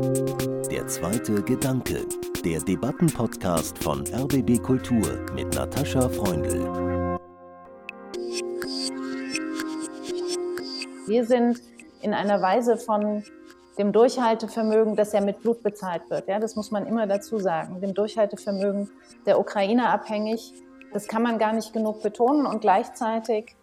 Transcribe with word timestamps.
Der 0.00 0.86
zweite 0.86 1.42
Gedanke, 1.42 2.06
der 2.42 2.58
Debattenpodcast 2.60 3.76
von 3.84 4.02
RBB 4.06 4.62
Kultur 4.62 5.26
mit 5.34 5.54
Natascha 5.54 6.08
Freundl. 6.08 7.18
Wir 11.06 11.26
sind 11.26 11.60
in 12.00 12.14
einer 12.14 12.40
Weise 12.40 12.78
von 12.78 13.22
dem 13.76 13.92
Durchhaltevermögen, 13.92 14.96
das 14.96 15.12
ja 15.12 15.20
mit 15.20 15.42
Blut 15.42 15.62
bezahlt 15.62 16.08
wird. 16.08 16.28
Ja, 16.28 16.38
das 16.38 16.56
muss 16.56 16.70
man 16.70 16.86
immer 16.86 17.06
dazu 17.06 17.38
sagen. 17.38 17.82
Dem 17.82 17.92
Durchhaltevermögen 17.92 18.88
der 19.26 19.38
Ukraine 19.38 19.90
abhängig. 19.90 20.54
Das 20.94 21.08
kann 21.08 21.22
man 21.22 21.38
gar 21.38 21.52
nicht 21.52 21.74
genug 21.74 22.02
betonen 22.02 22.46
und 22.46 22.62
gleichzeitig 22.62 23.54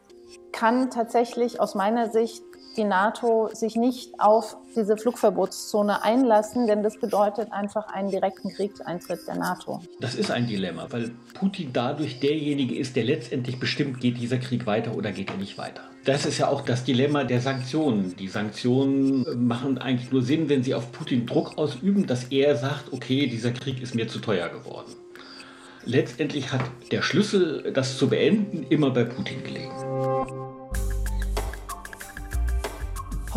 kann 0.52 0.92
tatsächlich 0.92 1.60
aus 1.60 1.74
meiner 1.74 2.12
Sicht 2.12 2.44
die 2.78 2.84
NATO 2.84 3.50
sich 3.54 3.76
nicht 3.76 4.20
auf 4.20 4.58
diese 4.76 4.98
Flugverbotszone 4.98 6.04
einlassen, 6.04 6.68
denn 6.68 6.84
das 6.84 7.00
bedeutet 7.00 7.52
einfach 7.52 7.88
einen 7.88 8.12
direkten 8.12 8.54
Kriegseintritt 8.54 9.28
der 9.28 9.36
NATO. 9.36 9.82
Das 10.00 10.16
ist 10.16 10.32
ein 10.32 10.48
Dilemma, 10.48 10.88
weil 10.90 11.12
Putin 11.34 11.72
dadurch 11.74 12.20
derjenige 12.20 12.76
ist, 12.76 12.96
der 12.96 13.04
letztendlich 13.04 13.60
bestimmt, 13.60 14.00
geht 14.00 14.18
dieser 14.18 14.38
Krieg 14.38 14.66
weiter 14.66 14.96
oder 14.96 15.12
geht 15.12 15.32
er 15.32 15.38
nicht 15.38 15.58
weiter. 15.58 15.82
Das 16.06 16.26
ist 16.26 16.38
ja 16.38 16.48
auch 16.48 16.62
das 16.62 16.84
Dilemma 16.84 17.24
der 17.24 17.42
Sanktionen. 17.42 18.16
Die 18.16 18.30
Sanktionen 18.30 19.46
machen 19.46 19.78
eigentlich 19.78 20.12
nur 20.12 20.22
Sinn, 20.22 20.48
wenn 20.48 20.64
sie 20.64 20.74
auf 20.74 20.92
Putin 20.92 21.26
Druck 21.26 21.58
ausüben, 21.58 22.08
dass 22.08 22.26
er 22.26 22.56
sagt, 22.56 22.94
okay, 22.94 23.28
dieser 23.28 23.52
Krieg 23.52 23.82
ist 23.82 23.96
mir 23.96 24.08
zu 24.08 24.20
teuer 24.20 24.48
geworden. 24.50 24.94
Letztendlich 25.84 26.52
hat 26.52 26.62
der 26.92 27.02
Schlüssel, 27.02 27.72
das 27.74 27.98
zu 27.98 28.10
beenden, 28.10 28.66
immer 28.70 28.92
bei 28.92 29.06
Putin 29.06 29.44
gelegen. 29.44 30.47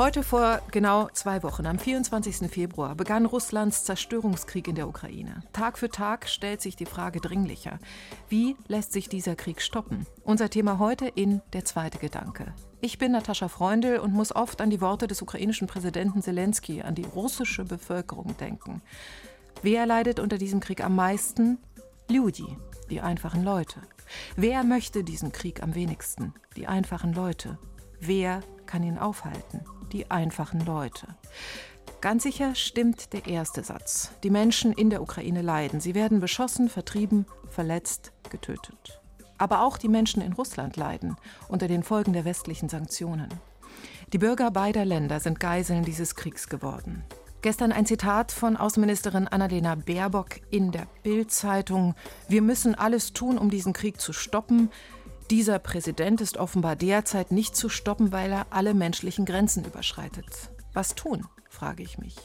Heute 0.01 0.23
vor 0.23 0.63
genau 0.71 1.11
zwei 1.13 1.43
Wochen, 1.43 1.67
am 1.67 1.79
24. 1.79 2.51
Februar, 2.51 2.95
begann 2.95 3.27
Russlands 3.27 3.85
Zerstörungskrieg 3.85 4.67
in 4.67 4.75
der 4.75 4.89
Ukraine. 4.89 5.43
Tag 5.53 5.77
für 5.77 5.91
Tag 5.91 6.27
stellt 6.27 6.63
sich 6.63 6.75
die 6.75 6.87
Frage 6.87 7.21
dringlicher. 7.21 7.79
Wie 8.27 8.57
lässt 8.67 8.95
sich 8.95 9.11
dieser 9.11 9.37
Krieg 9.37 9.61
stoppen? 9.61 10.07
Unser 10.25 10.49
Thema 10.49 10.79
heute 10.79 11.07
in 11.07 11.43
Der 11.53 11.67
zweite 11.67 11.99
Gedanke. 11.99 12.55
Ich 12.81 12.97
bin 12.97 13.13
Natascha 13.13 13.49
Freundl 13.49 13.99
und 13.99 14.15
muss 14.15 14.35
oft 14.35 14.63
an 14.63 14.71
die 14.71 14.81
Worte 14.81 15.07
des 15.07 15.21
ukrainischen 15.21 15.67
Präsidenten 15.67 16.23
Zelensky, 16.23 16.81
an 16.81 16.95
die 16.95 17.05
russische 17.05 17.67
Bevölkerung 17.67 18.35
denken. 18.39 18.81
Wer 19.61 19.85
leidet 19.85 20.19
unter 20.19 20.39
diesem 20.39 20.61
Krieg 20.61 20.83
am 20.83 20.97
meisten? 20.97 21.59
Ljudi, 22.09 22.47
die 22.89 23.03
einfachen 23.03 23.45
Leute. 23.45 23.83
Wer 24.35 24.65
möchte 24.65 25.05
diesen 25.05 25.31
Krieg 25.31 25.63
am 25.63 25.75
wenigsten? 25.75 26.33
Die 26.57 26.67
einfachen 26.67 27.13
Leute. 27.13 27.59
Wer 28.01 28.41
kann 28.67 28.83
ihn 28.83 28.99
aufhalten? 28.99 29.61
die 29.93 30.11
einfachen 30.11 30.65
Leute. 30.65 31.07
Ganz 32.01 32.23
sicher 32.23 32.55
stimmt 32.55 33.13
der 33.13 33.27
erste 33.27 33.63
Satz. 33.63 34.13
Die 34.23 34.31
Menschen 34.31 34.73
in 34.73 34.91
der 34.91 35.03
Ukraine 35.03 35.43
leiden. 35.43 35.81
Sie 35.81 35.95
werden 35.95 36.21
beschossen, 36.21 36.69
vertrieben, 36.69 37.27
verletzt, 37.51 38.13
getötet. 38.31 39.01
Aber 39.37 39.63
auch 39.63 39.77
die 39.77 39.89
Menschen 39.89 40.23
in 40.23 40.33
Russland 40.33 40.77
leiden 40.77 41.17
unter 41.49 41.69
den 41.69 41.83
Folgen 41.83 42.13
der 42.13 42.25
westlichen 42.25 42.69
Sanktionen. 42.69 43.29
Die 44.13 44.19
Bürger 44.19 44.51
beider 44.51 44.85
Länder 44.85 45.21
sind 45.21 45.41
Geiseln 45.41 45.85
dieses 45.85 46.15
Kriegs 46.15 46.49
geworden. 46.49 47.05
Gestern 47.43 47.73
ein 47.73 47.87
Zitat 47.87 48.33
von 48.33 48.59
Außenministerin 48.59 49.27
Annalena 49.27 49.75
Baerbock 49.75 50.41
in 50.51 50.73
der 50.73 50.87
Bild-Zeitung: 51.03 51.95
Wir 52.29 52.43
müssen 52.43 52.75
alles 52.75 53.15
tun, 53.15 53.39
um 53.39 53.49
diesen 53.49 53.73
Krieg 53.73 53.99
zu 53.99 54.13
stoppen. 54.13 54.71
Dieser 55.31 55.61
Präsident 55.61 56.21
ist 56.21 56.39
offenbar 56.39 56.75
derzeit 56.75 57.31
nicht 57.31 57.55
zu 57.55 57.69
stoppen, 57.69 58.11
weil 58.11 58.33
er 58.33 58.47
alle 58.51 58.75
menschlichen 58.75 59.25
Grenzen 59.25 59.65
überschreitet. 59.65 60.27
Was 60.73 60.97
tun, 60.97 61.25
frage 61.49 61.85
ich 61.85 61.99
mich. 61.99 62.17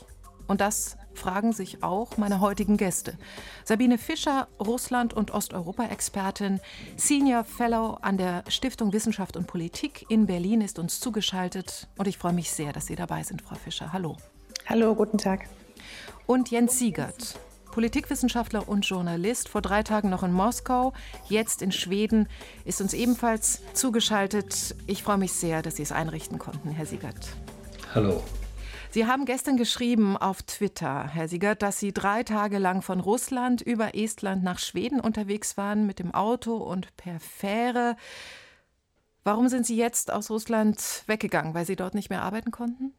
Und 0.47 0.59
das 0.59 0.97
fragen 1.13 1.53
sich 1.53 1.83
auch 1.83 2.17
meine 2.17 2.39
heutigen 2.39 2.77
Gäste. 2.77 3.15
Sabine 3.63 3.99
Fischer, 3.99 4.47
Russland- 4.59 5.13
und 5.13 5.29
Osteuropa-Expertin, 5.29 6.59
Senior 6.97 7.44
Fellow 7.44 7.99
an 8.01 8.17
der 8.17 8.44
Stiftung 8.47 8.91
Wissenschaft 8.91 9.38
und 9.38 9.45
Politik 9.45 10.07
in 10.09 10.25
Berlin, 10.25 10.61
ist 10.61 10.79
uns 10.79 10.99
zugeschaltet. 10.99 11.88
Und 11.99 12.07
ich 12.07 12.17
freue 12.17 12.33
mich 12.33 12.49
sehr, 12.49 12.73
dass 12.73 12.88
Sie 12.88 12.95
dabei 12.95 13.21
sind, 13.21 13.44
Frau 13.44 13.55
Fischer. 13.55 13.94
Hallo. 13.94 14.17
Hallo, 14.65 14.95
guten 14.95 15.19
Tag. 15.19 15.47
Und 16.25 16.49
Jens 16.49 16.79
Siegert, 16.79 17.38
Politikwissenschaftler 17.75 18.69
und 18.69 18.86
Journalist, 18.88 19.50
vor 19.50 19.62
drei 19.62 19.84
Tagen 19.84 20.09
noch 20.09 20.24
in 20.24 20.31
Moskau, 20.31 20.94
jetzt 21.28 21.62
in 21.62 21.74
Schweden, 21.74 22.30
ist 22.63 22.80
uns 22.80 22.94
ebenfalls 22.94 23.63
zugeschaltet. 23.74 24.78
Ich 24.88 25.03
freue 25.03 25.18
mich 25.18 25.34
sehr, 25.34 25.62
dass 25.62 25.75
Sie 25.75 25.84
es 25.84 25.91
einrichten 25.91 26.40
konnten, 26.40 26.72
Herr 26.72 26.86
Siegert. 26.86 27.36
Hallo. 27.94 28.24
Sie 28.91 29.08
haben 29.08 29.25
gestern 29.25 29.58
geschrieben 29.58 30.16
auf 30.16 30.41
Twitter, 30.44 31.06
Herr 31.06 31.28
Siegert, 31.28 31.62
dass 31.63 31.78
Sie 31.78 31.91
drei 31.91 32.24
Tage 32.24 32.59
lang 32.59 32.81
von 32.81 33.02
Russland 33.02 33.62
über 33.62 33.94
Estland 33.94 34.42
nach 34.42 34.59
Schweden 34.59 35.02
unterwegs 35.02 35.57
waren 35.57 35.86
mit 35.86 36.00
dem 36.00 36.13
Auto 36.13 36.56
und 36.56 36.96
per 36.96 37.19
Fähre. 37.19 37.97
Warum 39.25 39.50
sind 39.50 39.66
Sie 39.66 39.75
jetzt 39.75 40.13
aus 40.13 40.30
Russland 40.30 41.03
weggegangen? 41.07 41.53
Weil 41.53 41.66
Sie 41.66 41.75
dort 41.75 41.94
nicht 41.94 42.09
mehr 42.09 42.22
arbeiten 42.22 42.52
konnten? 42.52 42.94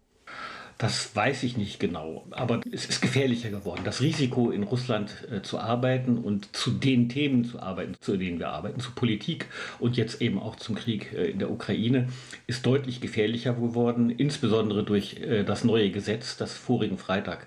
Das 0.79 1.17
weiß 1.17 1.43
ich 1.45 1.57
nicht 1.57 1.81
genau, 1.81 2.27
aber 2.33 2.61
es 2.71 2.85
ist 2.85 3.01
gefährlicher 3.01 3.49
geworden. 3.49 3.81
Das 3.85 4.03
Risiko, 4.03 4.51
in 4.51 4.63
Russland 4.63 5.11
äh, 5.31 5.41
zu 5.41 5.59
arbeiten 5.59 6.19
und 6.19 6.55
zu 6.55 6.71
den 6.71 7.09
Themen 7.09 7.47
zu 7.47 7.61
arbeiten, 7.61 7.95
zu 7.99 8.19
denen 8.19 8.39
wir 8.39 8.51
arbeiten, 8.51 8.81
zu 8.81 8.91
Politik 8.91 9.47
und 9.79 9.97
jetzt 9.97 10.21
eben 10.21 10.39
auch 10.39 10.57
zum 10.57 10.75
Krieg 10.75 11.15
äh, 11.15 11.31
in 11.31 11.39
der 11.39 11.51
Ukraine, 11.51 12.09
ist 12.47 12.67
deutlich 12.67 13.01
gefährlicher 13.01 13.55
geworden, 13.55 14.11
insbesondere 14.11 14.85
durch 14.85 15.17
äh, 15.23 15.45
das 15.45 15.65
neue 15.65 15.91
Gesetz, 15.91 16.37
das 16.37 16.53
vorigen 16.53 16.99
Freitag 16.99 17.47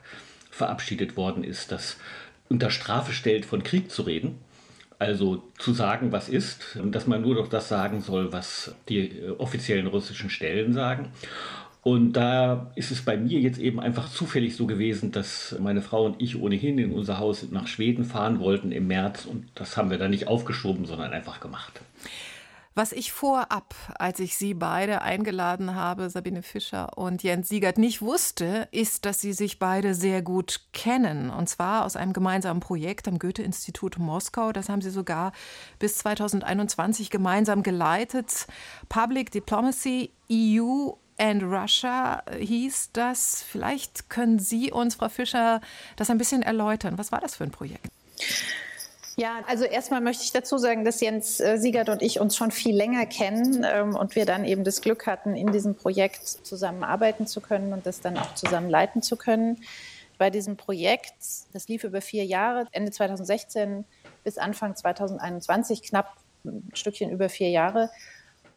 verabschiedet 0.50 1.16
worden 1.16 1.44
ist, 1.44 1.72
das 1.72 1.98
unter 2.50 2.72
Strafe 2.72 3.14
stellt, 3.14 3.46
von 3.46 3.62
Krieg 3.62 3.92
zu 3.92 4.02
reden. 4.02 4.40
Also 4.98 5.44
zu 5.60 5.72
sagen, 5.72 6.12
was 6.12 6.30
ist, 6.30 6.78
dass 6.84 7.08
man 7.08 7.22
nur 7.22 7.36
noch 7.36 7.48
das 7.48 7.70
sagen 7.70 8.02
soll, 8.02 8.34
was 8.34 8.76
die 8.90 9.14
offiziellen 9.38 9.88
russischen 9.88 10.30
Stellen 10.30 10.74
sagen. 10.74 11.10
Und 11.82 12.14
da 12.14 12.72
ist 12.76 12.92
es 12.92 13.06
bei 13.06 13.16
mir 13.16 13.40
jetzt 13.40 13.60
eben 13.60 13.80
einfach 13.80 14.10
zufällig 14.10 14.56
so 14.56 14.68
gewesen, 14.68 15.12
dass 15.12 15.56
meine 15.60 15.82
Frau 15.82 16.06
und 16.06 16.22
ich 16.22 16.42
ohnehin 16.42 16.78
in 16.78 16.92
unser 16.92 17.20
Haus 17.20 17.48
nach 17.52 17.68
Schweden 17.68 18.04
fahren 18.04 18.40
wollten 18.40 18.72
im 18.72 18.88
März. 18.88 19.26
Und 19.26 19.48
das 19.56 19.78
haben 19.78 19.90
wir 19.90 19.98
dann 19.98 20.12
nicht 20.12 20.28
aufgeschoben, 20.28 20.86
sondern 20.86 21.14
einfach 21.14 21.40
gemacht. 21.40 21.82
Was 22.76 22.92
ich 22.92 23.12
vorab, 23.12 23.76
als 23.98 24.20
ich 24.20 24.38
Sie 24.38 24.54
beide 24.54 25.02
eingeladen 25.02 25.76
habe, 25.76 26.10
Sabine 26.10 26.44
Fischer 26.44 26.98
und 26.98 27.24
Jens 27.24 27.50
Siegert, 27.50 27.78
nicht 27.78 28.02
wusste, 28.02 28.68
ist, 28.72 29.06
dass 29.06 29.20
Sie 29.20 29.34
sich 29.34 29.60
beide 29.60 29.94
sehr 29.96 30.22
gut 30.22 30.62
kennen. 30.72 31.30
Und 31.30 31.50
zwar 31.50 31.84
aus 31.84 31.96
einem 31.96 32.14
gemeinsamen 32.14 32.60
Projekt 32.60 33.08
am 33.08 33.20
Goethe-Institut 33.20 33.98
Moskau. 33.98 34.52
Das 34.52 34.70
haben 34.70 34.82
Sie 34.82 34.92
sogar 34.92 35.34
bis 35.80 35.98
2021 35.98 37.10
gemeinsam 37.10 37.64
geleitet. 37.64 38.48
Public 38.88 39.32
Diplomacy 39.32 40.12
EU 40.32 40.92
and 41.20 41.44
Russia 41.44 42.24
hieß 42.38 42.92
das. 42.94 43.44
Vielleicht 43.48 44.10
können 44.10 44.40
Sie 44.40 44.72
uns, 44.72 44.96
Frau 44.96 45.10
Fischer, 45.10 45.62
das 45.96 46.10
ein 46.10 46.18
bisschen 46.18 46.42
erläutern. 46.42 46.98
Was 46.98 47.12
war 47.12 47.20
das 47.20 47.36
für 47.36 47.44
ein 47.44 47.52
Projekt? 47.52 47.90
Ja, 49.20 49.42
also 49.48 49.66
erstmal 49.66 50.00
möchte 50.00 50.24
ich 50.24 50.32
dazu 50.32 50.58
sagen, 50.58 50.86
dass 50.86 51.02
Jens 51.02 51.42
äh, 51.42 51.58
Siegert 51.58 51.90
und 51.90 52.02
ich 52.02 52.22
uns 52.22 52.38
schon 52.38 52.52
viel 52.52 52.74
länger 52.74 53.06
kennen 53.06 53.66
ähm, 53.70 53.94
und 53.96 54.16
wir 54.16 54.26
dann 54.26 54.46
eben 54.46 54.64
das 54.64 54.80
Glück 54.80 55.08
hatten, 55.08 55.36
in 55.36 55.52
diesem 55.52 55.76
Projekt 55.76 56.26
zusammenarbeiten 56.26 57.28
zu 57.28 57.42
können 57.42 57.74
und 57.74 57.86
das 57.86 58.00
dann 58.00 58.18
auch 58.18 58.34
zusammen 58.36 58.70
leiten 58.70 59.02
zu 59.02 59.18
können. 59.18 59.62
Bei 60.18 60.30
diesem 60.30 60.56
Projekt, 60.56 61.16
das 61.52 61.68
lief 61.68 61.84
über 61.84 62.00
vier 62.00 62.24
Jahre, 62.24 62.68
Ende 62.72 62.92
2016 62.92 63.84
bis 64.24 64.38
Anfang 64.38 64.78
2021, 64.78 65.82
knapp 65.84 66.16
ein 66.46 66.70
Stückchen 66.74 67.10
über 67.10 67.28
vier 67.28 67.50
Jahre, 67.50 67.90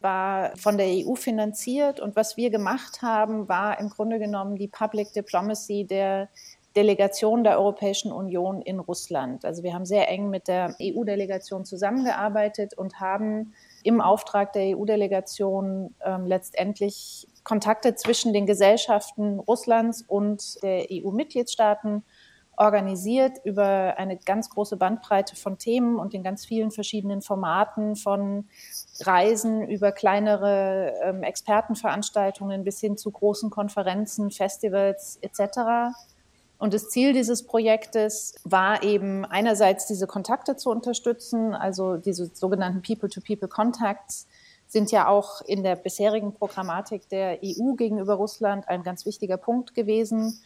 war 0.03 0.55
von 0.57 0.77
der 0.77 0.87
EU 0.87 1.15
finanziert 1.15 1.99
und 1.99 2.15
was 2.15 2.37
wir 2.37 2.49
gemacht 2.49 3.01
haben, 3.01 3.47
war 3.47 3.79
im 3.79 3.89
Grunde 3.89 4.19
genommen 4.19 4.57
die 4.57 4.67
Public 4.67 5.13
Diplomacy 5.13 5.85
der 5.85 6.29
Delegation 6.75 7.43
der 7.43 7.59
Europäischen 7.59 8.11
Union 8.11 8.61
in 8.61 8.79
Russland. 8.79 9.45
Also 9.45 9.63
wir 9.63 9.73
haben 9.73 9.85
sehr 9.85 10.09
eng 10.09 10.29
mit 10.29 10.47
der 10.47 10.75
EU-Delegation 10.81 11.65
zusammengearbeitet 11.65 12.73
und 12.75 12.99
haben 12.99 13.53
im 13.83 14.01
Auftrag 14.01 14.53
der 14.53 14.77
EU-Delegation 14.77 15.93
ähm, 16.03 16.25
letztendlich 16.25 17.27
Kontakte 17.43 17.95
zwischen 17.95 18.33
den 18.33 18.45
Gesellschaften 18.45 19.39
Russlands 19.39 20.03
und 20.07 20.61
der 20.63 20.87
EU-Mitgliedstaaten 20.89 22.03
organisiert 22.57 23.39
über 23.43 23.95
eine 23.97 24.17
ganz 24.17 24.49
große 24.49 24.77
Bandbreite 24.77 25.35
von 25.35 25.57
Themen 25.57 25.97
und 25.97 26.13
in 26.13 26.23
ganz 26.23 26.45
vielen 26.45 26.71
verschiedenen 26.71 27.21
Formaten 27.21 27.95
von 27.95 28.47
Reisen 29.01 29.67
über 29.67 29.91
kleinere 29.91 30.93
ähm, 31.03 31.23
Expertenveranstaltungen 31.23 32.63
bis 32.63 32.79
hin 32.79 32.97
zu 32.97 33.09
großen 33.11 33.49
Konferenzen, 33.49 34.29
Festivals 34.29 35.17
etc. 35.21 35.95
Und 36.59 36.73
das 36.73 36.89
Ziel 36.89 37.13
dieses 37.13 37.45
Projektes 37.45 38.35
war 38.43 38.83
eben 38.83 39.25
einerseits 39.25 39.87
diese 39.87 40.07
Kontakte 40.07 40.55
zu 40.55 40.69
unterstützen, 40.69 41.53
also 41.53 41.97
diese 41.97 42.27
sogenannten 42.33 42.81
People-to-People-Contacts 42.81 44.27
sind 44.67 44.91
ja 44.91 45.07
auch 45.07 45.41
in 45.41 45.63
der 45.63 45.75
bisherigen 45.75 46.33
Programmatik 46.33 47.09
der 47.09 47.39
EU 47.43 47.73
gegenüber 47.73 48.13
Russland 48.13 48.67
ein 48.69 48.83
ganz 48.83 49.05
wichtiger 49.05 49.37
Punkt 49.37 49.75
gewesen 49.75 50.41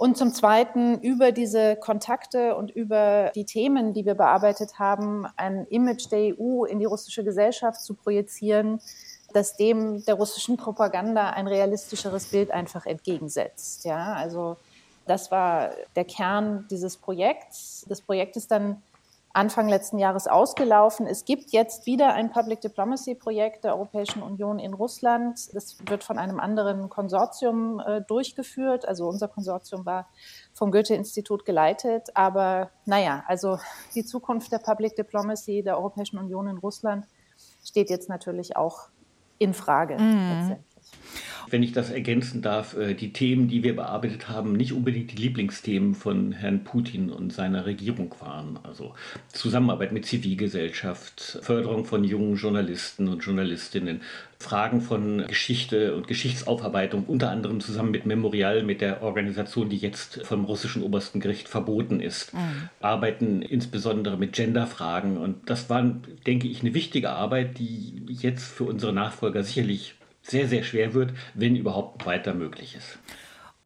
Und 0.00 0.16
zum 0.16 0.32
Zweiten 0.32 0.98
über 1.02 1.30
diese 1.30 1.76
Kontakte 1.76 2.56
und 2.56 2.70
über 2.70 3.32
die 3.34 3.44
Themen, 3.44 3.92
die 3.92 4.06
wir 4.06 4.14
bearbeitet 4.14 4.78
haben, 4.78 5.26
ein 5.36 5.66
Image 5.66 6.10
der 6.10 6.40
EU 6.40 6.64
in 6.64 6.78
die 6.78 6.86
russische 6.86 7.22
Gesellschaft 7.22 7.82
zu 7.82 7.92
projizieren, 7.92 8.80
das 9.34 9.58
dem 9.58 10.02
der 10.06 10.14
russischen 10.14 10.56
Propaganda 10.56 11.28
ein 11.28 11.46
realistischeres 11.46 12.28
Bild 12.28 12.50
einfach 12.50 12.86
entgegensetzt. 12.86 13.84
Ja, 13.84 14.14
also 14.14 14.56
das 15.04 15.30
war 15.30 15.72
der 15.94 16.06
Kern 16.06 16.66
dieses 16.70 16.96
Projekts. 16.96 17.84
Das 17.86 18.00
Projekt 18.00 18.36
ist 18.36 18.50
dann 18.50 18.82
Anfang 19.32 19.68
letzten 19.68 19.98
Jahres 19.98 20.26
ausgelaufen. 20.26 21.06
Es 21.06 21.24
gibt 21.24 21.52
jetzt 21.52 21.86
wieder 21.86 22.14
ein 22.14 22.32
Public 22.32 22.60
Diplomacy 22.62 23.14
Projekt 23.14 23.62
der 23.62 23.74
Europäischen 23.76 24.22
Union 24.22 24.58
in 24.58 24.74
Russland. 24.74 25.54
Das 25.54 25.76
wird 25.86 26.02
von 26.02 26.18
einem 26.18 26.40
anderen 26.40 26.88
Konsortium 26.88 27.78
äh, 27.78 28.02
durchgeführt. 28.02 28.88
Also 28.88 29.06
unser 29.08 29.28
Konsortium 29.28 29.86
war 29.86 30.08
vom 30.52 30.72
Goethe-Institut 30.72 31.44
geleitet. 31.44 32.08
Aber 32.14 32.70
naja, 32.86 33.22
also 33.28 33.58
die 33.94 34.04
Zukunft 34.04 34.50
der 34.50 34.58
Public 34.58 34.96
Diplomacy 34.96 35.62
der 35.62 35.76
Europäischen 35.76 36.18
Union 36.18 36.48
in 36.48 36.58
Russland 36.58 37.06
steht 37.64 37.88
jetzt 37.88 38.08
natürlich 38.08 38.56
auch 38.56 38.88
in 39.38 39.54
Frage. 39.54 39.96
Mhm. 39.96 40.56
Wenn 41.50 41.62
ich 41.62 41.72
das 41.72 41.90
ergänzen 41.90 42.42
darf, 42.42 42.76
äh, 42.76 42.94
die 42.94 43.12
Themen, 43.12 43.48
die 43.48 43.62
wir 43.62 43.74
bearbeitet 43.76 44.28
haben, 44.28 44.52
nicht 44.52 44.72
unbedingt 44.72 45.12
die 45.12 45.22
Lieblingsthemen 45.22 45.94
von 45.94 46.32
Herrn 46.32 46.64
Putin 46.64 47.10
und 47.10 47.32
seiner 47.32 47.66
Regierung 47.66 48.14
waren. 48.20 48.58
Also 48.62 48.94
Zusammenarbeit 49.32 49.92
mit 49.92 50.06
Zivilgesellschaft, 50.06 51.40
Förderung 51.42 51.84
von 51.84 52.04
jungen 52.04 52.36
Journalisten 52.36 53.08
und 53.08 53.24
Journalistinnen, 53.24 54.00
Fragen 54.38 54.80
von 54.80 55.26
Geschichte 55.26 55.94
und 55.94 56.08
Geschichtsaufarbeitung, 56.08 57.04
unter 57.04 57.30
anderem 57.30 57.60
zusammen 57.60 57.90
mit 57.90 58.06
Memorial, 58.06 58.62
mit 58.62 58.80
der 58.80 59.02
Organisation, 59.02 59.68
die 59.68 59.76
jetzt 59.76 60.22
vom 60.24 60.46
russischen 60.46 60.82
obersten 60.82 61.20
Gericht 61.20 61.48
verboten 61.48 62.00
ist, 62.00 62.32
mhm. 62.32 62.70
arbeiten 62.80 63.42
insbesondere 63.42 64.16
mit 64.16 64.32
Genderfragen. 64.32 65.18
Und 65.18 65.50
das 65.50 65.68
war, 65.68 65.82
denke 66.26 66.48
ich, 66.48 66.62
eine 66.62 66.72
wichtige 66.72 67.10
Arbeit, 67.10 67.58
die 67.58 68.02
jetzt 68.08 68.50
für 68.50 68.64
unsere 68.64 68.94
Nachfolger 68.94 69.42
sicherlich 69.42 69.94
sehr, 70.22 70.48
sehr 70.48 70.62
schwer 70.62 70.94
wird, 70.94 71.12
wenn 71.34 71.56
überhaupt 71.56 72.06
weiter 72.06 72.34
möglich 72.34 72.74
ist. 72.76 72.98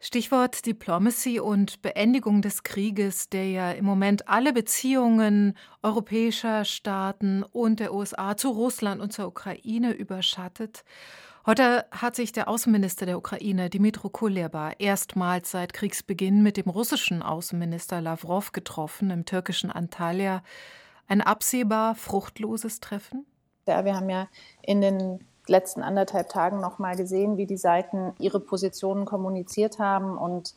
Stichwort 0.00 0.66
Diplomacy 0.66 1.40
und 1.40 1.80
Beendigung 1.80 2.42
des 2.42 2.62
Krieges, 2.62 3.30
der 3.30 3.48
ja 3.48 3.70
im 3.70 3.86
Moment 3.86 4.28
alle 4.28 4.52
Beziehungen 4.52 5.56
europäischer 5.82 6.66
Staaten 6.66 7.42
und 7.42 7.80
der 7.80 7.94
USA 7.94 8.36
zu 8.36 8.50
Russland 8.50 9.00
und 9.00 9.14
zur 9.14 9.28
Ukraine 9.28 9.92
überschattet. 9.92 10.84
Heute 11.46 11.86
hat 11.90 12.16
sich 12.16 12.32
der 12.32 12.48
Außenminister 12.48 13.06
der 13.06 13.16
Ukraine, 13.16 13.70
Dimitro 13.70 14.10
Kuleba, 14.10 14.72
erstmals 14.78 15.50
seit 15.50 15.72
Kriegsbeginn 15.72 16.42
mit 16.42 16.58
dem 16.58 16.68
russischen 16.68 17.22
Außenminister 17.22 18.02
Lavrov 18.02 18.52
getroffen 18.52 19.08
im 19.08 19.24
türkischen 19.24 19.70
Antalya. 19.70 20.42
Ein 21.06 21.22
absehbar 21.22 21.94
fruchtloses 21.94 22.80
Treffen? 22.80 23.24
Ja, 23.66 23.86
wir 23.86 23.94
haben 23.94 24.10
ja 24.10 24.28
in 24.62 24.82
den 24.82 25.20
letzten 25.46 25.82
anderthalb 25.82 26.28
Tagen 26.28 26.60
noch 26.60 26.78
mal 26.78 26.96
gesehen, 26.96 27.36
wie 27.36 27.46
die 27.46 27.56
Seiten 27.56 28.14
ihre 28.18 28.40
Positionen 28.40 29.04
kommuniziert 29.04 29.78
haben. 29.78 30.16
Und 30.16 30.54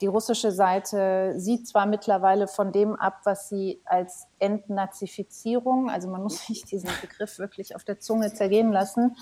die 0.00 0.06
russische 0.06 0.50
Seite 0.50 1.34
sieht 1.36 1.68
zwar 1.68 1.86
mittlerweile 1.86 2.48
von 2.48 2.72
dem 2.72 2.96
ab, 2.96 3.20
was 3.24 3.48
sie 3.48 3.80
als 3.84 4.26
Entnazifizierung, 4.38 5.88
also 5.88 6.08
man 6.08 6.22
muss 6.22 6.38
sich 6.46 6.64
diesen 6.64 6.90
Begriff 7.00 7.38
wirklich 7.38 7.76
auf 7.76 7.84
der 7.84 8.00
Zunge 8.00 8.32
zergehen 8.32 8.72
lassen, 8.72 9.16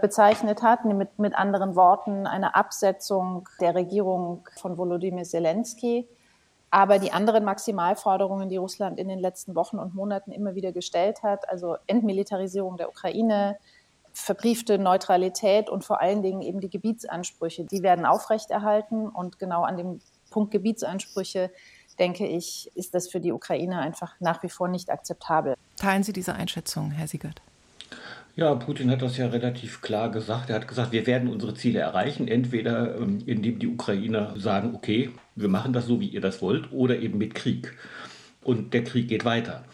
bezeichnet 0.00 0.62
hat, 0.62 0.84
mit, 0.84 1.18
mit 1.18 1.34
anderen 1.34 1.76
Worten 1.76 2.26
eine 2.26 2.54
Absetzung 2.54 3.48
der 3.60 3.74
Regierung 3.74 4.48
von 4.60 4.78
Volodymyr 4.78 5.24
Zelensky. 5.24 6.08
Aber 6.70 6.98
die 6.98 7.12
anderen 7.12 7.44
Maximalforderungen, 7.44 8.48
die 8.48 8.56
Russland 8.56 8.98
in 8.98 9.08
den 9.08 9.18
letzten 9.18 9.54
Wochen 9.54 9.78
und 9.78 9.94
Monaten 9.94 10.32
immer 10.32 10.54
wieder 10.54 10.72
gestellt 10.72 11.22
hat, 11.22 11.46
also 11.50 11.76
Entmilitarisierung 11.86 12.78
der 12.78 12.88
Ukraine, 12.88 13.58
verbriefte 14.12 14.78
Neutralität 14.78 15.70
und 15.70 15.84
vor 15.84 16.00
allen 16.00 16.22
Dingen 16.22 16.42
eben 16.42 16.60
die 16.60 16.70
Gebietsansprüche, 16.70 17.64
die 17.64 17.82
werden 17.82 18.04
aufrechterhalten. 18.04 19.08
Und 19.08 19.38
genau 19.38 19.62
an 19.62 19.76
dem 19.76 20.00
Punkt 20.30 20.50
Gebietsansprüche, 20.50 21.50
denke 21.98 22.26
ich, 22.26 22.70
ist 22.74 22.94
das 22.94 23.08
für 23.08 23.20
die 23.20 23.32
Ukraine 23.32 23.78
einfach 23.78 24.14
nach 24.20 24.42
wie 24.42 24.48
vor 24.48 24.68
nicht 24.68 24.90
akzeptabel. 24.90 25.54
Teilen 25.76 26.02
Sie 26.02 26.12
diese 26.12 26.34
Einschätzung, 26.34 26.90
Herr 26.90 27.06
Siegert? 27.06 27.40
Ja, 28.34 28.54
Putin 28.54 28.90
hat 28.90 29.02
das 29.02 29.18
ja 29.18 29.26
relativ 29.26 29.82
klar 29.82 30.10
gesagt. 30.10 30.48
Er 30.48 30.56
hat 30.56 30.66
gesagt, 30.66 30.92
wir 30.92 31.06
werden 31.06 31.28
unsere 31.28 31.52
Ziele 31.52 31.80
erreichen, 31.80 32.28
entweder 32.28 32.96
ähm, 32.96 33.22
indem 33.26 33.58
die 33.58 33.68
Ukrainer 33.68 34.32
sagen, 34.38 34.74
okay, 34.74 35.10
wir 35.36 35.48
machen 35.48 35.74
das 35.74 35.86
so, 35.86 36.00
wie 36.00 36.08
ihr 36.08 36.22
das 36.22 36.40
wollt, 36.40 36.72
oder 36.72 36.98
eben 36.98 37.18
mit 37.18 37.34
Krieg. 37.34 37.74
Und 38.42 38.72
der 38.72 38.84
Krieg 38.84 39.08
geht 39.08 39.26
weiter. 39.26 39.64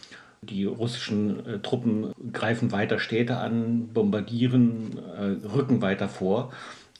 Die 0.43 0.65
russischen 0.65 1.47
äh, 1.47 1.59
Truppen 1.59 2.13
greifen 2.33 2.73
weiter 2.73 2.99
Städte 2.99 3.39
an, 3.39 3.89
bombardieren, 3.89 4.99
äh, 4.99 5.47
rücken 5.47 5.83
weiter 5.83 6.09
vor. 6.09 6.53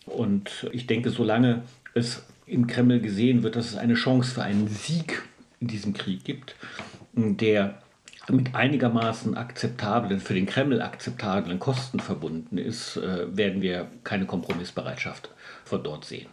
Und 0.07 0.69
ich 0.73 0.87
denke, 0.87 1.11
solange 1.11 1.63
es 1.95 2.25
im 2.47 2.67
Kreml 2.67 3.01
gesehen 3.01 3.43
wird, 3.43 3.57
dass 3.57 3.71
es 3.71 3.77
eine 3.77 3.95
Chance 3.95 4.35
für 4.35 4.43
einen 4.43 4.69
Sieg 4.69 5.23
in 5.61 5.69
diesem 5.69 5.93
Krieg 5.93 6.25
gibt, 6.25 6.57
der 7.13 7.79
mit 8.31 8.55
einigermaßen 8.55 9.37
akzeptablen, 9.37 10.21
für 10.21 10.35
den 10.35 10.47
Kreml 10.47 10.83
akzeptablen 10.83 11.59
Kosten 11.59 12.01
verbunden 12.01 12.59
ist, 12.59 12.97
äh, 12.97 13.37
werden 13.37 13.63
wir 13.63 13.89
keine 14.05 14.27
Kompromissbereitschaft 14.27 15.31
von 15.65 15.83
dort 15.83 16.05
sehen. 16.05 16.29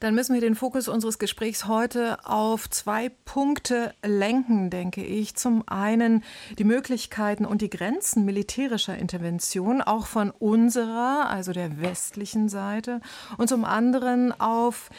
Dann 0.00 0.14
müssen 0.14 0.34
wir 0.34 0.40
den 0.40 0.54
Fokus 0.54 0.88
unseres 0.88 1.18
Gesprächs 1.18 1.66
heute 1.66 2.18
auf 2.24 2.68
zwei 2.68 3.10
Punkte 3.24 3.94
lenken, 4.04 4.70
denke 4.70 5.02
ich. 5.02 5.36
Zum 5.36 5.66
einen 5.66 6.22
die 6.58 6.64
Möglichkeiten 6.64 7.46
und 7.46 7.62
die 7.62 7.70
Grenzen 7.70 8.24
militärischer 8.24 8.96
Intervention, 8.96 9.80
auch 9.80 10.06
von 10.06 10.30
unserer, 10.30 11.28
also 11.30 11.52
der 11.52 11.80
westlichen 11.80 12.48
Seite, 12.48 13.00
und 13.38 13.48
zum 13.48 13.64
anderen 13.64 14.38
auf 14.38 14.90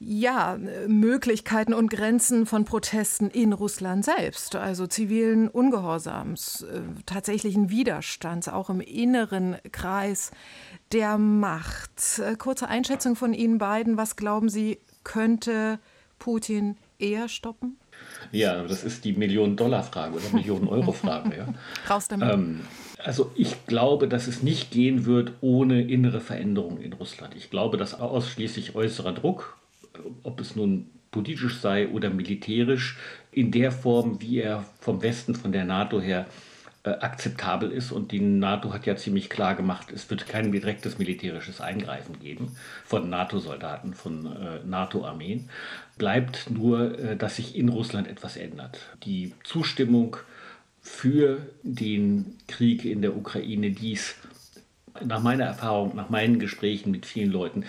ja, 0.00 0.56
Möglichkeiten 0.86 1.74
und 1.74 1.90
Grenzen 1.90 2.46
von 2.46 2.64
Protesten 2.64 3.30
in 3.30 3.52
Russland 3.52 4.04
selbst, 4.04 4.54
also 4.54 4.86
zivilen 4.86 5.48
Ungehorsams, 5.48 6.62
äh, 6.62 6.82
tatsächlichen 7.04 7.68
Widerstands, 7.68 8.48
auch 8.48 8.70
im 8.70 8.80
inneren 8.80 9.56
Kreis 9.72 10.30
der 10.92 11.18
Macht. 11.18 12.20
Äh, 12.20 12.36
kurze 12.36 12.68
Einschätzung 12.68 13.16
von 13.16 13.34
Ihnen 13.34 13.58
beiden. 13.58 13.96
Was 13.96 14.14
glauben 14.14 14.48
Sie, 14.48 14.78
könnte 15.02 15.80
Putin 16.20 16.76
eher 17.00 17.28
stoppen? 17.28 17.76
Ja, 18.30 18.62
das 18.62 18.84
ist 18.84 19.04
die 19.04 19.14
Million-Dollar-Frage 19.14 20.14
oder 20.14 20.30
Millionen-Euro-Frage. 20.32 21.36
Ja. 21.36 21.54
Raus 21.90 22.06
damit. 22.06 22.32
Ähm, 22.32 22.60
also 22.98 23.32
ich 23.34 23.66
glaube, 23.66 24.06
dass 24.06 24.28
es 24.28 24.42
nicht 24.42 24.70
gehen 24.70 25.06
wird 25.06 25.32
ohne 25.40 25.82
innere 25.82 26.20
Veränderungen 26.20 26.80
in 26.80 26.92
Russland. 26.92 27.34
Ich 27.36 27.50
glaube, 27.50 27.76
dass 27.76 27.94
ausschließlich 27.98 28.74
äußerer 28.74 29.12
Druck, 29.12 29.56
ob 30.22 30.40
es 30.40 30.56
nun 30.56 30.86
politisch 31.10 31.58
sei 31.58 31.88
oder 31.88 32.10
militärisch, 32.10 32.98
in 33.32 33.50
der 33.50 33.72
Form, 33.72 34.20
wie 34.20 34.40
er 34.40 34.64
vom 34.80 35.02
Westen, 35.02 35.34
von 35.34 35.52
der 35.52 35.64
NATO 35.64 36.00
her 36.00 36.26
äh, 36.84 36.90
akzeptabel 36.90 37.70
ist. 37.70 37.92
Und 37.92 38.12
die 38.12 38.20
NATO 38.20 38.72
hat 38.72 38.86
ja 38.86 38.96
ziemlich 38.96 39.30
klar 39.30 39.54
gemacht, 39.54 39.90
es 39.92 40.08
wird 40.10 40.26
kein 40.26 40.52
direktes 40.52 40.98
militärisches 40.98 41.60
Eingreifen 41.60 42.18
geben 42.20 42.56
von 42.84 43.10
NATO-Soldaten, 43.10 43.94
von 43.94 44.26
äh, 44.26 44.64
NATO-Armeen. 44.64 45.48
Bleibt 45.96 46.50
nur, 46.50 46.98
äh, 46.98 47.16
dass 47.16 47.36
sich 47.36 47.56
in 47.56 47.68
Russland 47.68 48.08
etwas 48.08 48.36
ändert. 48.36 48.78
Die 49.04 49.34
Zustimmung 49.44 50.16
für 50.80 51.38
den 51.62 52.36
Krieg 52.46 52.84
in 52.84 53.02
der 53.02 53.16
Ukraine, 53.16 53.70
dies 53.70 54.14
nach 55.04 55.22
meiner 55.22 55.44
Erfahrung, 55.44 55.94
nach 55.96 56.10
meinen 56.10 56.38
Gesprächen 56.38 56.90
mit 56.90 57.06
vielen 57.06 57.30
Leuten, 57.30 57.64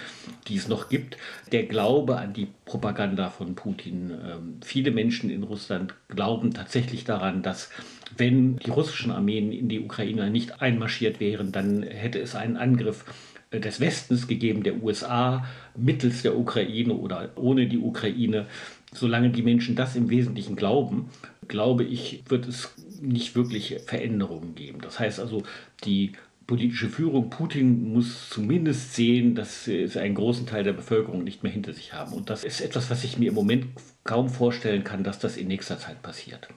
die 0.48 0.56
es 0.56 0.68
noch 0.68 0.90
gibt, 0.90 1.18
der 1.52 1.64
Glaube 1.64 2.18
an 2.18 2.34
die 2.34 2.48
Propaganda 2.66 3.30
von 3.30 3.56
Putin. 3.56 4.12
Ähm, 4.12 4.58
viele 4.64 4.92
Menschen 4.92 5.30
in 5.30 5.44
Russland 5.44 5.94
glauben 6.08 6.54
tatsächlich 6.54 7.04
daran, 7.04 7.44
dass 7.44 7.70
wenn 8.18 8.58
die 8.58 8.72
russischen 8.72 9.12
Armeen 9.12 9.52
in 9.52 9.70
die 9.70 9.80
Ukraine 9.80 10.30
nicht 10.30 10.62
einmarschiert 10.62 11.20
wären, 11.20 11.52
dann 11.52 11.84
hätte 11.84 12.20
es 12.20 12.36
einen 12.36 12.58
Angriff 12.58 13.06
des 13.52 13.80
Westens 13.80 14.28
gegeben, 14.28 14.64
der 14.64 14.84
USA, 14.84 15.46
mittels 15.76 16.22
der 16.22 16.38
Ukraine 16.38 16.94
oder 16.94 17.30
ohne 17.36 17.68
die 17.68 17.80
Ukraine. 17.80 18.46
Solange 18.94 19.30
die 19.30 19.44
Menschen 19.44 19.76
das 19.76 19.96
im 19.96 20.10
Wesentlichen 20.10 20.56
glauben, 20.56 21.10
glaube 21.48 21.84
ich, 21.84 22.24
wird 22.28 22.48
es 22.48 22.74
nicht 23.02 23.36
wirklich 23.36 23.78
Veränderungen 23.86 24.56
geben. 24.56 24.80
Das 24.82 25.00
heißt 25.00 25.20
also, 25.20 25.44
die 25.84 26.14
politische 26.50 26.90
Führung 26.90 27.30
Putin 27.30 27.94
muss 27.94 28.28
zumindest 28.32 28.96
sehen, 28.96 29.36
dass 29.36 29.66
sie 29.66 29.88
einen 30.00 30.16
großen 30.16 30.48
Teil 30.48 30.64
der 30.64 30.74
Bevölkerung 30.74 31.24
nicht 31.24 31.44
mehr 31.44 31.52
hinter 31.52 31.74
sich 31.74 31.94
haben. 31.94 32.12
Und 32.14 32.32
das 32.32 32.44
ist 32.44 32.60
etwas, 32.60 32.90
was 32.90 33.04
ich 33.04 33.20
mir 33.20 33.30
im 33.30 33.36
Moment 33.36 33.68
kaum 34.04 34.30
vorstellen 34.30 34.84
kann, 34.84 35.04
dass 35.04 35.20
das 35.20 35.38
in 35.38 35.48
nächster 35.48 35.78
Zeit 35.78 36.02
passiert. 36.02 36.48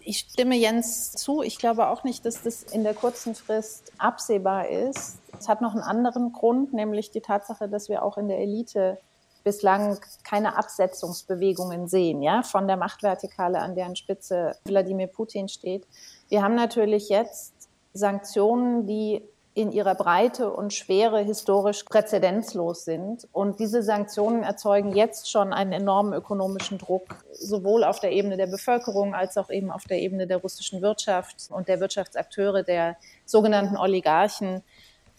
Ich 0.00 0.18
stimme 0.18 0.54
Jens 0.54 1.12
zu. 1.12 1.40
Ich 1.40 1.56
glaube 1.56 1.88
auch 1.88 2.04
nicht, 2.04 2.26
dass 2.26 2.42
das 2.42 2.62
in 2.62 2.84
der 2.84 2.92
kurzen 2.92 3.34
Frist 3.34 3.90
absehbar 3.96 4.68
ist. 4.68 5.18
Es 5.38 5.48
hat 5.48 5.62
noch 5.62 5.72
einen 5.72 5.82
anderen 5.82 6.34
Grund, 6.34 6.74
nämlich 6.74 7.10
die 7.10 7.22
Tatsache, 7.22 7.70
dass 7.70 7.88
wir 7.88 8.02
auch 8.02 8.18
in 8.18 8.28
der 8.28 8.40
Elite 8.40 8.98
bislang 9.44 9.98
keine 10.24 10.58
Absetzungsbewegungen 10.58 11.88
sehen, 11.88 12.20
ja, 12.20 12.42
von 12.42 12.66
der 12.66 12.76
Machtvertikale, 12.76 13.60
an 13.60 13.74
deren 13.74 13.96
Spitze 13.96 14.56
Wladimir 14.66 15.06
Putin 15.06 15.48
steht. 15.48 15.86
Wir 16.28 16.42
haben 16.42 16.54
natürlich 16.54 17.08
jetzt 17.08 17.54
Sanktionen, 17.94 18.86
die 18.86 19.22
in 19.58 19.72
ihrer 19.72 19.96
Breite 19.96 20.52
und 20.52 20.72
Schwere 20.72 21.18
historisch 21.18 21.82
präzedenzlos 21.82 22.84
sind. 22.84 23.26
Und 23.32 23.58
diese 23.58 23.82
Sanktionen 23.82 24.44
erzeugen 24.44 24.94
jetzt 24.94 25.28
schon 25.28 25.52
einen 25.52 25.72
enormen 25.72 26.12
ökonomischen 26.12 26.78
Druck, 26.78 27.16
sowohl 27.32 27.82
auf 27.82 27.98
der 27.98 28.12
Ebene 28.12 28.36
der 28.36 28.46
Bevölkerung 28.46 29.16
als 29.16 29.36
auch 29.36 29.50
eben 29.50 29.72
auf 29.72 29.82
der 29.82 29.98
Ebene 29.98 30.28
der 30.28 30.36
russischen 30.36 30.80
Wirtschaft 30.80 31.48
und 31.50 31.66
der 31.66 31.80
Wirtschaftsakteure, 31.80 32.62
der 32.62 32.98
sogenannten 33.24 33.76
Oligarchen, 33.76 34.62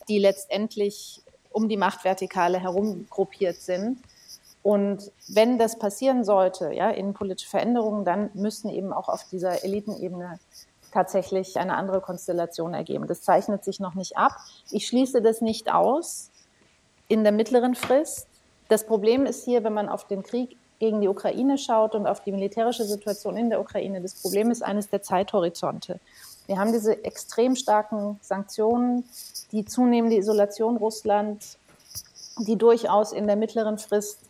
die 0.08 0.20
letztendlich 0.20 1.22
um 1.52 1.68
die 1.68 1.76
Machtvertikale 1.76 2.62
herum 2.62 3.08
gruppiert 3.10 3.58
sind. 3.58 3.98
Und 4.64 5.12
wenn 5.28 5.58
das 5.60 5.78
passieren 5.78 6.24
sollte, 6.24 6.72
ja, 6.72 6.90
innenpolitische 6.92 7.50
Veränderungen, 7.50 8.06
dann 8.06 8.30
müssen 8.36 8.70
eben 8.70 8.94
auch 8.94 9.10
auf 9.10 9.26
dieser 9.30 9.66
Elitenebene 9.66 10.40
tatsächlich 10.92 11.58
eine 11.58 11.76
andere 11.76 12.02
Konstellation 12.02 12.74
ergeben. 12.74 13.08
Das 13.08 13.22
zeichnet 13.22 13.64
sich 13.64 13.80
noch 13.80 13.96
nicht 13.96 14.18
ab. 14.18 14.34
Ich 14.72 14.88
schließe 14.88 15.22
das 15.22 15.42
nicht 15.42 15.72
aus 15.72 16.30
in 17.08 17.24
der 17.24 17.32
mittleren 17.32 17.76
Frist. 17.76 18.28
Das 18.68 18.86
Problem 18.86 19.26
ist 19.26 19.46
hier, 19.46 19.64
wenn 19.64 19.74
man 19.74 19.90
auf 19.90 20.06
den 20.06 20.24
Krieg 20.24 20.56
gegen 20.80 21.02
die 21.02 21.08
Ukraine 21.08 21.58
schaut 21.58 21.96
und 21.96 22.08
auf 22.08 22.22
die 22.22 22.32
militärische 22.32 22.86
Situation 22.86 23.36
in 23.36 23.50
der 23.50 23.60
Ukraine, 23.60 24.02
das 24.02 24.14
Problem 24.14 24.50
ist 24.50 24.64
eines 24.64 24.90
der 24.90 25.02
Zeithorizonte. 25.02 26.00
Wir 26.48 26.58
haben 26.58 26.72
diese 26.72 27.04
extrem 27.04 27.56
starken 27.56 28.20
Sanktionen, 28.22 29.04
die 29.52 29.66
zunehmende 29.66 30.18
Isolation 30.18 30.78
Russlands, 30.78 31.58
die 32.40 32.56
durchaus 32.56 33.12
in 33.12 33.28
der 33.28 33.36
mittleren 33.36 33.78
Frist 33.78 34.29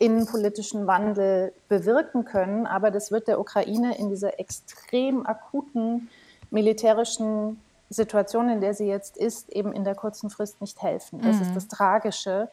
innenpolitischen 0.00 0.86
Wandel 0.86 1.52
bewirken 1.68 2.24
können. 2.24 2.66
Aber 2.66 2.90
das 2.90 3.12
wird 3.12 3.28
der 3.28 3.38
Ukraine 3.38 3.96
in 3.98 4.08
dieser 4.08 4.40
extrem 4.40 5.24
akuten 5.26 6.08
militärischen 6.50 7.60
Situation, 7.90 8.48
in 8.48 8.60
der 8.60 8.74
sie 8.74 8.86
jetzt 8.86 9.16
ist, 9.16 9.50
eben 9.50 9.72
in 9.72 9.84
der 9.84 9.94
kurzen 9.94 10.30
Frist 10.30 10.60
nicht 10.60 10.82
helfen. 10.82 11.20
Das 11.22 11.36
mhm. 11.36 11.42
ist 11.42 11.54
das 11.54 11.68
Tragische 11.68 12.48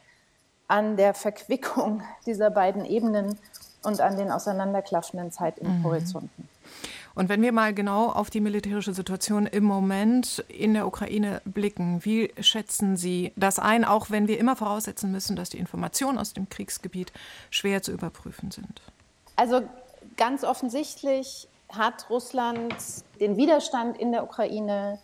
an 0.68 0.96
der 0.96 1.14
Verquickung 1.14 2.02
dieser 2.26 2.50
beiden 2.50 2.84
Ebenen 2.84 3.38
und 3.82 4.00
an 4.00 4.18
den 4.18 4.30
auseinanderklaffenden 4.30 5.32
Zeithorizonten. 5.32 6.42
Mhm. 6.42 6.97
Und 7.18 7.28
wenn 7.28 7.42
wir 7.42 7.50
mal 7.50 7.74
genau 7.74 8.10
auf 8.10 8.30
die 8.30 8.40
militärische 8.40 8.94
Situation 8.94 9.46
im 9.46 9.64
Moment 9.64 10.44
in 10.46 10.74
der 10.74 10.86
Ukraine 10.86 11.42
blicken, 11.44 12.04
wie 12.04 12.32
schätzen 12.38 12.96
Sie 12.96 13.32
das 13.34 13.58
ein, 13.58 13.84
auch 13.84 14.08
wenn 14.08 14.28
wir 14.28 14.38
immer 14.38 14.54
voraussetzen 14.54 15.10
müssen, 15.10 15.34
dass 15.34 15.50
die 15.50 15.58
Informationen 15.58 16.16
aus 16.16 16.32
dem 16.32 16.48
Kriegsgebiet 16.48 17.12
schwer 17.50 17.82
zu 17.82 17.90
überprüfen 17.90 18.52
sind? 18.52 18.80
Also 19.34 19.62
ganz 20.16 20.44
offensichtlich 20.44 21.48
hat 21.70 22.08
Russland 22.08 22.72
den 23.18 23.36
Widerstand 23.36 23.98
in 23.98 24.12
der 24.12 24.22
Ukraine 24.22 25.00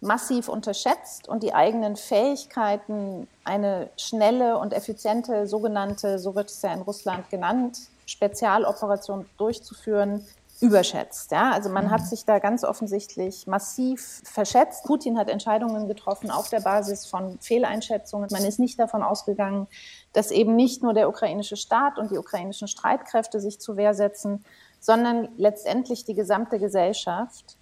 massiv 0.00 0.48
unterschätzt 0.48 1.28
und 1.28 1.42
die 1.42 1.52
eigenen 1.52 1.96
Fähigkeiten, 1.96 3.28
eine 3.44 3.90
schnelle 3.98 4.56
und 4.56 4.72
effiziente 4.72 5.46
sogenannte, 5.46 6.18
so 6.18 6.34
wird 6.34 6.48
es 6.48 6.62
ja 6.62 6.72
in 6.72 6.80
Russland 6.80 7.28
genannt, 7.28 7.78
Spezialoperation 8.06 9.26
durchzuführen, 9.36 10.24
überschätzt. 10.60 11.30
Ja? 11.30 11.52
Also 11.52 11.68
man 11.68 11.90
hat 11.90 12.02
mhm. 12.02 12.06
sich 12.06 12.24
da 12.24 12.38
ganz 12.38 12.64
offensichtlich 12.64 13.46
massiv 13.46 14.22
verschätzt. 14.24 14.84
Putin 14.84 15.18
hat 15.18 15.28
Entscheidungen 15.28 15.86
getroffen 15.86 16.30
auf 16.30 16.48
der 16.48 16.60
Basis 16.60 17.06
von 17.06 17.38
Fehleinschätzungen. 17.40 18.28
Man 18.32 18.44
ist 18.44 18.58
nicht 18.58 18.78
davon 18.78 19.02
ausgegangen, 19.02 19.68
dass 20.12 20.30
eben 20.30 20.56
nicht 20.56 20.82
nur 20.82 20.94
der 20.94 21.08
ukrainische 21.08 21.56
Staat 21.56 21.98
und 21.98 22.10
die 22.10 22.18
ukrainischen 22.18 22.66
Streitkräfte 22.66 23.40
sich 23.40 23.60
zur 23.60 23.76
Wehr 23.76 23.94
setzen, 23.94 24.44
sondern 24.80 25.28
letztendlich 25.36 26.04
die 26.04 26.14
gesamte 26.14 26.58
Gesellschaft. 26.58 27.56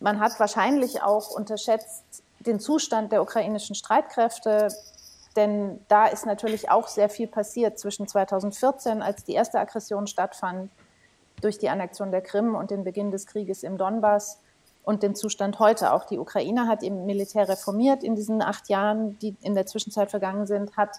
Man 0.00 0.20
hat 0.20 0.38
wahrscheinlich 0.38 1.02
auch 1.02 1.30
unterschätzt 1.30 2.04
den 2.40 2.60
Zustand 2.60 3.10
der 3.10 3.22
ukrainischen 3.22 3.74
Streitkräfte, 3.74 4.68
denn 5.34 5.80
da 5.88 6.06
ist 6.06 6.24
natürlich 6.24 6.70
auch 6.70 6.88
sehr 6.88 7.08
viel 7.08 7.26
passiert 7.26 7.78
zwischen 7.78 8.06
2014, 8.06 9.02
als 9.02 9.24
die 9.24 9.34
erste 9.34 9.58
Aggression 9.58 10.06
stattfand, 10.06 10.70
durch 11.40 11.58
die 11.58 11.68
Annexion 11.68 12.10
der 12.10 12.20
Krim 12.20 12.54
und 12.54 12.70
den 12.70 12.84
Beginn 12.84 13.10
des 13.10 13.26
Krieges 13.26 13.62
im 13.62 13.78
Donbass 13.78 14.40
und 14.82 15.02
den 15.02 15.14
Zustand 15.14 15.58
heute. 15.58 15.92
Auch 15.92 16.04
die 16.04 16.18
Ukraine 16.18 16.66
hat 16.66 16.82
im 16.82 17.06
Militär 17.06 17.48
reformiert 17.48 18.02
in 18.02 18.14
diesen 18.14 18.42
acht 18.42 18.68
Jahren, 18.68 19.18
die 19.18 19.36
in 19.42 19.54
der 19.54 19.66
Zwischenzeit 19.66 20.10
vergangen 20.10 20.46
sind, 20.46 20.76
hat 20.76 20.96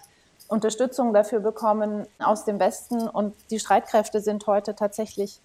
Unterstützung 0.48 1.12
dafür 1.12 1.40
bekommen 1.40 2.06
aus 2.18 2.44
dem 2.44 2.58
Westen 2.58 3.08
und 3.08 3.34
die 3.50 3.60
Streitkräfte 3.60 4.20
sind 4.20 4.46
heute 4.46 4.74
tatsächlich 4.74 5.40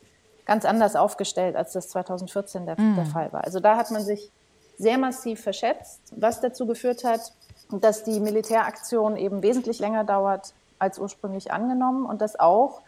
ganz 0.45 0.65
anders 0.65 0.95
aufgestellt, 0.95 1.55
als 1.55 1.73
das 1.73 1.89
2014 1.89 2.65
der, 2.65 2.79
mhm. 2.79 2.95
der 2.95 3.05
Fall 3.05 3.33
war. 3.33 3.43
Also 3.43 3.59
da 3.59 3.77
hat 3.77 3.91
man 3.91 4.01
sich 4.01 4.31
sehr 4.77 4.97
massiv 4.97 5.41
verschätzt, 5.41 6.01
was 6.15 6.41
dazu 6.41 6.65
geführt 6.65 7.03
hat, 7.03 7.33
dass 7.71 8.03
die 8.03 8.19
Militäraktion 8.19 9.15
eben 9.15 9.41
wesentlich 9.41 9.79
länger 9.79 10.03
dauert 10.03 10.53
als 10.77 10.99
ursprünglich 10.99 11.51
angenommen 11.51 12.05
und 12.05 12.21
dass 12.21 12.39
auch 12.39 12.81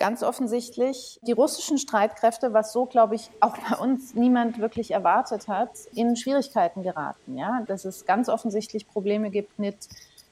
ganz 0.00 0.24
offensichtlich 0.24 1.20
die 1.22 1.32
russischen 1.32 1.78
Streitkräfte, 1.78 2.52
was 2.52 2.72
so, 2.72 2.86
glaube 2.86 3.14
ich, 3.14 3.30
auch 3.38 3.56
bei 3.56 3.76
uns 3.76 4.14
niemand 4.14 4.58
wirklich 4.58 4.90
erwartet 4.90 5.46
hat, 5.46 5.70
in 5.94 6.16
Schwierigkeiten 6.16 6.82
geraten. 6.82 7.38
Ja? 7.38 7.62
Dass 7.68 7.84
es 7.84 8.06
ganz 8.06 8.28
offensichtlich 8.28 8.88
Probleme 8.88 9.30
gibt 9.30 9.58
mit 9.60 9.76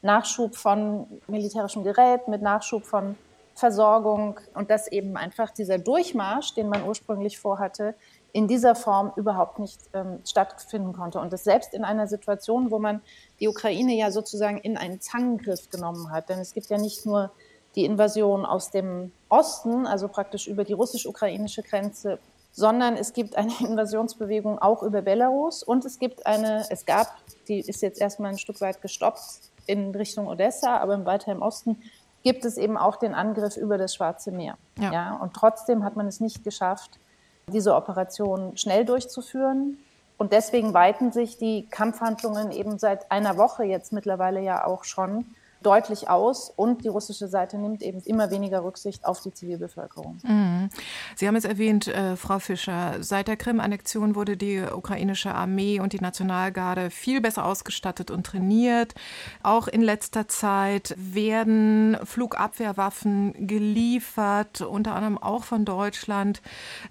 Nachschub 0.03 0.57
von 0.57 1.07
militärischem 1.29 1.85
Gerät, 1.85 2.27
mit 2.27 2.43
Nachschub 2.43 2.85
von 2.85 3.17
Versorgung 3.55 4.39
und 4.55 4.71
dass 4.71 4.91
eben 4.91 5.17
einfach 5.17 5.51
dieser 5.51 5.79
Durchmarsch, 5.79 6.55
den 6.55 6.69
man 6.69 6.85
ursprünglich 6.85 7.39
vorhatte, 7.39 7.95
in 8.33 8.47
dieser 8.47 8.75
Form 8.75 9.13
überhaupt 9.17 9.59
nicht 9.59 9.81
ähm, 9.95 10.21
stattfinden 10.25 10.93
konnte. 10.93 11.19
Und 11.19 11.33
das 11.33 11.45
selbst 11.45 11.75
in 11.75 11.85
einer 11.85 12.07
Situation, 12.07 12.71
wo 12.71 12.79
man 12.79 13.03
die 13.41 13.49
Ukraine 13.49 13.95
ja 13.95 14.11
sozusagen 14.11 14.59
in 14.59 14.77
einen 14.77 15.01
Zangengriff 15.01 15.71
genommen 15.71 16.11
hat. 16.11 16.29
Denn 16.29 16.39
es 16.39 16.55
gibt 16.55 16.69
ja 16.69 16.79
nicht 16.79 17.05
nur 17.05 17.31
die 17.75 17.85
Invasion 17.85 18.45
aus 18.45 18.71
dem 18.71 19.13
Osten, 19.29 19.87
also 19.87 20.09
praktisch 20.09 20.47
über 20.47 20.65
die 20.65 20.73
russisch-ukrainische 20.73 21.63
Grenze, 21.63 22.19
sondern 22.53 22.97
es 22.97 23.13
gibt 23.13 23.37
eine 23.37 23.53
Invasionsbewegung 23.61 24.59
auch 24.59 24.83
über 24.83 25.03
Belarus 25.03 25.63
und 25.63 25.85
es 25.85 25.99
gibt 25.99 26.27
eine, 26.27 26.67
es 26.71 26.87
gab, 26.87 27.15
die 27.47 27.61
ist 27.61 27.83
jetzt 27.83 28.01
erstmal 28.01 28.33
ein 28.33 28.39
Stück 28.39 28.61
weit 28.61 28.83
gestoppt 28.83 29.41
in 29.67 29.95
Richtung 29.95 30.27
Odessa, 30.27 30.79
aber 30.79 31.05
weiter 31.05 31.31
im 31.33 31.43
Osten 31.43 31.81
gibt 32.23 32.45
es 32.45 32.57
eben 32.57 32.77
auch 32.77 32.97
den 32.97 33.15
Angriff 33.15 33.57
über 33.57 33.79
das 33.79 33.95
Schwarze 33.95 34.33
Meer. 34.33 34.57
Ja. 34.79 34.93
ja. 34.93 35.17
Und 35.17 35.35
trotzdem 35.35 35.85
hat 35.85 35.97
man 35.97 36.07
es 36.07 36.21
nicht 36.21 36.43
geschafft, 36.43 36.99
diese 37.47 37.75
Operation 37.75 38.57
schnell 38.57 38.85
durchzuführen. 38.85 39.79
Und 40.17 40.33
deswegen 40.33 40.75
weiten 40.75 41.13
sich 41.13 41.39
die 41.39 41.67
Kampfhandlungen 41.71 42.51
eben 42.51 42.79
seit 42.79 43.11
einer 43.13 43.37
Woche 43.37 43.65
jetzt 43.65 43.93
mittlerweile 43.93 44.41
ja 44.41 44.67
auch 44.67 44.85
schon 44.85 45.27
deutlich 45.63 46.09
aus 46.09 46.51
und 46.55 46.85
die 46.85 46.89
russische 46.89 47.29
Seite 47.29 47.59
nimmt 47.59 47.83
eben 47.83 48.01
immer 48.01 48.31
weniger 48.31 48.63
Rücksicht 48.63 49.05
auf 49.05 49.21
die 49.21 49.33
Zivilbevölkerung. 49.33 50.19
Mhm. 50.23 50.71
Sie 51.17 51.27
haben 51.27 51.37
es 51.37 51.45
erwähnt, 51.45 51.89
äh, 51.89 52.17
Frau 52.17 52.39
Fischer, 52.39 52.97
seit 53.01 53.29
der 53.29 53.37
Krim-Annexion 53.37 54.15
wurde 54.15 54.37
die 54.37 54.61
ukrainische 54.61 55.35
Armee 55.35 55.81
und 55.81 55.93
die 55.93 56.01
Nationalgarde 56.01 56.91
viel 56.91 57.21
besser 57.21 57.45
ausgestattet 57.45 58.11
und 58.11 58.25
trainiert. 58.25 58.95
Auch 59.43 59.69
in 59.69 59.83
letzter 59.83 60.29
Zeit 60.29 60.95
werden 60.97 61.97
Flugabwehrwaffen 62.05 63.47
geliefert, 63.47 64.61
unter 64.61 64.95
anderem 64.95 65.19
auch 65.19 65.45
von 65.45 65.65
Deutschland. 65.65 66.41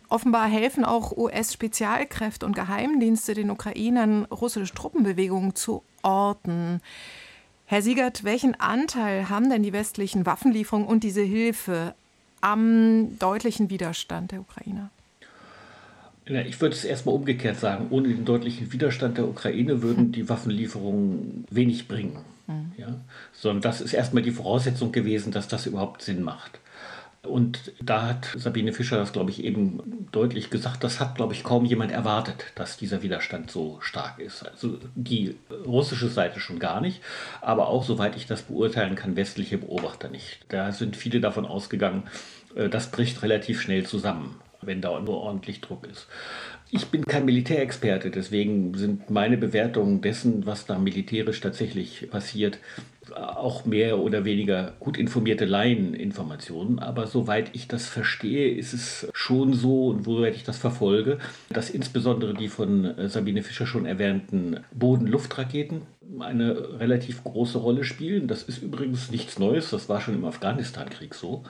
Offenbar 0.09 0.47
helfen 0.47 0.83
auch 0.83 1.15
US-Spezialkräfte 1.15 2.45
und 2.45 2.55
Geheimdienste 2.55 3.33
den 3.33 3.49
Ukrainern, 3.49 4.25
russische 4.25 4.73
Truppenbewegungen 4.73 5.55
zu 5.55 5.83
orten. 6.03 6.81
Herr 7.69 7.81
Siegert, 7.81 8.23
welchen 8.23 8.55
Anteil 8.55 9.27
haben 9.27 9.49
denn 9.49 9.61
die 9.61 9.73
westlichen 9.73 10.25
Waffenlieferungen 10.25 10.87
und 10.87 11.03
diese 11.03 11.21
Hilfe 11.21 11.93
am 12.39 13.19
deutlichen 13.19 13.69
Widerstand 13.69 14.31
der 14.31 14.39
Ukrainer? 14.39 14.89
Ich 16.25 16.61
würde 16.61 16.75
es 16.75 16.85
erstmal 16.85 17.15
umgekehrt 17.15 17.59
sagen. 17.59 17.87
Ohne 17.89 18.07
den 18.07 18.23
deutlichen 18.23 18.71
Widerstand 18.71 19.17
der 19.17 19.27
Ukraine 19.27 19.81
würden 19.81 20.13
die 20.13 20.29
Waffenlieferungen 20.29 21.43
wenig 21.49 21.89
bringen. 21.89 22.19
Mhm. 22.47 22.71
Ja? 22.77 22.87
Sondern 23.33 23.61
das 23.61 23.81
ist 23.81 23.93
erstmal 23.93 24.23
die 24.23 24.31
Voraussetzung 24.31 24.93
gewesen, 24.93 25.33
dass 25.33 25.49
das 25.49 25.65
überhaupt 25.65 26.01
Sinn 26.01 26.23
macht. 26.23 26.59
Und 27.27 27.73
da 27.81 28.03
hat 28.07 28.29
Sabine 28.35 28.73
Fischer 28.73 28.97
das, 28.97 29.13
glaube 29.13 29.31
ich, 29.31 29.43
eben 29.43 30.07
deutlich 30.11 30.49
gesagt. 30.49 30.83
Das 30.83 30.99
hat, 30.99 31.15
glaube 31.15 31.33
ich, 31.33 31.43
kaum 31.43 31.65
jemand 31.65 31.91
erwartet, 31.91 32.45
dass 32.55 32.77
dieser 32.77 33.03
Widerstand 33.03 33.51
so 33.51 33.77
stark 33.81 34.19
ist. 34.19 34.43
Also 34.47 34.77
die 34.95 35.35
russische 35.65 36.07
Seite 36.07 36.39
schon 36.39 36.59
gar 36.59 36.81
nicht, 36.81 37.01
aber 37.41 37.67
auch, 37.67 37.83
soweit 37.83 38.15
ich 38.15 38.27
das 38.27 38.43
beurteilen 38.43 38.95
kann, 38.95 39.15
westliche 39.15 39.57
Beobachter 39.57 40.09
nicht. 40.09 40.39
Da 40.49 40.71
sind 40.71 40.95
viele 40.95 41.19
davon 41.19 41.45
ausgegangen, 41.45 42.03
äh, 42.55 42.69
das 42.69 42.91
bricht 42.91 43.21
relativ 43.23 43.61
schnell 43.61 43.85
zusammen. 43.85 44.39
Wenn 44.61 44.81
da 44.81 44.99
nur 44.99 45.17
ordentlich 45.21 45.61
Druck 45.61 45.87
ist. 45.87 46.07
Ich 46.69 46.87
bin 46.87 47.05
kein 47.05 47.23
Militärexperte, 47.23 48.11
deswegen 48.11 48.73
sind 48.73 49.09
meine 49.09 49.37
Bewertungen 49.37 50.01
dessen, 50.01 50.45
was 50.45 50.65
da 50.65 50.77
militärisch 50.77 51.39
tatsächlich 51.39 52.09
passiert, 52.11 52.59
auch 53.15 53.63
mehr 53.63 53.99
oder 53.99 54.25
weniger 54.25 54.73
gut 54.81 54.97
informierte 54.97 55.45
Laieninformationen. 55.45 56.79
Aber 56.79 57.07
soweit 57.07 57.51
ich 57.53 57.69
das 57.69 57.87
verstehe, 57.87 58.49
ist 58.53 58.73
es 58.73 59.07
schon 59.13 59.53
so, 59.53 59.87
und 59.87 60.03
soweit 60.03 60.35
ich 60.35 60.43
das 60.43 60.57
verfolge, 60.57 61.19
dass 61.49 61.69
insbesondere 61.69 62.33
die 62.33 62.49
von 62.49 62.83
äh, 62.83 63.07
Sabine 63.07 63.43
Fischer 63.43 63.65
schon 63.65 63.85
erwähnten 63.85 64.59
Boden-Luftraketen 64.73 65.83
eine 66.19 66.79
relativ 66.79 67.23
große 67.23 67.59
Rolle 67.59 67.85
spielen. 67.85 68.27
Das 68.27 68.43
ist 68.43 68.61
übrigens 68.61 69.09
nichts 69.09 69.39
Neues, 69.39 69.69
das 69.69 69.87
war 69.87 70.01
schon 70.01 70.15
im 70.15 70.25
Afghanistan-Krieg 70.25 71.15
so. 71.15 71.43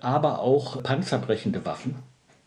Aber 0.00 0.40
auch 0.40 0.82
panzerbrechende 0.82 1.64
Waffen 1.64 1.96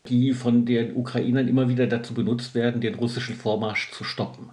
die 0.07 0.33
von 0.33 0.65
den 0.65 0.95
Ukrainern 0.95 1.47
immer 1.47 1.69
wieder 1.69 1.87
dazu 1.87 2.13
benutzt 2.13 2.55
werden, 2.55 2.81
den 2.81 2.95
russischen 2.95 3.35
Vormarsch 3.35 3.91
zu 3.91 4.03
stoppen. 4.03 4.49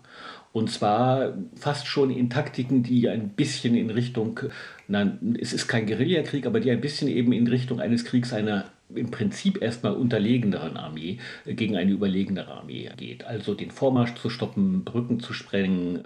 Und 0.52 0.70
zwar 0.70 1.34
fast 1.56 1.88
schon 1.88 2.10
in 2.10 2.30
Taktiken, 2.30 2.84
die 2.84 3.08
ein 3.08 3.30
bisschen 3.30 3.74
in 3.74 3.90
Richtung, 3.90 4.38
nein, 4.86 5.36
es 5.40 5.52
ist 5.52 5.66
kein 5.66 5.86
Guerillakrieg, 5.86 6.46
aber 6.46 6.60
die 6.60 6.70
ein 6.70 6.80
bisschen 6.80 7.08
eben 7.08 7.32
in 7.32 7.48
Richtung 7.48 7.80
eines 7.80 8.04
Kriegs 8.04 8.32
einer 8.32 8.66
im 8.94 9.10
Prinzip 9.10 9.60
erstmal 9.60 9.94
unterlegeneren 9.94 10.76
Armee 10.76 11.18
gegen 11.44 11.76
eine 11.76 11.90
überlegenere 11.90 12.52
Armee 12.52 12.88
geht. 12.96 13.24
Also 13.24 13.54
den 13.54 13.70
Vormarsch 13.70 14.14
zu 14.14 14.30
stoppen, 14.30 14.84
Brücken 14.84 15.18
zu 15.18 15.32
sprengen, 15.32 16.04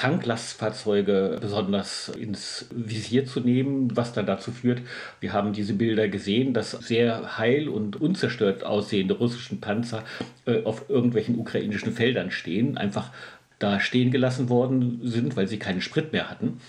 Tanklastfahrzeuge 0.00 1.36
besonders 1.42 2.08
ins 2.08 2.64
Visier 2.70 3.26
zu 3.26 3.40
nehmen, 3.40 3.94
was 3.94 4.14
dann 4.14 4.24
dazu 4.24 4.50
führt, 4.50 4.80
wir 5.20 5.34
haben 5.34 5.52
diese 5.52 5.74
Bilder 5.74 6.08
gesehen, 6.08 6.54
dass 6.54 6.70
sehr 6.70 7.36
heil 7.36 7.68
und 7.68 8.00
unzerstört 8.00 8.64
aussehende 8.64 9.12
russischen 9.12 9.60
Panzer 9.60 10.02
äh, 10.46 10.62
auf 10.64 10.88
irgendwelchen 10.88 11.38
ukrainischen 11.38 11.92
Feldern 11.92 12.30
stehen, 12.30 12.78
einfach 12.78 13.10
da 13.58 13.78
stehen 13.78 14.10
gelassen 14.10 14.48
worden 14.48 15.00
sind, 15.02 15.36
weil 15.36 15.48
sie 15.48 15.58
keinen 15.58 15.82
Sprit 15.82 16.14
mehr 16.14 16.30
hatten. 16.30 16.62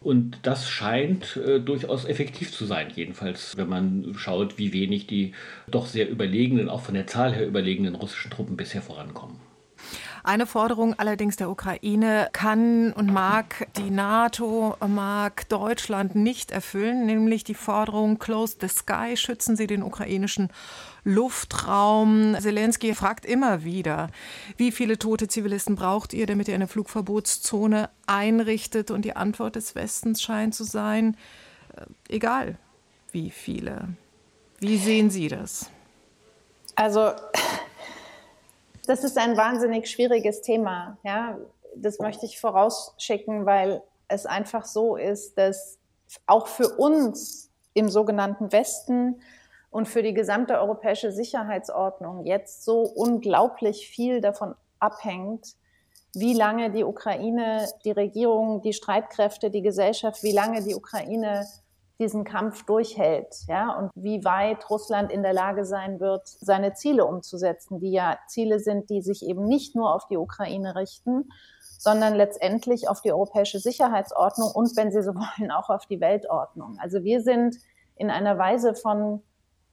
Und 0.00 0.38
das 0.44 0.70
scheint 0.70 1.36
äh, 1.38 1.58
durchaus 1.58 2.04
effektiv 2.04 2.52
zu 2.52 2.66
sein, 2.66 2.92
jedenfalls, 2.94 3.56
wenn 3.56 3.68
man 3.68 4.14
schaut, 4.16 4.58
wie 4.58 4.72
wenig 4.72 5.08
die 5.08 5.32
doch 5.66 5.86
sehr 5.86 6.08
überlegenen, 6.08 6.68
auch 6.68 6.82
von 6.82 6.94
der 6.94 7.08
Zahl 7.08 7.34
her 7.34 7.48
überlegenen 7.48 7.96
russischen 7.96 8.30
Truppen 8.30 8.56
bisher 8.56 8.80
vorankommen. 8.80 9.45
Eine 10.26 10.46
Forderung 10.46 10.98
allerdings 10.98 11.36
der 11.36 11.48
Ukraine 11.48 12.28
kann 12.32 12.92
und 12.92 13.12
mag 13.12 13.68
die 13.76 13.90
NATO, 13.92 14.74
mag 14.84 15.48
Deutschland 15.48 16.16
nicht 16.16 16.50
erfüllen, 16.50 17.06
nämlich 17.06 17.44
die 17.44 17.54
Forderung 17.54 18.18
Close 18.18 18.56
the 18.60 18.66
Sky, 18.66 19.16
schützen 19.16 19.54
Sie 19.54 19.68
den 19.68 19.84
ukrainischen 19.84 20.50
Luftraum. 21.04 22.34
Zelensky 22.40 22.96
fragt 22.96 23.24
immer 23.24 23.62
wieder, 23.62 24.10
wie 24.56 24.72
viele 24.72 24.98
tote 24.98 25.28
Zivilisten 25.28 25.76
braucht 25.76 26.12
ihr, 26.12 26.26
damit 26.26 26.48
ihr 26.48 26.56
eine 26.56 26.66
Flugverbotszone 26.66 27.88
einrichtet? 28.08 28.90
Und 28.90 29.04
die 29.04 29.14
Antwort 29.14 29.54
des 29.54 29.76
Westens 29.76 30.20
scheint 30.20 30.56
zu 30.56 30.64
sein, 30.64 31.16
äh, 31.76 31.82
egal 32.12 32.58
wie 33.12 33.30
viele. 33.30 33.90
Wie 34.58 34.76
sehen 34.76 35.08
Sie 35.08 35.28
das? 35.28 35.70
Also 36.74 37.12
das 38.86 39.04
ist 39.04 39.18
ein 39.18 39.36
wahnsinnig 39.36 39.88
schwieriges 39.88 40.42
Thema. 40.42 40.98
Ja, 41.02 41.38
das 41.74 41.98
möchte 41.98 42.26
ich 42.26 42.40
vorausschicken, 42.40 43.46
weil 43.46 43.82
es 44.08 44.26
einfach 44.26 44.64
so 44.64 44.96
ist, 44.96 45.36
dass 45.36 45.78
auch 46.26 46.46
für 46.46 46.68
uns 46.76 47.50
im 47.74 47.88
sogenannten 47.88 48.52
Westen 48.52 49.20
und 49.70 49.86
für 49.86 50.02
die 50.02 50.14
gesamte 50.14 50.58
europäische 50.58 51.12
Sicherheitsordnung 51.12 52.24
jetzt 52.24 52.64
so 52.64 52.80
unglaublich 52.80 53.88
viel 53.88 54.20
davon 54.20 54.54
abhängt, 54.78 55.54
wie 56.14 56.32
lange 56.32 56.70
die 56.70 56.84
Ukraine, 56.84 57.68
die 57.84 57.90
Regierung, 57.90 58.62
die 58.62 58.72
Streitkräfte, 58.72 59.50
die 59.50 59.60
Gesellschaft, 59.60 60.22
wie 60.22 60.32
lange 60.32 60.62
die 60.62 60.74
Ukraine 60.74 61.46
diesen 61.98 62.24
Kampf 62.24 62.64
durchhält, 62.64 63.34
ja, 63.48 63.76
und 63.76 63.90
wie 63.94 64.24
weit 64.24 64.68
Russland 64.68 65.10
in 65.10 65.22
der 65.22 65.32
Lage 65.32 65.64
sein 65.64 65.98
wird, 65.98 66.26
seine 66.26 66.74
Ziele 66.74 67.06
umzusetzen, 67.06 67.80
die 67.80 67.90
ja 67.90 68.18
Ziele 68.26 68.58
sind, 68.58 68.90
die 68.90 69.00
sich 69.00 69.24
eben 69.24 69.44
nicht 69.44 69.74
nur 69.74 69.94
auf 69.94 70.06
die 70.08 70.16
Ukraine 70.16 70.76
richten, 70.76 71.30
sondern 71.78 72.14
letztendlich 72.14 72.88
auf 72.88 73.00
die 73.00 73.12
europäische 73.12 73.58
Sicherheitsordnung 73.58 74.50
und, 74.52 74.76
wenn 74.76 74.90
Sie 74.90 75.02
so 75.02 75.14
wollen, 75.14 75.50
auch 75.50 75.70
auf 75.70 75.86
die 75.86 76.00
Weltordnung. 76.00 76.78
Also 76.80 77.02
wir 77.02 77.22
sind 77.22 77.56
in 77.96 78.10
einer 78.10 78.38
Weise 78.38 78.74
von 78.74 79.22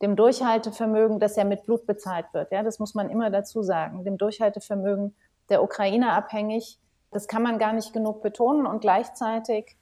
dem 0.01 0.15
Durchhaltevermögen, 0.15 1.19
das 1.19 1.35
ja 1.35 1.43
mit 1.43 1.63
Blut 1.63 1.85
bezahlt 1.85 2.25
wird, 2.33 2.51
ja, 2.51 2.63
das 2.63 2.79
muss 2.79 2.93
man 2.93 3.09
immer 3.09 3.29
dazu 3.29 3.63
sagen, 3.63 4.03
dem 4.03 4.17
Durchhaltevermögen 4.17 5.15
der 5.49 5.63
Ukraine 5.63 6.13
abhängig. 6.13 6.79
Das 7.11 7.27
kann 7.27 7.43
man 7.43 7.59
gar 7.59 7.73
nicht 7.73 7.93
genug 7.93 8.21
betonen 8.21 8.65
und 8.65 8.79
gleichzeitig 8.79 9.77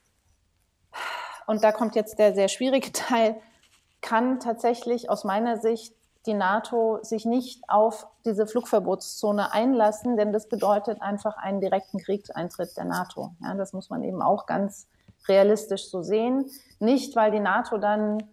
und 1.51 1.65
da 1.65 1.73
kommt 1.73 1.95
jetzt 1.95 2.17
der 2.17 2.33
sehr 2.33 2.47
schwierige 2.47 2.91
Teil, 2.93 3.35
kann 3.99 4.39
tatsächlich 4.39 5.09
aus 5.09 5.25
meiner 5.25 5.57
Sicht 5.57 5.93
die 6.25 6.33
NATO 6.33 6.99
sich 7.01 7.25
nicht 7.25 7.63
auf 7.67 8.07
diese 8.25 8.47
Flugverbotszone 8.47 9.51
einlassen, 9.51 10.15
denn 10.15 10.31
das 10.31 10.47
bedeutet 10.47 11.01
einfach 11.01 11.35
einen 11.35 11.59
direkten 11.59 11.97
Kriegseintritt 11.97 12.77
der 12.77 12.85
NATO. 12.85 13.31
Ja, 13.41 13.53
das 13.55 13.73
muss 13.73 13.89
man 13.89 14.01
eben 14.03 14.21
auch 14.21 14.45
ganz 14.45 14.87
realistisch 15.27 15.89
so 15.89 16.03
sehen. 16.03 16.49
Nicht, 16.79 17.15
weil 17.15 17.31
die 17.31 17.39
NATO 17.39 17.77
dann 17.79 18.23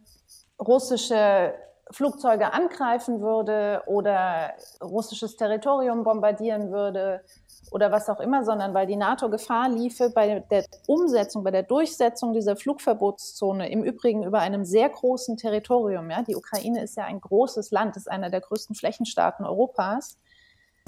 russische 0.61 1.55
Flugzeuge 1.91 2.53
angreifen 2.53 3.21
würde 3.21 3.83
oder 3.87 4.53
russisches 4.83 5.37
Territorium 5.37 6.05
bombardieren 6.05 6.71
würde 6.71 7.23
oder 7.71 7.91
was 7.93 8.09
auch 8.09 8.21
immer, 8.21 8.45
sondern 8.45 8.75
weil 8.75 8.87
die 8.87 8.97
NATO 8.97 9.29
Gefahr 9.31 9.69
liefe, 9.69 10.11
bei 10.11 10.41
der 10.41 10.65
Umsetzung, 10.87 11.45
bei 11.45 11.51
der 11.51 11.63
Durchsetzung 11.63 12.33
dieser 12.33 12.57
Flugverbotszone, 12.57 13.71
im 13.71 13.85
Übrigen 13.85 14.25
über 14.25 14.41
einem 14.41 14.65
sehr 14.65 14.89
großen 14.89 15.37
Territorium, 15.37 16.11
ja, 16.11 16.23
die 16.23 16.37
Ukraine 16.37 16.83
ist 16.83 16.97
ja 16.97 17.05
ein 17.05 17.21
großes 17.21 17.71
Land, 17.71 17.97
ist 17.97 18.11
einer 18.11 18.31
der 18.31 18.41
größten 18.41 18.75
Flächenstaaten 18.75 19.45
Europas. 19.45 20.19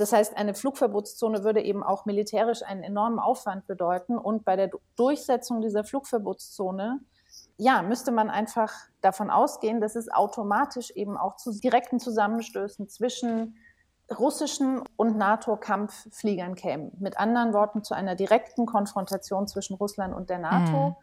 Das 0.01 0.15
heißt, 0.15 0.35
eine 0.37 0.55
Flugverbotszone 0.55 1.45
würde 1.45 1.63
eben 1.63 1.83
auch 1.83 2.07
militärisch 2.07 2.63
einen 2.63 2.83
enormen 2.83 3.19
Aufwand 3.19 3.67
bedeuten. 3.67 4.17
Und 4.17 4.47
bei 4.47 4.57
der 4.57 4.71
Durchsetzung 4.97 5.61
dieser 5.61 5.85
Flugverbotszone, 5.85 7.01
ja, 7.61 7.83
müsste 7.83 8.11
man 8.11 8.31
einfach 8.31 8.73
davon 9.03 9.31
ausgehen, 9.31 9.83
dass 9.83 9.95
es 9.95 10.11
automatisch 10.11 10.91
eben 10.93 11.19
auch 11.19 11.37
zu 11.37 11.53
direkten 11.53 12.01
Zusammenstößen 12.01 12.89
zwischen 12.89 13.57
russischen 14.19 14.83
und 14.97 15.19
NATO-Kampffliegern 15.19 16.55
kämen. 16.55 16.91
Mit 16.99 17.19
anderen 17.19 17.53
Worten 17.53 17.85
zu 17.85 17.95
einer 17.95 18.15
direkten 18.15 18.65
Konfrontation 18.65 19.47
zwischen 19.47 19.75
Russland 19.75 20.15
und 20.15 20.31
der 20.31 20.39
NATO. 20.39 20.89
Mhm. 20.89 20.97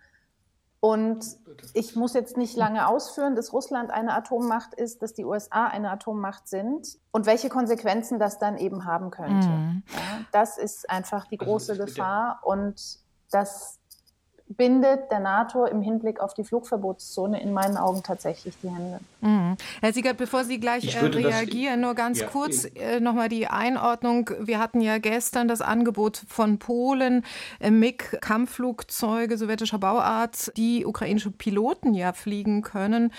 Und 0.79 1.25
ich 1.73 1.95
muss 1.95 2.13
jetzt 2.13 2.37
nicht 2.37 2.55
lange 2.55 2.87
ausführen, 2.87 3.35
dass 3.35 3.53
Russland 3.53 3.91
eine 3.91 4.13
Atommacht 4.13 4.73
ist, 4.73 5.03
dass 5.03 5.13
die 5.13 5.25
USA 5.25 5.67
eine 5.67 5.91
Atommacht 5.91 6.47
sind 6.47 6.97
und 7.11 7.27
welche 7.27 7.49
Konsequenzen 7.49 8.19
das 8.19 8.39
dann 8.39 8.57
eben 8.57 8.85
haben 8.85 9.11
könnte. 9.11 9.47
Mhm. 9.47 9.83
Ja, 9.89 10.25
das 10.31 10.57
ist 10.57 10.89
einfach 10.89 11.25
die 11.27 11.39
also 11.39 11.51
große 11.51 11.71
also 11.73 11.85
Gefahr 11.85 12.39
und 12.43 12.99
das 13.29 13.79
bindet 14.49 15.11
der 15.11 15.19
NATO 15.19 15.65
im 15.65 15.81
Hinblick 15.81 16.19
auf 16.19 16.33
die 16.33 16.43
Flugverbotszone 16.43 17.41
in 17.41 17.51
meinen 17.51 17.75
Augen 17.77 18.01
tatsächlich 18.01 18.55
die 18.63 18.69
Hände. 18.69 18.99
Mhm. 19.19 19.57
Herr 19.81 19.93
Siegert, 19.93 20.17
bevor 20.17 20.45
Sie 20.45 20.59
gleich 20.59 20.95
äh, 20.95 21.05
reagieren, 21.05 21.81
nur 21.81 21.95
ganz 21.95 22.21
ja, 22.21 22.27
kurz 22.27 22.65
äh, 22.75 22.99
nochmal 22.99 23.27
die 23.27 23.47
Einordnung. 23.47 24.29
Wir 24.39 24.59
hatten 24.59 24.79
ja 24.79 24.99
gestern 24.99 25.47
das 25.47 25.61
Angebot 25.61 26.23
von 26.27 26.59
Polen, 26.59 27.25
äh, 27.59 27.71
MiG-Kampfflugzeuge 27.71 29.37
sowjetischer 29.37 29.79
Bauart, 29.79 30.51
die 30.55 30.85
ukrainische 30.85 31.31
Piloten 31.31 31.93
ja 31.93 32.13
fliegen 32.13 32.61
können, 32.61 33.11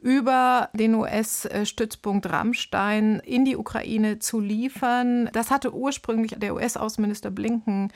über 0.00 0.68
den 0.74 0.94
US-Stützpunkt 0.94 2.30
Rammstein 2.30 3.20
in 3.24 3.44
die 3.44 3.56
Ukraine 3.56 4.18
zu 4.18 4.38
liefern. 4.38 5.30
Das 5.32 5.50
hatte 5.50 5.74
ursprünglich 5.74 6.34
der 6.38 6.54
US-Außenminister 6.54 7.30
Blinken 7.30 7.90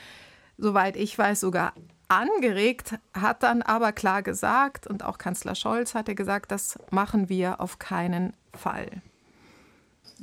soweit 0.59 0.97
ich 0.97 1.17
weiß, 1.17 1.41
sogar 1.41 1.73
angeregt, 2.09 2.95
hat 3.13 3.43
dann 3.43 3.63
aber 3.63 3.93
klar 3.93 4.23
gesagt, 4.23 4.87
und 4.87 5.05
auch 5.05 5.19
Kanzler 5.19 5.55
Scholz 5.55 5.95
hatte 5.95 6.15
gesagt, 6.15 6.51
das 6.51 6.79
machen 6.91 7.29
wir 7.29 7.61
auf 7.61 7.79
keinen 7.79 8.33
Fall. 8.55 9.03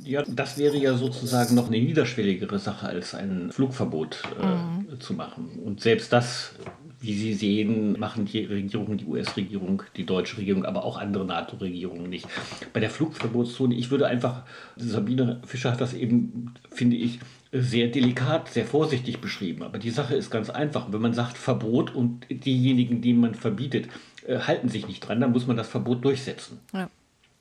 Ja, 0.02 0.22
das 0.26 0.58
wäre 0.58 0.76
ja 0.76 0.94
sozusagen 0.94 1.54
noch 1.54 1.68
eine 1.68 1.78
niederschwelligere 1.78 2.58
Sache 2.58 2.86
als 2.86 3.14
ein 3.14 3.50
Flugverbot 3.50 4.22
äh, 4.40 4.46
mhm. 4.46 5.00
zu 5.00 5.14
machen. 5.14 5.48
Und 5.64 5.80
selbst 5.80 6.12
das, 6.12 6.52
wie 7.00 7.14
Sie 7.14 7.32
sehen, 7.32 7.98
machen 7.98 8.26
die 8.26 8.44
Regierung, 8.44 8.98
die 8.98 9.06
US-Regierung, 9.06 9.82
die 9.96 10.04
deutsche 10.04 10.36
Regierung, 10.36 10.66
aber 10.66 10.84
auch 10.84 10.98
andere 10.98 11.24
NATO-Regierungen 11.24 12.10
nicht. 12.10 12.26
Bei 12.74 12.80
der 12.80 12.90
Flugverbotszone, 12.90 13.74
ich 13.74 13.90
würde 13.90 14.06
einfach, 14.06 14.42
Sabine 14.76 15.40
Fischer 15.46 15.72
hat 15.72 15.80
das 15.80 15.94
eben, 15.94 16.52
finde 16.70 16.96
ich, 16.96 17.20
sehr 17.62 17.88
delikat, 17.88 18.48
sehr 18.48 18.66
vorsichtig 18.66 19.20
beschrieben. 19.20 19.62
Aber 19.62 19.78
die 19.78 19.90
Sache 19.90 20.14
ist 20.14 20.30
ganz 20.30 20.50
einfach. 20.50 20.92
Wenn 20.92 21.00
man 21.00 21.14
sagt 21.14 21.38
Verbot 21.38 21.94
und 21.94 22.26
diejenigen, 22.28 23.00
die 23.00 23.14
man 23.14 23.34
verbietet, 23.34 23.88
äh, 24.26 24.38
halten 24.38 24.68
sich 24.68 24.86
nicht 24.86 25.00
dran, 25.00 25.20
dann 25.20 25.32
muss 25.32 25.46
man 25.46 25.56
das 25.56 25.68
Verbot 25.68 26.04
durchsetzen. 26.04 26.60
Ja. 26.72 26.90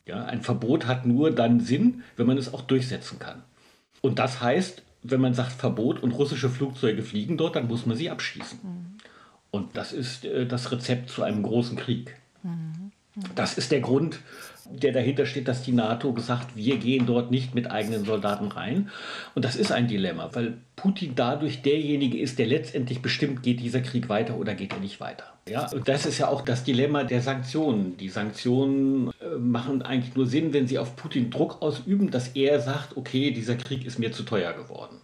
Ja, 0.07 0.25
ein 0.25 0.41
Verbot 0.41 0.85
hat 0.85 1.05
nur 1.05 1.31
dann 1.31 1.59
Sinn, 1.59 2.03
wenn 2.15 2.27
man 2.27 2.37
es 2.37 2.53
auch 2.53 2.61
durchsetzen 2.61 3.17
kann. 3.17 3.41
Und 4.01 4.19
das 4.19 4.39
heißt, 4.39 4.83
wenn 5.01 5.21
man 5.21 5.33
sagt 5.33 5.51
Verbot 5.53 6.01
und 6.03 6.11
russische 6.11 6.49
Flugzeuge 6.49 7.01
fliegen 7.01 7.37
dort, 7.37 7.55
dann 7.55 7.67
muss 7.67 7.85
man 7.85 7.97
sie 7.97 8.09
abschießen. 8.09 8.59
Mhm. 8.61 8.97
Und 9.49 9.77
das 9.77 9.93
ist 9.93 10.25
äh, 10.25 10.45
das 10.45 10.71
Rezept 10.71 11.09
zu 11.09 11.23
einem 11.23 11.41
großen 11.41 11.77
Krieg. 11.77 12.15
Mhm. 12.43 12.84
Das 13.35 13.57
ist 13.57 13.71
der 13.71 13.79
Grund, 13.79 14.19
der 14.69 14.91
dahinter 14.91 15.25
steht, 15.25 15.47
dass 15.47 15.63
die 15.63 15.71
NATO 15.71 16.11
gesagt, 16.13 16.55
wir 16.55 16.77
gehen 16.77 17.05
dort 17.05 17.31
nicht 17.31 17.55
mit 17.55 17.71
eigenen 17.71 18.03
Soldaten 18.03 18.47
rein. 18.47 18.89
Und 19.35 19.45
das 19.45 19.55
ist 19.55 19.71
ein 19.71 19.87
Dilemma, 19.87 20.29
weil 20.33 20.57
Putin 20.75 21.13
dadurch 21.15 21.61
derjenige 21.61 22.19
ist, 22.19 22.39
der 22.39 22.47
letztendlich 22.47 23.01
bestimmt, 23.01 23.43
geht 23.43 23.59
dieser 23.59 23.81
Krieg 23.81 24.09
weiter 24.09 24.37
oder 24.37 24.55
geht 24.55 24.73
er 24.73 24.79
nicht 24.79 24.99
weiter. 24.99 25.25
Ja, 25.47 25.69
und 25.71 25.87
das 25.87 26.05
ist 26.05 26.17
ja 26.17 26.27
auch 26.27 26.41
das 26.41 26.63
Dilemma 26.63 27.03
der 27.03 27.21
Sanktionen. 27.21 27.97
Die 27.97 28.09
Sanktionen 28.09 29.11
äh, 29.21 29.37
machen 29.37 29.83
eigentlich 29.83 30.15
nur 30.15 30.25
Sinn, 30.25 30.53
wenn 30.53 30.67
sie 30.67 30.79
auf 30.79 30.95
Putin 30.95 31.29
Druck 31.29 31.61
ausüben, 31.61 32.09
dass 32.09 32.29
er 32.29 32.59
sagt, 32.59 32.97
okay, 32.97 33.31
dieser 33.31 33.55
Krieg 33.55 33.85
ist 33.85 33.99
mir 33.99 34.11
zu 34.11 34.23
teuer 34.23 34.53
geworden 34.53 34.99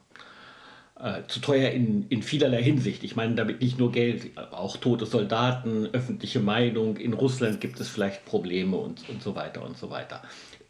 äh, 1.02 1.28
zu 1.28 1.40
teuer 1.40 1.72
in, 1.72 2.06
in 2.10 2.22
vielerlei 2.22 2.62
Hinsicht. 2.62 3.04
Ich 3.04 3.16
meine 3.16 3.36
damit 3.36 3.62
nicht 3.62 3.80
nur 3.80 3.92
Geld, 3.92 4.38
auch 4.52 4.78
tote 4.78 5.06
Soldaten, 5.06 5.88
öffentliche 5.94 6.40
Meinung. 6.40 6.98
In 6.98 7.14
Russland 7.14 7.60
gibt 7.60 7.80
es 7.80 7.90
vielleicht 7.90 8.26
Probleme 8.26 8.78
und, 8.78 9.10
und 9.10 9.22
so 9.22 9.36
weiter 9.36 9.64
und 9.64 9.78
so 9.78 9.90
weiter. 9.90 10.22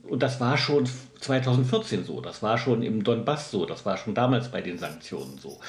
Und 0.03 0.23
das 0.23 0.39
war 0.39 0.57
schon 0.57 0.87
2014 1.19 2.05
so, 2.05 2.21
das 2.21 2.41
war 2.41 2.57
schon 2.57 2.81
im 2.81 3.03
Donbass 3.03 3.51
so, 3.51 3.65
das 3.65 3.85
war 3.85 3.97
schon 3.97 4.15
damals 4.15 4.49
bei 4.49 4.61
den 4.61 4.77
Sanktionen 4.77 5.37
so. 5.37 5.59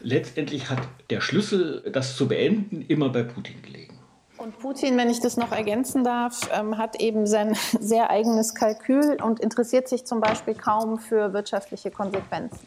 Letztendlich 0.00 0.70
hat 0.70 0.80
der 1.10 1.20
Schlüssel, 1.20 1.82
das 1.92 2.16
zu 2.16 2.28
beenden, 2.28 2.82
immer 2.82 3.08
bei 3.08 3.24
Putin 3.24 3.62
gelegen. 3.62 3.98
Und 4.36 4.58
Putin, 4.58 4.96
wenn 4.96 5.10
ich 5.10 5.20
das 5.20 5.36
noch 5.36 5.52
ergänzen 5.52 6.04
darf, 6.04 6.48
ähm, 6.52 6.78
hat 6.78 7.00
eben 7.00 7.26
sein 7.26 7.56
sehr 7.80 8.10
eigenes 8.10 8.54
Kalkül 8.54 9.18
und 9.22 9.40
interessiert 9.40 9.88
sich 9.88 10.06
zum 10.06 10.20
Beispiel 10.20 10.54
kaum 10.54 10.98
für 10.98 11.32
wirtschaftliche 11.32 11.90
Konsequenzen. 11.90 12.60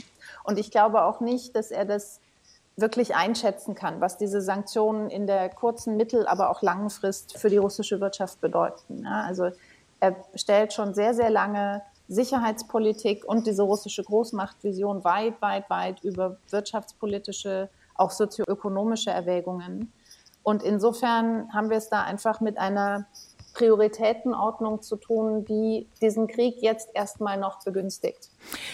Und 0.44 0.60
ich 0.60 0.72
glaube 0.72 1.04
auch 1.04 1.20
nicht, 1.20 1.56
dass 1.56 1.72
er 1.72 1.86
das 1.86 2.20
wirklich 2.76 3.16
einschätzen 3.16 3.76
kann, 3.76 4.02
was 4.02 4.18
diese 4.18 4.42
Sanktionen 4.42 5.10
in 5.10 5.28
der 5.28 5.50
kurzen, 5.50 5.96
mittel-, 5.96 6.28
aber 6.28 6.50
auch 6.50 6.62
langen 6.62 6.90
Frist 6.90 7.38
für 7.38 7.50
die 7.50 7.58
russische 7.58 8.02
Wirtschaft 8.02 8.42
bedeuten. 8.42 9.04
Ja, 9.04 9.22
also 9.22 9.52
er 10.00 10.16
stellt 10.36 10.74
schon 10.74 10.94
sehr, 10.94 11.14
sehr 11.14 11.30
lange 11.30 11.82
Sicherheitspolitik 12.08 13.26
und 13.26 13.48
diese 13.48 13.64
russische 13.64 14.04
Großmachtvision 14.04 15.04
weit, 15.04 15.42
weit, 15.42 15.70
weit 15.70 16.04
über 16.04 16.38
wirtschaftspolitische, 16.50 17.70
auch 17.96 18.12
sozioökonomische 18.12 19.12
Erwägungen. 19.12 19.92
Und 20.42 20.62
insofern 20.62 21.54
haben 21.54 21.70
wir 21.70 21.78
es 21.78 21.90
da 21.90 22.04
einfach 22.04 22.42
mit 22.42 22.58
einer 22.58 23.06
Prioritätenordnung 23.54 24.82
zu 24.82 24.96
tun, 24.96 25.46
die 25.46 25.88
diesen 26.02 26.28
Krieg 26.28 26.56
jetzt 26.62 26.90
erstmal 26.94 27.38
noch 27.38 27.64
begünstigt. 27.64 28.30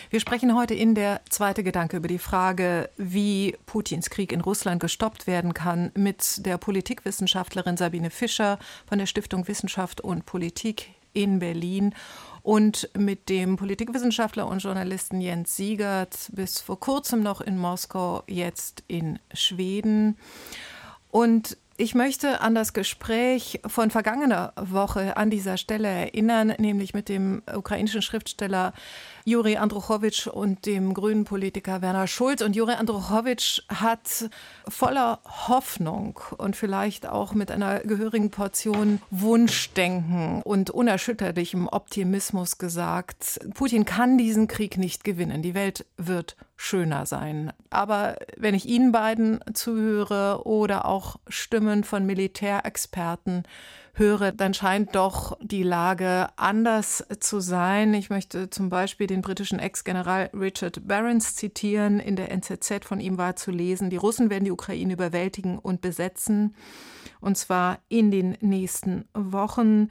Wir 0.09 0.19
sprechen 0.19 0.55
heute 0.55 0.73
in 0.73 0.95
der 0.95 1.21
zweite 1.29 1.63
Gedanke 1.63 1.97
über 1.97 2.07
die 2.07 2.19
Frage, 2.19 2.89
wie 2.97 3.57
Putins 3.65 4.09
Krieg 4.09 4.31
in 4.31 4.41
Russland 4.41 4.81
gestoppt 4.81 5.27
werden 5.27 5.53
kann, 5.53 5.91
mit 5.95 6.45
der 6.45 6.57
Politikwissenschaftlerin 6.57 7.77
Sabine 7.77 8.09
Fischer 8.09 8.57
von 8.87 8.99
der 8.99 9.05
Stiftung 9.05 9.47
Wissenschaft 9.47 10.01
und 10.01 10.25
Politik 10.25 10.89
in 11.13 11.39
Berlin 11.39 11.93
und 12.41 12.89
mit 12.97 13.29
dem 13.29 13.57
Politikwissenschaftler 13.57 14.47
und 14.47 14.59
Journalisten 14.59 15.21
Jens 15.21 15.55
Siegert, 15.55 16.29
bis 16.31 16.61
vor 16.61 16.79
kurzem 16.79 17.21
noch 17.21 17.41
in 17.41 17.57
Moskau, 17.57 18.23
jetzt 18.27 18.83
in 18.87 19.19
Schweden. 19.33 20.17
Und 21.11 21.57
ich 21.79 21.95
möchte 21.95 22.41
an 22.41 22.55
das 22.55 22.73
Gespräch 22.73 23.61
von 23.65 23.89
vergangener 23.89 24.51
Woche 24.57 25.15
an 25.15 25.29
dieser 25.29 25.55
Stelle 25.55 25.87
erinnern, 25.87 26.53
nämlich 26.57 26.93
mit 26.93 27.07
dem 27.07 27.41
ukrainischen 27.55 28.01
Schriftsteller 28.01 28.73
Juri 29.29 29.57
Andruchowitsch 29.57 30.25
und 30.25 30.65
dem 30.65 30.95
grünen 30.95 31.23
Politiker 31.23 31.83
Werner 31.83 32.07
Schulz. 32.07 32.41
Und 32.41 32.55
Juri 32.55 32.73
Andruchowitsch 32.73 33.61
hat 33.69 34.27
voller 34.67 35.19
Hoffnung 35.47 36.19
und 36.37 36.55
vielleicht 36.55 37.07
auch 37.07 37.33
mit 37.33 37.51
einer 37.51 37.81
gehörigen 37.81 38.31
Portion 38.31 38.99
Wunschdenken 39.11 40.41
und 40.41 40.71
unerschütterlichem 40.71 41.67
Optimismus 41.67 42.57
gesagt, 42.57 43.39
Putin 43.53 43.85
kann 43.85 44.17
diesen 44.17 44.47
Krieg 44.47 44.79
nicht 44.79 45.03
gewinnen. 45.03 45.43
Die 45.43 45.53
Welt 45.53 45.85
wird 45.97 46.35
schöner 46.55 47.05
sein. 47.05 47.53
Aber 47.69 48.15
wenn 48.35 48.55
ich 48.55 48.65
Ihnen 48.65 48.91
beiden 48.91 49.41
zuhöre 49.53 50.41
oder 50.45 50.85
auch 50.85 51.17
Stimmen 51.27 51.83
von 51.83 52.07
Militärexperten, 52.07 53.43
höre, 53.99 54.31
dann 54.31 54.53
scheint 54.53 54.95
doch 54.95 55.37
die 55.41 55.63
Lage 55.63 56.29
anders 56.37 57.05
zu 57.19 57.39
sein. 57.39 57.93
Ich 57.93 58.09
möchte 58.09 58.49
zum 58.49 58.69
Beispiel 58.69 59.05
den 59.05 59.21
britischen 59.21 59.59
Ex-General 59.59 60.29
Richard 60.33 60.87
Barons 60.87 61.35
zitieren. 61.35 61.99
In 61.99 62.15
der 62.15 62.31
NZZ 62.31 62.85
von 62.85 62.99
ihm 62.99 63.17
war 63.17 63.35
zu 63.35 63.51
lesen, 63.51 63.89
die 63.89 63.97
Russen 63.97 64.29
werden 64.29 64.45
die 64.45 64.51
Ukraine 64.51 64.93
überwältigen 64.93 65.59
und 65.59 65.81
besetzen, 65.81 66.55
und 67.19 67.37
zwar 67.37 67.79
in 67.89 68.09
den 68.09 68.37
nächsten 68.41 69.05
Wochen. 69.13 69.89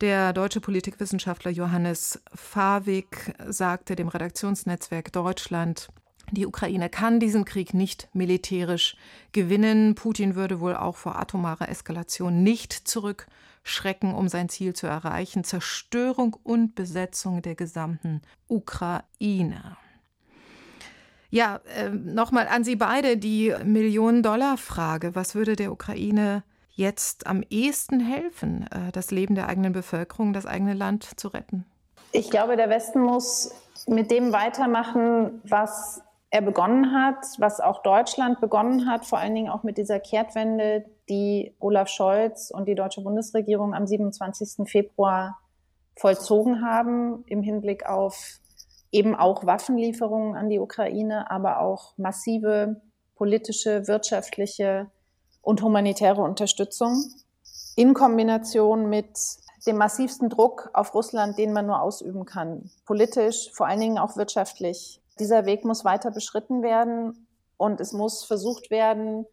Der 0.00 0.32
deutsche 0.32 0.62
Politikwissenschaftler 0.62 1.50
Johannes 1.50 2.22
Fawig 2.32 3.34
sagte 3.48 3.96
dem 3.96 4.08
Redaktionsnetzwerk 4.08 5.12
Deutschland, 5.12 5.88
die 6.30 6.46
Ukraine 6.46 6.88
kann 6.88 7.20
diesen 7.20 7.44
Krieg 7.44 7.74
nicht 7.74 8.08
militärisch 8.12 8.96
gewinnen. 9.32 9.94
Putin 9.94 10.34
würde 10.34 10.60
wohl 10.60 10.76
auch 10.76 10.96
vor 10.96 11.18
atomarer 11.18 11.68
Eskalation 11.68 12.42
nicht 12.42 12.72
zurückschrecken, 12.72 14.14
um 14.14 14.28
sein 14.28 14.48
Ziel 14.48 14.74
zu 14.74 14.86
erreichen. 14.86 15.44
Zerstörung 15.44 16.36
und 16.42 16.74
Besetzung 16.74 17.42
der 17.42 17.54
gesamten 17.54 18.22
Ukraine. 18.48 19.76
Ja, 21.30 21.60
äh, 21.76 21.90
nochmal 21.90 22.48
an 22.48 22.64
Sie 22.64 22.76
beide 22.76 23.16
die 23.16 23.54
Millionen-Dollar-Frage. 23.64 25.14
Was 25.14 25.36
würde 25.36 25.54
der 25.54 25.70
Ukraine 25.70 26.42
jetzt 26.70 27.26
am 27.26 27.44
ehesten 27.50 28.00
helfen, 28.00 28.66
äh, 28.72 28.90
das 28.90 29.12
Leben 29.12 29.36
der 29.36 29.48
eigenen 29.48 29.72
Bevölkerung, 29.72 30.32
das 30.32 30.46
eigene 30.46 30.74
Land 30.74 31.08
zu 31.20 31.28
retten? 31.28 31.66
Ich 32.12 32.30
glaube, 32.30 32.56
der 32.56 32.68
Westen 32.68 33.00
muss 33.00 33.52
mit 33.86 34.10
dem 34.10 34.32
weitermachen, 34.32 35.40
was 35.44 36.02
er 36.30 36.42
begonnen 36.42 36.92
hat, 36.92 37.26
was 37.38 37.60
auch 37.60 37.82
Deutschland 37.82 38.40
begonnen 38.40 38.88
hat, 38.88 39.04
vor 39.04 39.18
allen 39.18 39.34
Dingen 39.34 39.50
auch 39.50 39.64
mit 39.64 39.76
dieser 39.78 39.98
Kehrtwende, 39.98 40.84
die 41.08 41.54
Olaf 41.58 41.88
Scholz 41.88 42.52
und 42.52 42.66
die 42.66 42.76
deutsche 42.76 43.02
Bundesregierung 43.02 43.74
am 43.74 43.86
27. 43.86 44.68
Februar 44.68 45.38
vollzogen 45.96 46.64
haben 46.64 47.24
im 47.26 47.42
Hinblick 47.42 47.88
auf 47.88 48.38
eben 48.92 49.16
auch 49.16 49.44
Waffenlieferungen 49.44 50.36
an 50.36 50.48
die 50.48 50.60
Ukraine, 50.60 51.30
aber 51.30 51.60
auch 51.60 51.94
massive 51.96 52.80
politische, 53.16 53.86
wirtschaftliche 53.88 54.90
und 55.42 55.62
humanitäre 55.62 56.22
Unterstützung 56.22 57.04
in 57.76 57.92
Kombination 57.92 58.88
mit 58.88 59.18
dem 59.66 59.76
massivsten 59.76 60.28
Druck 60.28 60.70
auf 60.72 60.94
Russland, 60.94 61.38
den 61.38 61.52
man 61.52 61.66
nur 61.66 61.82
ausüben 61.82 62.24
kann, 62.24 62.70
politisch, 62.86 63.50
vor 63.52 63.66
allen 63.66 63.80
Dingen 63.80 63.98
auch 63.98 64.16
wirtschaftlich, 64.16 64.99
dieser 65.20 65.46
Weg 65.46 65.64
muss 65.64 65.84
weiter 65.84 66.10
beschritten 66.10 66.62
werden 66.62 67.26
und 67.56 67.80
es 67.80 67.92
muss 67.92 68.24
versucht 68.24 68.70
werden, 68.70 69.26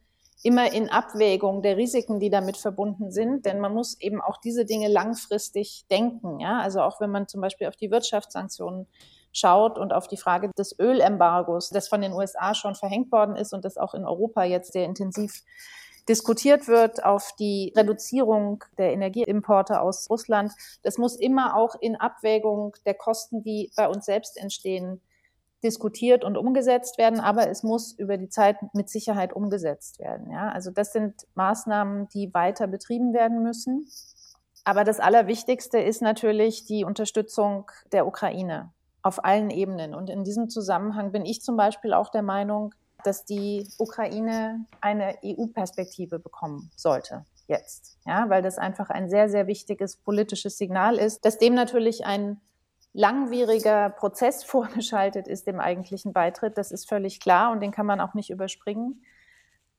immer 0.43 0.71
in 0.71 0.89
Abwägung 0.89 1.61
der 1.63 1.77
Risiken, 1.77 2.19
die 2.19 2.29
damit 2.29 2.57
verbunden 2.57 3.11
sind, 3.11 3.45
denn 3.45 3.59
man 3.59 3.73
muss 3.73 3.99
eben 3.99 4.21
auch 4.21 4.37
diese 4.37 4.65
Dinge 4.65 4.87
langfristig 4.87 5.85
denken. 5.89 6.39
Ja? 6.39 6.59
Also 6.59 6.81
auch 6.81 7.01
wenn 7.01 7.09
man 7.09 7.27
zum 7.27 7.41
Beispiel 7.41 7.67
auf 7.67 7.75
die 7.75 7.89
Wirtschaftssanktionen 7.89 8.87
schaut 9.31 9.77
und 9.77 9.93
auf 9.93 10.07
die 10.07 10.17
Frage 10.17 10.51
des 10.57 10.77
Ölembargos, 10.79 11.69
das 11.69 11.87
von 11.87 12.01
den 12.01 12.13
USA 12.13 12.53
schon 12.53 12.75
verhängt 12.75 13.11
worden 13.11 13.35
ist 13.35 13.53
und 13.53 13.65
das 13.65 13.77
auch 13.77 13.93
in 13.93 14.05
Europa 14.05 14.43
jetzt 14.43 14.73
sehr 14.73 14.85
intensiv 14.85 15.43
diskutiert 16.07 16.67
wird, 16.67 17.03
auf 17.03 17.33
die 17.37 17.73
Reduzierung 17.75 18.63
der 18.77 18.93
Energieimporte 18.93 19.81
aus 19.81 20.09
Russland. 20.09 20.53
Das 20.83 20.97
muss 20.97 21.15
immer 21.15 21.57
auch 21.57 21.75
in 21.81 21.95
Abwägung 21.95 22.75
der 22.85 22.93
Kosten, 22.93 23.43
die 23.43 23.71
bei 23.75 23.87
uns 23.87 24.05
selbst 24.05 24.37
entstehen, 24.37 25.01
diskutiert 25.63 26.23
und 26.23 26.37
umgesetzt 26.37 26.97
werden, 26.97 27.19
aber 27.19 27.49
es 27.49 27.63
muss 27.63 27.93
über 27.93 28.17
die 28.17 28.29
Zeit 28.29 28.57
mit 28.73 28.89
Sicherheit 28.89 29.33
umgesetzt 29.33 29.99
werden. 29.99 30.31
Ja? 30.31 30.49
Also 30.49 30.71
das 30.71 30.93
sind 30.93 31.25
Maßnahmen, 31.35 32.07
die 32.09 32.33
weiter 32.33 32.67
betrieben 32.67 33.13
werden 33.13 33.41
müssen. 33.41 33.87
Aber 34.63 34.83
das 34.83 34.99
Allerwichtigste 34.99 35.79
ist 35.79 36.01
natürlich 36.01 36.65
die 36.65 36.83
Unterstützung 36.83 37.71
der 37.91 38.05
Ukraine 38.05 38.71
auf 39.01 39.23
allen 39.23 39.49
Ebenen. 39.49 39.95
Und 39.95 40.09
in 40.09 40.23
diesem 40.23 40.49
Zusammenhang 40.49 41.11
bin 41.11 41.25
ich 41.25 41.41
zum 41.41 41.55
Beispiel 41.55 41.93
auch 41.93 42.09
der 42.09 42.23
Meinung, 42.23 42.73
dass 43.03 43.25
die 43.25 43.67
Ukraine 43.77 44.65
eine 44.81 45.15
EU-Perspektive 45.23 46.19
bekommen 46.19 46.69
sollte 46.75 47.25
jetzt, 47.47 47.97
ja, 48.05 48.29
weil 48.29 48.41
das 48.41 48.57
einfach 48.57 48.89
ein 48.89 49.09
sehr, 49.09 49.29
sehr 49.29 49.47
wichtiges 49.47 49.95
politisches 49.95 50.57
Signal 50.57 50.97
ist, 50.97 51.25
dass 51.25 51.37
dem 51.37 51.55
natürlich 51.55 52.05
ein 52.05 52.41
langwieriger 52.97 53.89
Prozess 53.91 54.43
vorgeschaltet 54.43 55.27
ist 55.27 55.47
dem 55.47 55.59
eigentlichen 55.59 56.11
Beitritt. 56.11 56.57
Das 56.57 56.71
ist 56.71 56.89
völlig 56.89 57.19
klar 57.19 57.51
und 57.51 57.61
den 57.61 57.71
kann 57.71 57.85
man 57.85 58.01
auch 58.01 58.13
nicht 58.13 58.29
überspringen. 58.29 59.03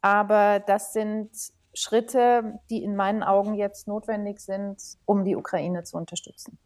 Aber 0.00 0.60
das 0.60 0.92
sind 0.92 1.30
Schritte, 1.74 2.58
die 2.70 2.82
in 2.82 2.96
meinen 2.96 3.22
Augen 3.22 3.54
jetzt 3.54 3.88
notwendig 3.88 4.40
sind, 4.40 4.80
um 5.04 5.24
die 5.24 5.36
Ukraine 5.36 5.84
zu 5.84 5.96
unterstützen. 5.96 6.58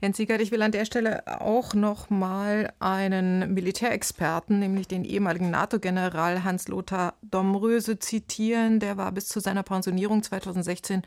Jens 0.00 0.16
Siegert, 0.16 0.40
ich 0.40 0.52
will 0.52 0.62
an 0.62 0.72
der 0.72 0.84
Stelle 0.84 1.22
auch 1.40 1.74
noch 1.74 2.10
mal 2.10 2.72
einen 2.78 3.54
Militärexperten, 3.54 4.58
nämlich 4.58 4.86
den 4.86 5.04
ehemaligen 5.04 5.50
NATO-General 5.50 6.44
Hans-Lothar 6.44 7.14
Domröse 7.22 7.98
zitieren. 7.98 8.80
Der 8.80 8.96
war 8.96 9.10
bis 9.12 9.28
zu 9.28 9.40
seiner 9.40 9.62
Pensionierung 9.62 10.22
2016 10.22 11.02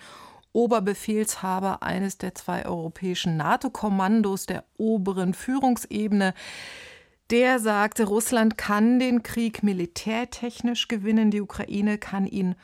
Oberbefehlshaber 0.54 1.84
eines 1.84 2.18
der 2.18 2.36
zwei 2.36 2.66
europäischen 2.66 3.38
NATO-Kommandos 3.38 4.46
der 4.46 4.64
oberen 4.78 5.34
Führungsebene. 5.34 6.34
Der 7.30 7.60
sagte, 7.60 8.06
Russland 8.06 8.58
kann 8.58 9.00
den 9.00 9.24
Krieg 9.24 9.64
militärtechnisch 9.64 10.88
gewinnen, 10.88 11.32
die 11.32 11.42
Ukraine 11.42 11.98
kann 11.98 12.28
ihn 12.28 12.56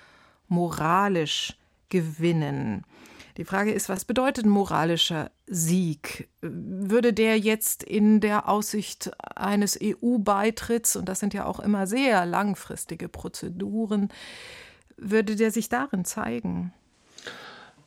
moralisch 0.47 1.57
gewinnen. 1.89 2.85
Die 3.37 3.45
Frage 3.45 3.71
ist, 3.71 3.87
was 3.87 4.03
bedeutet 4.03 4.45
moralischer 4.45 5.31
Sieg? 5.47 6.27
Würde 6.41 7.13
der 7.13 7.39
jetzt 7.39 7.83
in 7.83 8.19
der 8.19 8.49
Aussicht 8.49 9.11
eines 9.35 9.79
EU-Beitritts, 9.81 10.97
und 10.97 11.07
das 11.07 11.21
sind 11.21 11.33
ja 11.33 11.45
auch 11.45 11.61
immer 11.61 11.87
sehr 11.87 12.25
langfristige 12.25 13.07
Prozeduren, 13.07 14.09
würde 14.97 15.37
der 15.37 15.51
sich 15.51 15.69
darin 15.69 16.03
zeigen? 16.03 16.73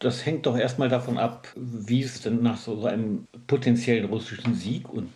Das 0.02 0.26
hängt 0.26 0.46
doch 0.46 0.58
erstmal 0.58 0.88
davon 0.88 1.16
ab, 1.16 1.46
wie 1.54 2.02
es 2.02 2.22
denn 2.22 2.42
nach 2.42 2.56
so 2.56 2.84
einem 2.86 3.28
potenziellen 3.46 4.06
russischen 4.06 4.56
Sieg 4.56 4.88
und 4.92 5.10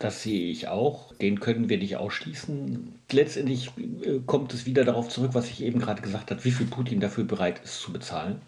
das 0.00 0.24
sehe 0.24 0.50
ich 0.50 0.66
auch. 0.66 1.14
Den 1.14 1.38
können 1.38 1.68
wir 1.68 1.78
nicht 1.78 1.96
ausschließen. 1.96 2.98
Letztendlich 3.12 3.70
äh, 3.78 4.18
kommt 4.26 4.52
es 4.52 4.66
wieder 4.66 4.84
darauf 4.84 5.08
zurück, 5.08 5.30
was 5.34 5.48
ich 5.48 5.62
eben 5.62 5.78
gerade 5.78 6.02
gesagt 6.02 6.32
habe, 6.32 6.44
wie 6.44 6.50
viel 6.50 6.66
Putin 6.66 6.98
dafür 6.98 7.22
bereit 7.22 7.60
ist 7.62 7.80
zu 7.80 7.92
bezahlen. 7.92 8.42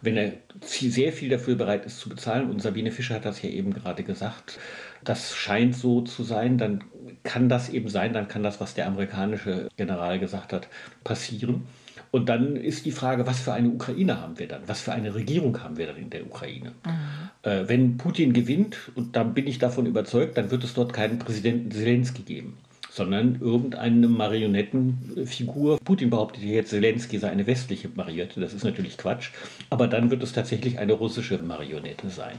Wenn 0.00 0.16
er 0.16 0.32
sehr 0.62 1.12
viel 1.12 1.28
dafür 1.28 1.56
bereit 1.56 1.84
ist 1.84 2.00
zu 2.00 2.08
bezahlen, 2.08 2.50
und 2.50 2.62
Sabine 2.62 2.90
Fischer 2.90 3.16
hat 3.16 3.26
das 3.26 3.42
ja 3.42 3.50
eben 3.50 3.74
gerade 3.74 4.02
gesagt, 4.02 4.58
das 5.04 5.36
scheint 5.36 5.76
so 5.76 6.00
zu 6.00 6.24
sein, 6.24 6.56
dann 6.56 6.82
kann 7.22 7.50
das 7.50 7.68
eben 7.68 7.90
sein, 7.90 8.14
dann 8.14 8.28
kann 8.28 8.42
das, 8.42 8.60
was 8.62 8.72
der 8.72 8.86
amerikanische 8.86 9.68
General 9.76 10.18
gesagt 10.18 10.54
hat, 10.54 10.68
passieren. 11.04 11.66
Und 12.12 12.28
dann 12.28 12.56
ist 12.56 12.84
die 12.84 12.92
Frage, 12.92 13.26
was 13.26 13.40
für 13.40 13.54
eine 13.54 13.70
Ukraine 13.70 14.20
haben 14.20 14.38
wir 14.38 14.46
dann? 14.46 14.60
Was 14.66 14.82
für 14.82 14.92
eine 14.92 15.14
Regierung 15.14 15.62
haben 15.62 15.78
wir 15.78 15.86
dann 15.86 15.96
in 15.96 16.10
der 16.10 16.26
Ukraine? 16.26 16.72
Mhm. 16.84 17.50
Äh, 17.50 17.68
wenn 17.68 17.96
Putin 17.96 18.34
gewinnt, 18.34 18.76
und 18.94 19.16
dann 19.16 19.32
bin 19.32 19.46
ich 19.46 19.58
davon 19.58 19.86
überzeugt, 19.86 20.36
dann 20.36 20.50
wird 20.50 20.62
es 20.62 20.74
dort 20.74 20.92
keinen 20.92 21.18
Präsidenten 21.18 21.70
Zelensky 21.70 22.20
geben, 22.20 22.58
sondern 22.90 23.40
irgendeine 23.40 24.08
Marionettenfigur. 24.08 25.78
Putin 25.82 26.10
behauptet 26.10 26.42
jetzt, 26.42 26.68
Zelensky 26.68 27.16
sei 27.16 27.30
eine 27.30 27.46
westliche 27.46 27.88
Marionette. 27.94 28.40
Das 28.40 28.52
ist 28.52 28.64
natürlich 28.64 28.98
Quatsch. 28.98 29.30
Aber 29.70 29.88
dann 29.88 30.10
wird 30.10 30.22
es 30.22 30.34
tatsächlich 30.34 30.78
eine 30.78 30.92
russische 30.92 31.38
Marionette 31.38 32.10
sein. 32.10 32.36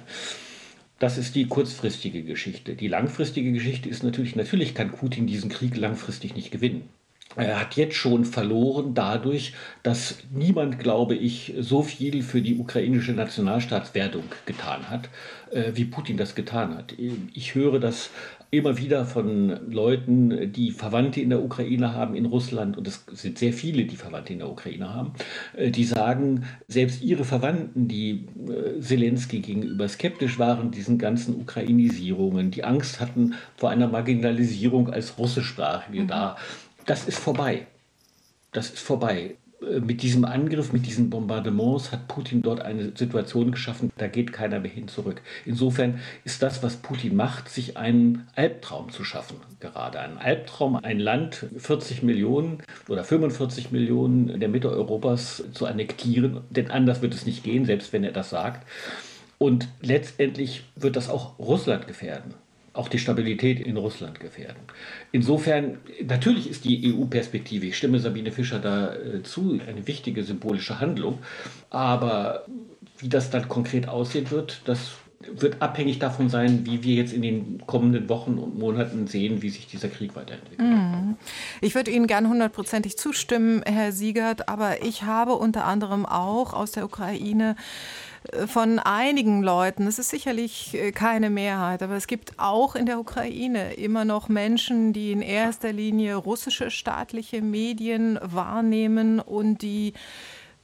Das 1.00 1.18
ist 1.18 1.34
die 1.34 1.48
kurzfristige 1.48 2.22
Geschichte. 2.22 2.76
Die 2.76 2.88
langfristige 2.88 3.52
Geschichte 3.52 3.90
ist 3.90 4.04
natürlich, 4.04 4.36
natürlich 4.36 4.76
kann 4.76 4.92
Putin 4.92 5.26
diesen 5.26 5.50
Krieg 5.50 5.76
langfristig 5.76 6.36
nicht 6.36 6.52
gewinnen. 6.52 6.90
Er 7.36 7.60
hat 7.60 7.76
jetzt 7.76 7.96
schon 7.96 8.26
verloren 8.26 8.94
dadurch, 8.94 9.54
dass 9.82 10.18
niemand, 10.32 10.80
glaube 10.80 11.16
ich, 11.16 11.54
so 11.60 11.82
viel 11.82 12.22
für 12.22 12.42
die 12.42 12.58
ukrainische 12.58 13.14
Nationalstaatswerdung 13.14 14.26
getan 14.46 14.90
hat, 14.90 15.10
äh, 15.52 15.72
wie 15.74 15.86
Putin 15.86 16.18
das 16.18 16.36
getan 16.36 16.76
hat. 16.78 16.94
Ich 17.34 17.56
höre 17.56 17.80
das 17.80 18.10
immer 18.54 18.78
wieder 18.78 19.06
von 19.06 19.72
Leuten, 19.72 20.52
die 20.54 20.70
Verwandte 20.70 21.20
in 21.20 21.32
der 21.32 21.44
Ukraine 21.44 21.94
haben, 21.94 22.14
in 22.14 22.28
Russland, 22.28 22.78
und 22.78 22.88
es 22.88 23.04
sind 23.12 23.40
sehr 23.40 23.52
viele, 23.52 23.86
die 23.86 23.96
Verwandte 23.96 24.34
in 24.34 24.40
der 24.40 24.50
Ukraine 24.50 24.94
haben, 24.94 25.14
äh, 25.58 25.72
die 25.72 25.86
sagen, 25.86 26.46
selbst 26.68 27.02
ihre 27.02 27.26
Verwandten, 27.26 27.88
die 27.88 28.28
äh, 28.48 28.80
Zelensky 28.80 29.40
gegenüber 29.40 29.88
skeptisch 29.88 30.38
waren, 30.38 30.70
diesen 30.70 31.00
ganzen 31.00 31.36
Ukrainisierungen, 31.36 32.52
die 32.52 32.64
Angst 32.64 33.00
hatten 33.00 33.34
vor 33.58 33.72
einer 33.72 33.88
Marginalisierung 33.88 34.92
als 34.92 35.18
russischsprachige 35.18 36.04
mhm. 36.04 36.08
da 36.08 36.38
das 36.86 37.08
ist 37.08 37.20
vorbei. 37.20 37.68
Das 38.52 38.70
ist 38.70 38.80
vorbei. 38.80 39.36
Äh, 39.62 39.80
mit 39.80 40.02
diesem 40.02 40.26
Angriff, 40.26 40.74
mit 40.74 40.86
diesen 40.86 41.10
Bombardements 41.10 41.92
hat 41.92 42.08
Putin 42.08 42.42
dort 42.42 42.62
eine 42.62 42.92
Situation 42.96 43.52
geschaffen, 43.52 43.92
da 43.98 44.08
geht 44.08 44.34
keiner 44.34 44.60
mehr 44.60 44.72
hin 44.72 44.88
zurück. 44.88 45.22
Insofern 45.46 46.00
ist 46.24 46.44
das, 46.44 46.64
was 46.64 46.78
Putin 46.78 47.16
macht, 47.16 47.50
sich 47.50 47.78
einen 47.78 48.28
Albtraum 48.36 48.92
zu 48.92 49.04
schaffen. 49.04 49.38
Gerade 49.60 50.00
ein 50.00 50.18
Albtraum, 50.18 50.76
ein 50.78 51.00
Land, 51.00 51.48
40 51.58 52.04
Millionen 52.04 52.60
oder 52.88 53.04
45 53.04 53.72
Millionen 53.72 54.40
der 54.40 54.50
Mitte 54.50 54.70
Europas 54.70 55.44
zu 55.54 55.66
annektieren, 55.66 56.42
denn 56.50 56.72
anders 56.72 57.02
wird 57.02 57.14
es 57.14 57.26
nicht 57.26 57.44
gehen, 57.44 57.66
selbst 57.66 57.94
wenn 57.94 58.04
er 58.04 58.12
das 58.12 58.30
sagt. 58.30 58.68
Und 59.38 59.68
letztendlich 59.82 60.64
wird 60.76 60.96
das 60.96 61.10
auch 61.10 61.38
Russland 61.40 61.88
gefährden 61.88 62.34
auch 62.74 62.88
die 62.88 62.98
Stabilität 62.98 63.60
in 63.60 63.78
Russland 63.78 64.20
gefährden. 64.20 64.62
Insofern, 65.12 65.78
natürlich 66.06 66.50
ist 66.50 66.66
die 66.66 66.94
EU-Perspektive, 66.94 67.68
ich 67.68 67.78
stimme 67.78 68.00
Sabine 68.00 68.32
Fischer 68.32 68.60
dazu, 68.60 69.60
äh, 69.60 69.70
eine 69.70 69.88
wichtige 69.88 70.24
symbolische 70.24 70.80
Handlung, 70.80 71.20
aber 71.70 72.46
wie 72.98 73.10
das 73.10 73.30
dann 73.30 73.48
konkret 73.48 73.88
aussehen 73.88 74.32
wird, 74.32 74.62
das 74.66 74.94
wird 75.32 75.62
abhängig 75.62 76.00
davon 76.00 76.30
sein, 76.30 76.66
wie 76.66 76.84
wir 76.84 76.96
jetzt 76.96 77.14
in 77.14 77.22
den 77.22 77.64
kommenden 77.66 78.10
Wochen 78.10 78.38
und 78.38 78.58
Monaten 78.58 79.08
sehen, 79.08 79.42
wie 79.42 79.50
sich 79.50 79.68
dieser 79.68 79.88
Krieg 79.88 80.16
weiterentwickelt. 80.16 80.68
Mhm. 80.68 81.16
Ich 81.62 81.76
würde 81.76 81.92
Ihnen 81.92 82.08
gern 82.08 82.28
hundertprozentig 82.28 82.98
zustimmen, 82.98 83.62
Herr 83.64 83.92
Siegert, 83.92 84.50
aber 84.50 84.84
ich 84.84 85.04
habe 85.04 85.34
unter 85.34 85.66
anderem 85.66 86.06
auch 86.06 86.54
aus 86.54 86.72
der 86.72 86.86
Ukraine 86.86 87.56
von 88.48 88.80
einigen 88.80 89.44
Leuten, 89.44 89.86
es 89.88 90.00
ist 90.00 90.10
sicherlich 90.10 90.74
äh, 90.74 90.92
keine 90.92 91.30
Mehrheit, 91.30 91.84
aber 91.84 91.96
es 91.96 92.08
gibt 92.08 92.40
auch 92.40 92.76
in 92.76 92.86
der 92.86 93.00
Ukraine 93.00 93.74
immer 93.74 94.06
noch 94.06 94.30
Menschen, 94.30 94.94
die 94.94 95.12
in 95.12 95.22
erster 95.22 95.74
Linie 95.74 96.16
russische 96.16 96.72
staatliche 96.72 97.42
Medien 97.42 98.18
wahrnehmen 98.22 99.20
und 99.20 99.62
die 99.62 99.94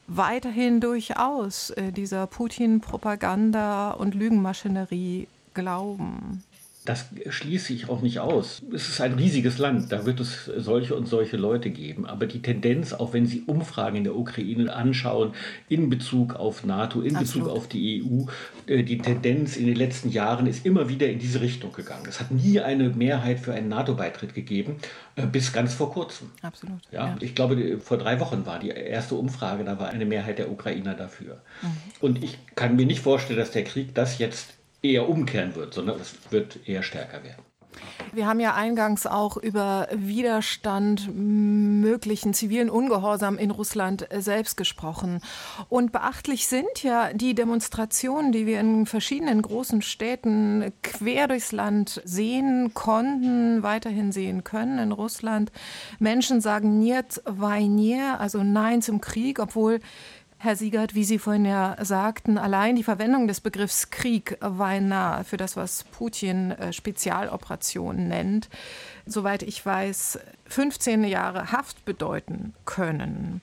weiterhin 0.06 0.80
durchaus 0.80 1.70
äh, 1.70 1.92
dieser 1.92 2.26
Putin-Propaganda 2.26 3.92
und 3.92 4.14
Lügenmaschinerie 4.14 5.28
glauben. 5.54 6.42
Das 6.90 7.06
schließe 7.28 7.72
ich 7.72 7.88
auch 7.88 8.02
nicht 8.02 8.18
aus. 8.18 8.62
Es 8.74 8.88
ist 8.88 9.00
ein 9.00 9.12
riesiges 9.12 9.58
Land, 9.58 9.92
da 9.92 10.06
wird 10.06 10.18
es 10.18 10.46
solche 10.56 10.96
und 10.96 11.06
solche 11.06 11.36
Leute 11.36 11.70
geben. 11.70 12.04
Aber 12.04 12.26
die 12.26 12.42
Tendenz, 12.42 12.92
auch 12.92 13.12
wenn 13.12 13.26
Sie 13.26 13.44
Umfragen 13.46 13.98
in 13.98 14.02
der 14.02 14.16
Ukraine 14.16 14.74
anschauen, 14.74 15.34
in 15.68 15.88
Bezug 15.88 16.34
auf 16.34 16.64
NATO, 16.64 17.00
in 17.00 17.14
Absolut. 17.14 17.46
Bezug 17.46 17.56
auf 17.56 17.68
die 17.68 18.02
EU, 18.02 18.24
äh, 18.66 18.82
die 18.82 18.98
Tendenz 18.98 19.56
in 19.56 19.66
den 19.66 19.76
letzten 19.76 20.08
Jahren 20.08 20.48
ist 20.48 20.66
immer 20.66 20.88
wieder 20.88 21.08
in 21.08 21.20
diese 21.20 21.40
Richtung 21.40 21.70
gegangen. 21.70 22.06
Es 22.08 22.18
hat 22.18 22.32
nie 22.32 22.58
eine 22.58 22.88
Mehrheit 22.88 23.38
für 23.38 23.54
einen 23.54 23.68
NATO-Beitritt 23.68 24.34
gegeben, 24.34 24.74
äh, 25.14 25.26
bis 25.26 25.52
ganz 25.52 25.72
vor 25.72 25.92
kurzem. 25.92 26.32
Absolut. 26.42 26.80
Ja, 26.90 27.06
ja, 27.06 27.16
Ich 27.20 27.36
glaube, 27.36 27.78
vor 27.78 27.98
drei 27.98 28.18
Wochen 28.18 28.46
war 28.46 28.58
die 28.58 28.70
erste 28.70 29.14
Umfrage, 29.14 29.62
da 29.62 29.78
war 29.78 29.90
eine 29.90 30.06
Mehrheit 30.06 30.40
der 30.40 30.50
Ukrainer 30.50 30.94
dafür. 30.94 31.40
Mhm. 31.62 31.68
Und 32.00 32.24
ich 32.24 32.36
kann 32.56 32.74
mir 32.74 32.86
nicht 32.86 33.00
vorstellen, 33.00 33.38
dass 33.38 33.52
der 33.52 33.62
Krieg 33.62 33.94
das 33.94 34.18
jetzt 34.18 34.54
eher 34.82 35.08
umkehren 35.08 35.54
wird, 35.54 35.74
sondern 35.74 36.00
es 36.00 36.14
wird 36.30 36.68
eher 36.68 36.82
stärker 36.82 37.22
werden. 37.24 37.44
Wir 38.12 38.26
haben 38.26 38.40
ja 38.40 38.54
eingangs 38.54 39.06
auch 39.06 39.36
über 39.36 39.86
Widerstand, 39.92 41.08
möglichen 41.14 42.34
zivilen 42.34 42.68
Ungehorsam 42.68 43.38
in 43.38 43.52
Russland 43.52 44.08
selbst 44.12 44.56
gesprochen. 44.56 45.20
Und 45.68 45.92
beachtlich 45.92 46.48
sind 46.48 46.82
ja 46.82 47.12
die 47.12 47.34
Demonstrationen, 47.34 48.32
die 48.32 48.46
wir 48.46 48.58
in 48.58 48.86
verschiedenen 48.86 49.42
großen 49.42 49.82
Städten 49.82 50.72
quer 50.82 51.28
durchs 51.28 51.52
Land 51.52 52.02
sehen 52.04 52.74
konnten, 52.74 53.62
weiterhin 53.62 54.10
sehen 54.10 54.42
können 54.42 54.78
in 54.80 54.92
Russland. 54.92 55.52
Menschen 56.00 56.40
sagen 56.40 56.80
Niet 56.80 57.22
Vajnier, 57.24 58.18
also 58.18 58.42
Nein 58.42 58.82
zum 58.82 59.00
Krieg, 59.00 59.38
obwohl 59.38 59.80
Herr 60.42 60.56
Siegert, 60.56 60.94
wie 60.94 61.04
Sie 61.04 61.18
vorhin 61.18 61.44
ja 61.44 61.76
sagten, 61.84 62.38
allein 62.38 62.74
die 62.74 62.82
Verwendung 62.82 63.28
des 63.28 63.42
Begriffs 63.42 63.90
Krieg 63.90 64.38
war 64.40 64.80
nah 64.80 65.22
für 65.22 65.36
das, 65.36 65.54
was 65.54 65.84
Putin 65.84 66.52
äh, 66.52 66.72
Spezialoperation 66.72 68.08
nennt, 68.08 68.48
soweit 69.04 69.42
ich 69.42 69.64
weiß, 69.66 70.18
15 70.46 71.04
Jahre 71.04 71.52
Haft 71.52 71.84
bedeuten 71.84 72.54
können. 72.64 73.42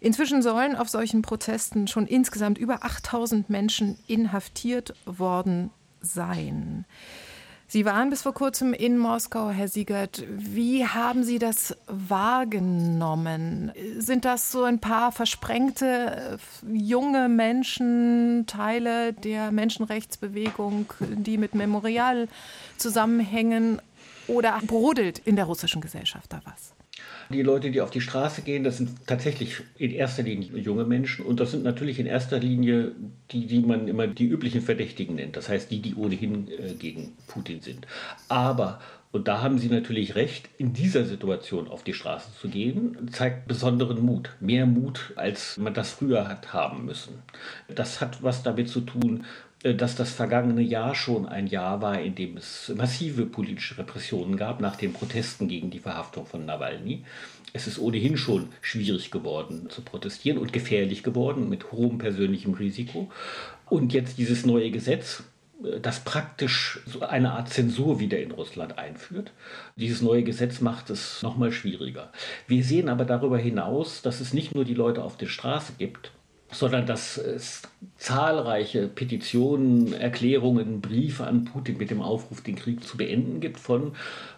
Inzwischen 0.00 0.40
sollen 0.40 0.76
auf 0.76 0.88
solchen 0.88 1.20
Protesten 1.20 1.88
schon 1.88 2.06
insgesamt 2.06 2.56
über 2.56 2.84
8000 2.84 3.50
Menschen 3.50 3.98
inhaftiert 4.06 4.94
worden 5.04 5.72
sein. 6.00 6.86
Sie 7.66 7.84
waren 7.84 8.10
bis 8.10 8.22
vor 8.22 8.34
kurzem 8.34 8.72
in 8.72 8.98
Moskau, 8.98 9.50
Herr 9.50 9.68
Siegert. 9.68 10.24
Wie 10.28 10.86
haben 10.86 11.24
Sie 11.24 11.38
das 11.38 11.76
wahrgenommen? 11.86 13.72
Sind 13.98 14.24
das 14.24 14.52
so 14.52 14.64
ein 14.64 14.80
paar 14.80 15.12
versprengte 15.12 16.38
äh, 16.66 16.72
junge 16.72 17.28
Menschen, 17.28 18.44
Teile 18.46 19.12
der 19.12 19.50
Menschenrechtsbewegung, 19.50 20.92
die 21.00 21.38
mit 21.38 21.54
Memorial 21.54 22.28
zusammenhängen? 22.76 23.80
Oder 24.26 24.58
brodelt 24.66 25.18
in 25.18 25.36
der 25.36 25.44
russischen 25.46 25.80
Gesellschaft 25.80 26.32
da 26.32 26.40
was? 26.44 26.73
Die 27.34 27.42
Leute, 27.42 27.72
die 27.72 27.80
auf 27.80 27.90
die 27.90 28.00
Straße 28.00 28.42
gehen, 28.42 28.62
das 28.62 28.76
sind 28.76 29.06
tatsächlich 29.06 29.56
in 29.76 29.90
erster 29.90 30.22
Linie 30.22 30.56
junge 30.56 30.84
Menschen 30.84 31.26
und 31.26 31.40
das 31.40 31.50
sind 31.50 31.64
natürlich 31.64 31.98
in 31.98 32.06
erster 32.06 32.38
Linie 32.38 32.92
die, 33.32 33.46
die 33.46 33.60
man 33.60 33.88
immer 33.88 34.06
die 34.06 34.26
üblichen 34.26 34.62
Verdächtigen 34.62 35.16
nennt. 35.16 35.36
Das 35.36 35.48
heißt, 35.48 35.68
die, 35.70 35.80
die 35.80 35.96
ohnehin 35.96 36.48
äh, 36.48 36.74
gegen 36.74 37.12
Putin 37.26 37.60
sind. 37.60 37.88
Aber 38.28 38.80
und 39.10 39.28
da 39.28 39.42
haben 39.42 39.58
Sie 39.58 39.68
natürlich 39.68 40.16
recht, 40.16 40.48
in 40.58 40.72
dieser 40.72 41.04
Situation 41.04 41.68
auf 41.68 41.84
die 41.84 41.94
Straße 41.94 42.30
zu 42.40 42.48
gehen, 42.48 43.08
zeigt 43.12 43.46
besonderen 43.46 44.04
Mut. 44.04 44.30
Mehr 44.40 44.66
Mut, 44.66 45.12
als 45.14 45.56
man 45.56 45.72
das 45.72 45.90
früher 45.90 46.26
hat 46.26 46.52
haben 46.52 46.84
müssen. 46.84 47.22
Das 47.72 48.00
hat 48.00 48.24
was 48.24 48.42
damit 48.42 48.68
zu 48.68 48.80
tun, 48.80 49.24
dass 49.72 49.96
das 49.96 50.12
vergangene 50.12 50.60
Jahr 50.60 50.94
schon 50.94 51.26
ein 51.26 51.46
Jahr 51.46 51.80
war, 51.80 51.98
in 51.98 52.14
dem 52.14 52.36
es 52.36 52.70
massive 52.76 53.24
politische 53.24 53.78
Repressionen 53.78 54.36
gab 54.36 54.60
nach 54.60 54.76
den 54.76 54.92
Protesten 54.92 55.48
gegen 55.48 55.70
die 55.70 55.78
Verhaftung 55.78 56.26
von 56.26 56.44
Nawalny. 56.44 57.02
Es 57.54 57.66
ist 57.66 57.78
ohnehin 57.78 58.18
schon 58.18 58.48
schwierig 58.60 59.10
geworden 59.10 59.70
zu 59.70 59.80
protestieren 59.80 60.38
und 60.38 60.52
gefährlich 60.52 61.02
geworden 61.02 61.48
mit 61.48 61.72
hohem 61.72 61.96
persönlichem 61.96 62.52
Risiko. 62.52 63.10
Und 63.66 63.94
jetzt 63.94 64.18
dieses 64.18 64.44
neue 64.44 64.70
Gesetz, 64.70 65.22
äh, 65.64 65.80
das 65.80 66.00
praktisch 66.00 66.80
so 66.84 67.00
eine 67.00 67.32
Art 67.32 67.48
Zensur 67.48 68.00
wieder 68.00 68.20
in 68.20 68.32
Russland 68.32 68.76
einführt. 68.76 69.32
Dieses 69.76 70.02
neue 70.02 70.24
Gesetz 70.24 70.60
macht 70.60 70.90
es 70.90 71.22
nochmal 71.22 71.52
schwieriger. 71.52 72.12
Wir 72.46 72.64
sehen 72.64 72.90
aber 72.90 73.06
darüber 73.06 73.38
hinaus, 73.38 74.02
dass 74.02 74.20
es 74.20 74.34
nicht 74.34 74.54
nur 74.54 74.66
die 74.66 74.74
Leute 74.74 75.02
auf 75.02 75.16
der 75.16 75.28
Straße 75.28 75.72
gibt, 75.78 76.12
sondern 76.54 76.86
dass 76.86 77.18
es 77.18 77.62
zahlreiche 77.96 78.88
Petitionen, 78.88 79.92
Erklärungen, 79.92 80.80
Briefe 80.80 81.26
an 81.26 81.44
Putin 81.44 81.76
mit 81.78 81.90
dem 81.90 82.00
Aufruf, 82.00 82.42
den 82.42 82.56
Krieg 82.56 82.84
zu 82.84 82.96
beenden 82.96 83.40
gibt 83.40 83.58
von 83.58 83.92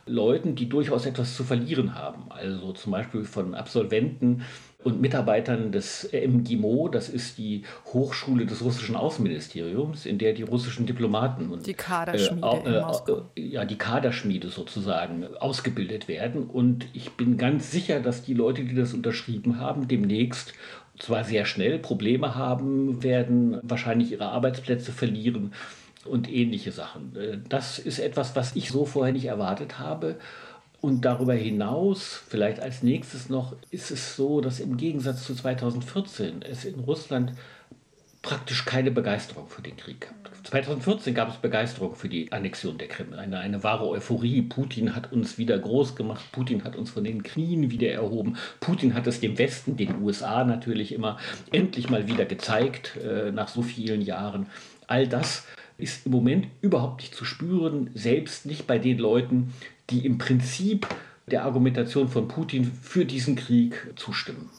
Leuten, 0.07 0.55
die 0.55 0.68
durchaus 0.68 1.07
etwas 1.07 1.37
zu 1.37 1.44
verlieren 1.44 1.94
haben. 1.94 2.24
Also 2.31 2.72
zum 2.72 2.92
Beispiel 2.92 3.24
von 3.24 3.55
Absolventen 3.55 4.42
und 4.87 5.00
Mitarbeitern 5.00 5.72
des 5.72 6.09
MGIMO, 6.12 6.88
das 6.88 7.09
ist 7.09 7.38
die 7.38 7.64
Hochschule 7.87 8.46
des 8.46 8.62
russischen 8.62 8.94
Außenministeriums, 8.94 10.07
in 10.07 10.16
der 10.18 10.33
die 10.33 10.44
russischen 10.44 10.87
Diplomaten 10.87 11.50
und 11.50 11.66
die 11.66 11.74
Kaderschmiede, 11.74 12.87
äh, 13.35 13.40
äh, 13.40 13.44
ja, 13.48 13.64
die 13.64 13.79
Kaderschmiede 13.79 14.48
sozusagen 14.48 15.26
ausgebildet 15.38 16.07
werden. 16.07 16.44
Und 16.44 16.87
ich 16.92 17.11
bin 17.12 17.37
ganz 17.37 17.72
sicher, 17.72 17.98
dass 17.98 18.22
die 18.22 18.35
Leute, 18.35 18.62
die 18.62 18.76
das 18.76 18.94
unterschrieben 18.94 19.59
haben, 19.59 19.88
demnächst 19.88 20.55
zwar 20.98 21.24
sehr 21.24 21.44
schnell 21.44 21.78
Probleme 21.78 22.35
haben 22.35 23.02
werden, 23.02 23.59
wahrscheinlich 23.62 24.12
ihre 24.12 24.28
Arbeitsplätze 24.28 24.92
verlieren 24.92 25.52
und 26.04 26.32
ähnliche 26.32 26.72
Sachen. 26.72 27.16
Äh, 27.16 27.38
das 27.48 27.78
ist 27.78 27.98
etwas, 27.98 28.37
was 28.37 28.56
ich 28.56 28.70
so 28.70 28.85
vorher 28.85 29.12
nicht 29.12 29.26
erwartet 29.26 29.78
habe. 29.78 30.16
Und 30.80 31.04
darüber 31.04 31.35
hinaus, 31.35 32.22
vielleicht 32.28 32.61
als 32.61 32.82
nächstes 32.82 33.28
noch, 33.28 33.56
ist 33.70 33.90
es 33.90 34.14
so, 34.14 34.40
dass 34.40 34.61
im 34.61 34.76
Gegensatz 34.76 35.24
zu 35.24 35.35
2014 35.35 36.42
es 36.42 36.64
in 36.64 36.80
Russland 36.80 37.32
praktisch 38.26 38.64
keine 38.64 38.90
Begeisterung 38.90 39.46
für 39.48 39.62
den 39.62 39.76
Krieg 39.76 40.00
gab. 40.00 40.12
2014 40.46 41.14
gab 41.14 41.28
es 41.28 41.36
Begeisterung 41.36 41.94
für 41.94 42.08
die 42.08 42.32
Annexion 42.32 42.76
der 42.76 42.88
Krim, 42.88 43.12
eine, 43.12 43.38
eine 43.38 43.62
wahre 43.62 43.86
Euphorie. 43.88 44.42
Putin 44.42 44.96
hat 44.96 45.12
uns 45.12 45.38
wieder 45.38 45.56
groß 45.56 45.94
gemacht, 45.94 46.24
Putin 46.32 46.64
hat 46.64 46.74
uns 46.74 46.90
von 46.90 47.04
den 47.04 47.22
Knien 47.22 47.70
wieder 47.70 47.88
erhoben, 47.88 48.36
Putin 48.58 48.94
hat 48.94 49.06
es 49.06 49.20
dem 49.20 49.38
Westen, 49.38 49.76
den 49.76 50.02
USA 50.02 50.42
natürlich 50.42 50.92
immer, 50.92 51.18
endlich 51.52 51.88
mal 51.88 52.08
wieder 52.08 52.24
gezeigt, 52.24 52.96
äh, 52.96 53.30
nach 53.30 53.46
so 53.46 53.62
vielen 53.62 54.02
Jahren. 54.02 54.46
All 54.88 55.06
das 55.06 55.46
ist 55.78 56.06
im 56.06 56.12
Moment 56.12 56.48
überhaupt 56.62 57.02
nicht 57.02 57.14
zu 57.14 57.24
spüren, 57.24 57.90
selbst 57.94 58.44
nicht 58.44 58.66
bei 58.66 58.80
den 58.80 58.98
Leuten, 58.98 59.54
die 59.90 60.04
im 60.04 60.18
Prinzip 60.18 60.88
der 61.30 61.44
Argumentation 61.44 62.08
von 62.08 62.26
Putin 62.26 62.64
für 62.64 63.04
diesen 63.04 63.36
Krieg 63.36 63.92
zustimmen. 63.94 64.50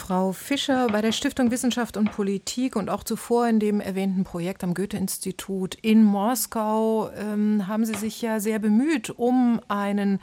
Frau 0.00 0.32
Fischer, 0.32 0.88
bei 0.88 1.02
der 1.02 1.12
Stiftung 1.12 1.50
Wissenschaft 1.50 1.98
und 1.98 2.10
Politik 2.10 2.74
und 2.74 2.88
auch 2.88 3.04
zuvor 3.04 3.46
in 3.46 3.60
dem 3.60 3.80
erwähnten 3.80 4.24
Projekt 4.24 4.64
am 4.64 4.72
Goethe-Institut 4.72 5.74
in 5.74 6.02
Moskau 6.02 7.10
ähm, 7.10 7.68
haben 7.68 7.84
Sie 7.84 7.94
sich 7.94 8.22
ja 8.22 8.40
sehr 8.40 8.58
bemüht 8.58 9.10
um 9.10 9.60
einen 9.68 10.18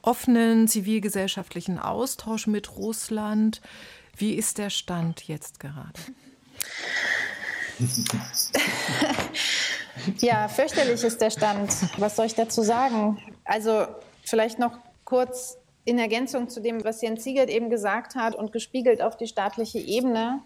offenen 0.00 0.66
zivilgesellschaftlichen 0.66 1.78
Austausch 1.78 2.46
mit 2.46 2.76
Russland. 2.76 3.60
Wie 4.16 4.32
ist 4.32 4.56
der 4.56 4.70
Stand 4.70 5.28
jetzt 5.28 5.60
gerade? 5.60 6.00
ja, 10.18 10.48
fürchterlich 10.48 11.04
ist 11.04 11.20
der 11.20 11.30
Stand. 11.30 11.70
Was 11.98 12.16
soll 12.16 12.26
ich 12.26 12.34
dazu 12.34 12.62
sagen? 12.62 13.18
Also 13.44 13.86
vielleicht 14.24 14.58
noch 14.58 14.78
kurz 15.04 15.58
in 15.88 15.98
Ergänzung 15.98 16.50
zu 16.50 16.60
dem, 16.60 16.84
was 16.84 17.00
Jens 17.00 17.24
Siegert 17.24 17.48
eben 17.48 17.70
gesagt 17.70 18.14
hat 18.14 18.34
und 18.34 18.52
gespiegelt 18.52 19.00
auf 19.00 19.16
die 19.16 19.26
staatliche 19.26 19.78
Ebene. 19.78 20.40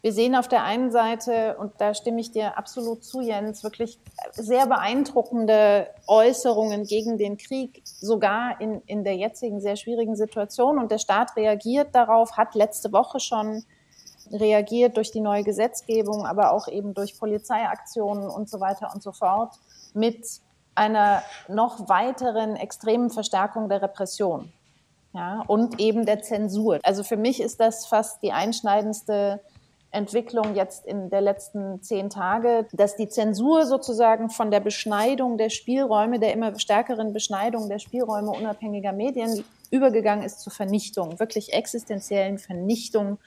Wir 0.00 0.14
sehen 0.14 0.34
auf 0.34 0.48
der 0.48 0.64
einen 0.64 0.90
Seite, 0.90 1.58
und 1.58 1.72
da 1.78 1.92
stimme 1.92 2.20
ich 2.20 2.30
dir 2.30 2.56
absolut 2.56 3.04
zu, 3.04 3.20
Jens, 3.20 3.62
wirklich 3.62 3.98
sehr 4.32 4.66
beeindruckende 4.66 5.88
Äußerungen 6.06 6.84
gegen 6.84 7.18
den 7.18 7.36
Krieg, 7.36 7.82
sogar 7.84 8.58
in, 8.62 8.80
in 8.86 9.04
der 9.04 9.16
jetzigen 9.16 9.60
sehr 9.60 9.76
schwierigen 9.76 10.16
Situation. 10.16 10.78
Und 10.78 10.90
der 10.90 10.98
Staat 10.98 11.36
reagiert 11.36 11.94
darauf, 11.94 12.38
hat 12.38 12.54
letzte 12.54 12.90
Woche 12.90 13.20
schon 13.20 13.64
reagiert 14.32 14.96
durch 14.96 15.10
die 15.10 15.20
neue 15.20 15.42
Gesetzgebung, 15.42 16.24
aber 16.24 16.52
auch 16.52 16.66
eben 16.68 16.94
durch 16.94 17.18
Polizeiaktionen 17.18 18.30
und 18.30 18.48
so 18.48 18.60
weiter 18.60 18.90
und 18.94 19.02
so 19.02 19.12
fort 19.12 19.54
mit 19.92 20.24
einer 20.74 21.22
noch 21.48 21.88
weiteren 21.90 22.56
extremen 22.56 23.10
Verstärkung 23.10 23.68
der 23.68 23.82
Repression 23.82 24.52
ja, 25.14 25.42
und 25.46 25.80
eben 25.80 26.06
der 26.06 26.22
Zensur. 26.22 26.78
Also 26.82 27.02
für 27.02 27.16
mich 27.16 27.40
ist 27.40 27.60
das 27.60 27.86
fast 27.86 28.22
die 28.22 28.32
einschneidendste 28.32 29.40
Entwicklung 29.90 30.54
jetzt 30.54 30.86
in 30.86 31.08
der 31.08 31.22
letzten 31.22 31.82
zehn 31.82 32.10
Tage, 32.10 32.66
dass 32.72 32.96
die 32.96 33.08
Zensur 33.08 33.64
sozusagen 33.64 34.28
von 34.28 34.50
der 34.50 34.60
Beschneidung 34.60 35.38
der 35.38 35.48
Spielräume, 35.48 36.18
der 36.18 36.34
immer 36.34 36.58
stärkeren 36.58 37.14
Beschneidung 37.14 37.70
der 37.70 37.78
Spielräume 37.78 38.30
unabhängiger 38.30 38.92
Medien 38.92 39.44
übergegangen 39.70 40.24
ist 40.24 40.40
zur 40.40 40.52
Vernichtung, 40.52 41.18
wirklich 41.18 41.54
existenziellen 41.54 42.38
Vernichtung 42.38 43.18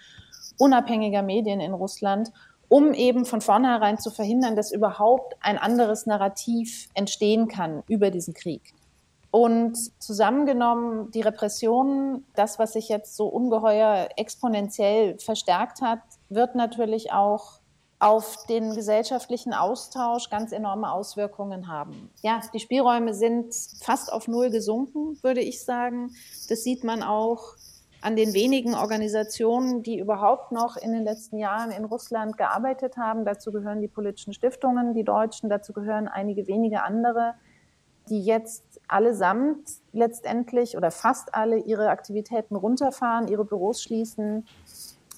unabhängiger 0.59 1.23
Medien 1.23 1.59
in 1.59 1.73
Russland, 1.73 2.31
um 2.69 2.93
eben 2.93 3.25
von 3.25 3.41
vornherein 3.41 3.97
zu 3.97 4.11
verhindern, 4.11 4.55
dass 4.55 4.71
überhaupt 4.71 5.35
ein 5.41 5.57
anderes 5.57 6.05
Narrativ 6.05 6.89
entstehen 6.93 7.47
kann 7.47 7.81
über 7.87 8.11
diesen 8.11 8.35
Krieg. 8.35 8.73
Und 9.31 9.77
zusammengenommen 10.01 11.09
die 11.11 11.21
Repressionen, 11.21 12.25
das, 12.35 12.59
was 12.59 12.73
sich 12.73 12.89
jetzt 12.89 13.15
so 13.15 13.27
ungeheuer 13.27 14.09
exponentiell 14.17 15.17
verstärkt 15.19 15.81
hat, 15.81 15.99
wird 16.29 16.55
natürlich 16.55 17.13
auch 17.13 17.61
auf 17.99 18.45
den 18.49 18.73
gesellschaftlichen 18.73 19.53
Austausch 19.53 20.29
ganz 20.29 20.51
enorme 20.51 20.91
Auswirkungen 20.91 21.67
haben. 21.67 22.09
Ja, 22.23 22.41
die 22.53 22.59
Spielräume 22.59 23.13
sind 23.13 23.55
fast 23.81 24.11
auf 24.11 24.27
Null 24.27 24.49
gesunken, 24.49 25.17
würde 25.21 25.41
ich 25.41 25.63
sagen. 25.63 26.11
Das 26.49 26.63
sieht 26.63 26.83
man 26.83 27.03
auch 27.03 27.55
an 28.01 28.15
den 28.15 28.33
wenigen 28.33 28.73
Organisationen, 28.73 29.83
die 29.83 29.99
überhaupt 29.99 30.51
noch 30.51 30.75
in 30.75 30.91
den 30.91 31.03
letzten 31.03 31.37
Jahren 31.37 31.69
in 31.69 31.85
Russland 31.85 32.37
gearbeitet 32.37 32.97
haben. 32.97 33.23
Dazu 33.23 33.51
gehören 33.51 33.79
die 33.79 33.87
politischen 33.87 34.33
Stiftungen, 34.33 34.95
die 34.95 35.03
Deutschen, 35.03 35.49
dazu 35.49 35.71
gehören 35.71 36.07
einige 36.07 36.47
wenige 36.47 36.81
andere, 36.81 37.35
die 38.11 38.23
jetzt 38.23 38.81
allesamt 38.89 39.69
letztendlich 39.93 40.75
oder 40.75 40.91
fast 40.91 41.33
alle 41.33 41.57
ihre 41.57 41.89
Aktivitäten 41.89 42.55
runterfahren, 42.57 43.29
ihre 43.29 43.45
Büros 43.45 43.81
schließen, 43.81 44.45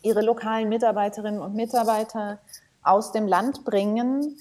ihre 0.03 0.21
lokalen 0.21 0.69
Mitarbeiterinnen 0.69 1.41
und 1.41 1.55
Mitarbeiter 1.55 2.39
aus 2.83 3.11
dem 3.11 3.27
Land 3.27 3.65
bringen, 3.65 4.37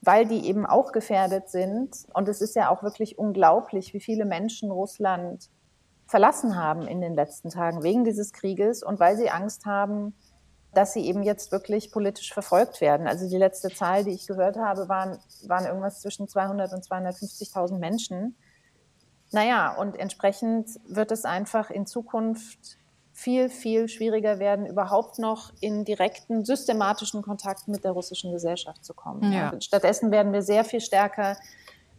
weil 0.00 0.26
die 0.26 0.46
eben 0.48 0.66
auch 0.66 0.90
gefährdet 0.90 1.48
sind. 1.48 2.06
Und 2.12 2.28
es 2.28 2.40
ist 2.40 2.56
ja 2.56 2.70
auch 2.70 2.82
wirklich 2.82 3.18
unglaublich, 3.18 3.94
wie 3.94 4.00
viele 4.00 4.24
Menschen 4.24 4.72
Russland 4.72 5.48
verlassen 6.06 6.56
haben 6.56 6.88
in 6.88 7.00
den 7.00 7.14
letzten 7.14 7.50
Tagen 7.50 7.84
wegen 7.84 8.04
dieses 8.04 8.32
Krieges 8.32 8.82
und 8.82 8.98
weil 8.98 9.16
sie 9.16 9.30
Angst 9.30 9.64
haben, 9.64 10.14
dass 10.74 10.92
sie 10.94 11.06
eben 11.06 11.22
jetzt 11.22 11.52
wirklich 11.52 11.92
politisch 11.92 12.32
verfolgt 12.32 12.80
werden. 12.80 13.06
Also 13.06 13.28
die 13.28 13.36
letzte 13.36 13.68
Zahl, 13.68 14.04
die 14.04 14.10
ich 14.10 14.26
gehört 14.26 14.56
habe, 14.56 14.88
waren, 14.88 15.18
waren 15.46 15.66
irgendwas 15.66 16.00
zwischen 16.00 16.28
200 16.28 16.72
und 16.72 16.84
250.000 16.84 17.78
Menschen. 17.78 18.36
Naja, 19.32 19.74
und 19.74 19.98
entsprechend 19.98 20.68
wird 20.86 21.10
es 21.10 21.24
einfach 21.24 21.70
in 21.70 21.86
Zukunft 21.86 22.78
viel, 23.12 23.50
viel 23.50 23.88
schwieriger 23.88 24.38
werden, 24.38 24.66
überhaupt 24.66 25.18
noch 25.18 25.52
in 25.60 25.84
direkten, 25.84 26.44
systematischen 26.44 27.22
Kontakt 27.22 27.68
mit 27.68 27.84
der 27.84 27.92
russischen 27.92 28.32
Gesellschaft 28.32 28.84
zu 28.84 28.94
kommen. 28.94 29.32
Ja. 29.32 29.52
Stattdessen 29.60 30.10
werden 30.10 30.32
wir 30.32 30.42
sehr 30.42 30.64
viel 30.64 30.80
stärker 30.80 31.36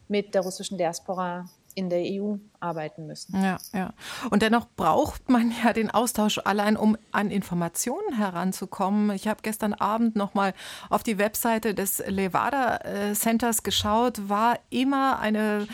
mit 0.07 0.33
der 0.33 0.41
russischen 0.41 0.77
Diaspora 0.77 1.45
in 1.75 1.89
der 1.89 2.03
EU 2.03 2.35
arbeiten 2.59 3.07
müssen. 3.07 3.41
Ja, 3.41 3.57
ja. 3.73 3.93
Und 4.29 4.41
dennoch 4.41 4.67
braucht 4.75 5.29
man 5.29 5.53
ja 5.63 5.73
den 5.73 5.91
Austausch 5.91 6.39
allein, 6.43 6.77
um 6.77 6.97
an 7.11 7.29
Informationen 7.29 8.15
heranzukommen. 8.15 9.11
Ich 9.11 9.27
habe 9.27 9.39
gestern 9.43 9.73
Abend 9.73 10.15
noch 10.15 10.33
mal 10.33 10.53
auf 10.89 11.03
die 11.03 11.17
Webseite 11.17 11.73
des 11.73 12.03
Levada 12.07 12.77
äh, 12.77 13.13
Centers 13.13 13.63
geschaut, 13.63 14.29
war 14.29 14.59
immer 14.69 15.19
eine 15.19 15.67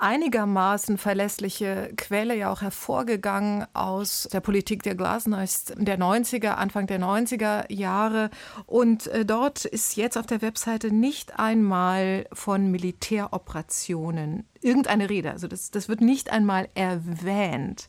einigermaßen 0.00 0.98
verlässliche 0.98 1.92
Quelle 1.96 2.36
ja 2.36 2.50
auch 2.50 2.62
hervorgegangen 2.62 3.66
aus 3.74 4.28
der 4.32 4.40
Politik 4.40 4.82
der 4.82 4.94
Glasnost 4.94 5.74
der 5.76 5.98
90er, 5.98 6.50
Anfang 6.50 6.86
der 6.86 7.00
90er 7.00 7.72
Jahre. 7.72 8.30
Und 8.66 9.06
äh, 9.08 9.24
dort 9.24 9.64
ist 9.64 9.96
jetzt 9.96 10.16
auf 10.16 10.26
der 10.26 10.42
Webseite 10.42 10.94
nicht 10.94 11.38
einmal 11.38 12.26
von 12.32 12.70
Militäroperationen 12.70 14.44
irgendeine 14.60 15.08
Rede. 15.08 15.30
Also 15.30 15.48
das, 15.48 15.70
das 15.70 15.88
wird 15.88 16.00
nicht 16.00 16.30
einmal 16.30 16.68
erwähnt. 16.74 17.88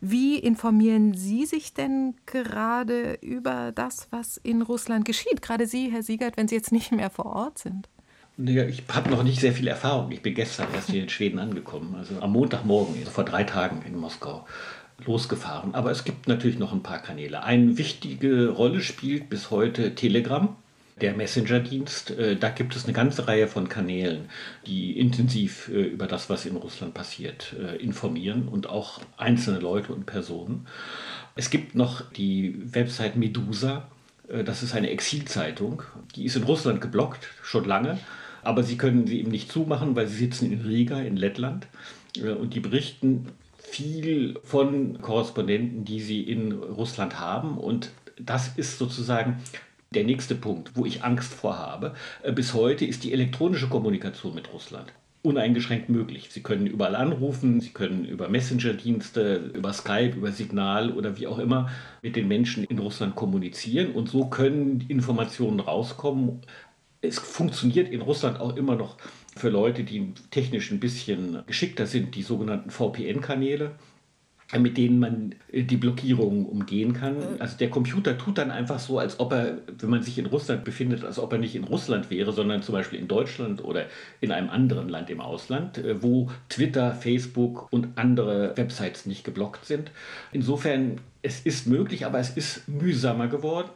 Wie 0.00 0.38
informieren 0.38 1.14
Sie 1.14 1.46
sich 1.46 1.74
denn 1.74 2.14
gerade 2.26 3.14
über 3.20 3.72
das, 3.72 4.08
was 4.10 4.36
in 4.36 4.62
Russland 4.62 5.04
geschieht? 5.04 5.42
Gerade 5.42 5.66
Sie, 5.66 5.90
Herr 5.90 6.02
Siegert, 6.02 6.36
wenn 6.36 6.48
Sie 6.48 6.54
jetzt 6.54 6.72
nicht 6.72 6.92
mehr 6.92 7.10
vor 7.10 7.26
Ort 7.26 7.58
sind. 7.58 7.88
Ich 8.40 8.84
habe 8.94 9.10
noch 9.10 9.24
nicht 9.24 9.40
sehr 9.40 9.52
viel 9.52 9.66
Erfahrung. 9.66 10.12
Ich 10.12 10.22
bin 10.22 10.32
gestern 10.32 10.68
erst 10.72 10.90
hier 10.90 11.02
in 11.02 11.08
Schweden 11.08 11.40
angekommen, 11.40 11.96
also 11.96 12.20
am 12.20 12.32
Montagmorgen, 12.32 12.94
also 12.96 13.10
vor 13.10 13.24
drei 13.24 13.42
Tagen 13.42 13.82
in 13.84 13.96
Moskau 13.96 14.46
losgefahren. 15.04 15.74
Aber 15.74 15.90
es 15.90 16.04
gibt 16.04 16.28
natürlich 16.28 16.58
noch 16.58 16.72
ein 16.72 16.84
paar 16.84 17.00
Kanäle. 17.00 17.42
Eine 17.42 17.78
wichtige 17.78 18.50
Rolle 18.50 18.80
spielt 18.80 19.28
bis 19.28 19.50
heute 19.50 19.96
Telegram, 19.96 20.54
der 21.00 21.14
Messenger-Dienst. 21.14 22.12
Äh, 22.12 22.36
da 22.36 22.50
gibt 22.50 22.76
es 22.76 22.84
eine 22.84 22.92
ganze 22.92 23.26
Reihe 23.26 23.48
von 23.48 23.68
Kanälen, 23.68 24.28
die 24.66 24.96
intensiv 24.96 25.68
äh, 25.68 25.82
über 25.82 26.06
das, 26.06 26.30
was 26.30 26.46
in 26.46 26.54
Russland 26.54 26.94
passiert, 26.94 27.56
äh, 27.58 27.76
informieren 27.76 28.46
und 28.46 28.68
auch 28.68 29.00
einzelne 29.16 29.58
Leute 29.58 29.92
und 29.92 30.06
Personen. 30.06 30.68
Es 31.34 31.50
gibt 31.50 31.74
noch 31.74 32.08
die 32.12 32.56
Website 32.72 33.16
Medusa. 33.16 33.88
Das 34.44 34.62
ist 34.62 34.74
eine 34.74 34.90
Exilzeitung. 34.90 35.82
Die 36.14 36.26
ist 36.26 36.36
in 36.36 36.42
Russland 36.42 36.82
geblockt, 36.82 37.28
schon 37.42 37.64
lange. 37.64 37.98
Aber 38.42 38.62
sie 38.62 38.76
können 38.76 39.06
sie 39.06 39.20
eben 39.20 39.30
nicht 39.30 39.50
zumachen, 39.50 39.96
weil 39.96 40.06
sie 40.06 40.16
sitzen 40.16 40.52
in 40.52 40.60
Riga 40.60 41.00
in 41.00 41.16
Lettland 41.16 41.66
äh, 42.16 42.30
und 42.30 42.54
die 42.54 42.60
berichten 42.60 43.26
viel 43.58 44.38
von 44.44 45.00
Korrespondenten, 45.00 45.84
die 45.84 46.00
sie 46.00 46.22
in 46.22 46.52
Russland 46.52 47.20
haben. 47.20 47.58
Und 47.58 47.90
das 48.18 48.48
ist 48.56 48.78
sozusagen 48.78 49.38
der 49.94 50.04
nächste 50.04 50.34
Punkt, 50.34 50.72
wo 50.74 50.84
ich 50.84 51.04
Angst 51.04 51.32
vor 51.32 51.58
habe. 51.58 51.94
Äh, 52.22 52.32
bis 52.32 52.54
heute 52.54 52.84
ist 52.84 53.04
die 53.04 53.12
elektronische 53.12 53.68
Kommunikation 53.68 54.34
mit 54.34 54.52
Russland 54.52 54.92
uneingeschränkt 55.22 55.88
möglich. 55.88 56.28
Sie 56.30 56.42
können 56.42 56.66
überall 56.66 56.94
anrufen, 56.94 57.60
Sie 57.60 57.70
können 57.70 58.04
über 58.04 58.28
Messenger-Dienste, 58.28 59.50
über 59.54 59.72
Skype, 59.72 60.16
über 60.16 60.30
Signal 60.30 60.92
oder 60.92 61.18
wie 61.18 61.26
auch 61.26 61.38
immer 61.38 61.70
mit 62.02 62.16
den 62.16 62.28
Menschen 62.28 62.64
in 62.64 62.78
Russland 62.78 63.16
kommunizieren 63.16 63.92
und 63.92 64.08
so 64.08 64.26
können 64.26 64.84
Informationen 64.88 65.60
rauskommen, 65.60 66.40
es 67.00 67.18
funktioniert 67.18 67.88
in 67.90 68.00
Russland 68.00 68.40
auch 68.40 68.56
immer 68.56 68.76
noch 68.76 68.96
für 69.36 69.50
Leute, 69.50 69.84
die 69.84 70.12
technisch 70.30 70.70
ein 70.70 70.80
bisschen 70.80 71.42
geschickter 71.46 71.86
sind, 71.86 72.14
die 72.14 72.22
sogenannten 72.22 72.70
VPN-Kanäle 72.70 73.72
mit 74.56 74.78
denen 74.78 74.98
man 74.98 75.34
die 75.52 75.76
Blockierungen 75.76 76.46
umgehen 76.46 76.94
kann. 76.94 77.16
Also 77.38 77.58
der 77.58 77.68
Computer 77.68 78.16
tut 78.16 78.38
dann 78.38 78.50
einfach 78.50 78.78
so, 78.78 78.98
als 78.98 79.20
ob 79.20 79.32
er, 79.32 79.58
wenn 79.78 79.90
man 79.90 80.02
sich 80.02 80.18
in 80.18 80.24
Russland 80.24 80.64
befindet, 80.64 81.04
als 81.04 81.18
ob 81.18 81.32
er 81.32 81.38
nicht 81.38 81.54
in 81.54 81.64
Russland 81.64 82.10
wäre, 82.10 82.32
sondern 82.32 82.62
zum 82.62 82.72
Beispiel 82.72 82.98
in 82.98 83.08
Deutschland 83.08 83.62
oder 83.62 83.84
in 84.22 84.32
einem 84.32 84.48
anderen 84.48 84.88
Land 84.88 85.10
im 85.10 85.20
Ausland, 85.20 85.76
äh, 85.76 86.02
wo 86.02 86.30
Twitter, 86.48 86.94
Facebook 86.94 87.70
und 87.70 87.88
andere 87.96 88.56
Websites 88.56 89.04
nicht 89.04 89.22
geblockt 89.22 89.66
sind. 89.66 89.90
Insofern, 90.32 90.98
es 91.20 91.40
ist 91.40 91.66
möglich, 91.66 92.06
aber 92.06 92.18
es 92.18 92.30
ist 92.30 92.66
mühsamer 92.68 93.28
geworden. 93.28 93.68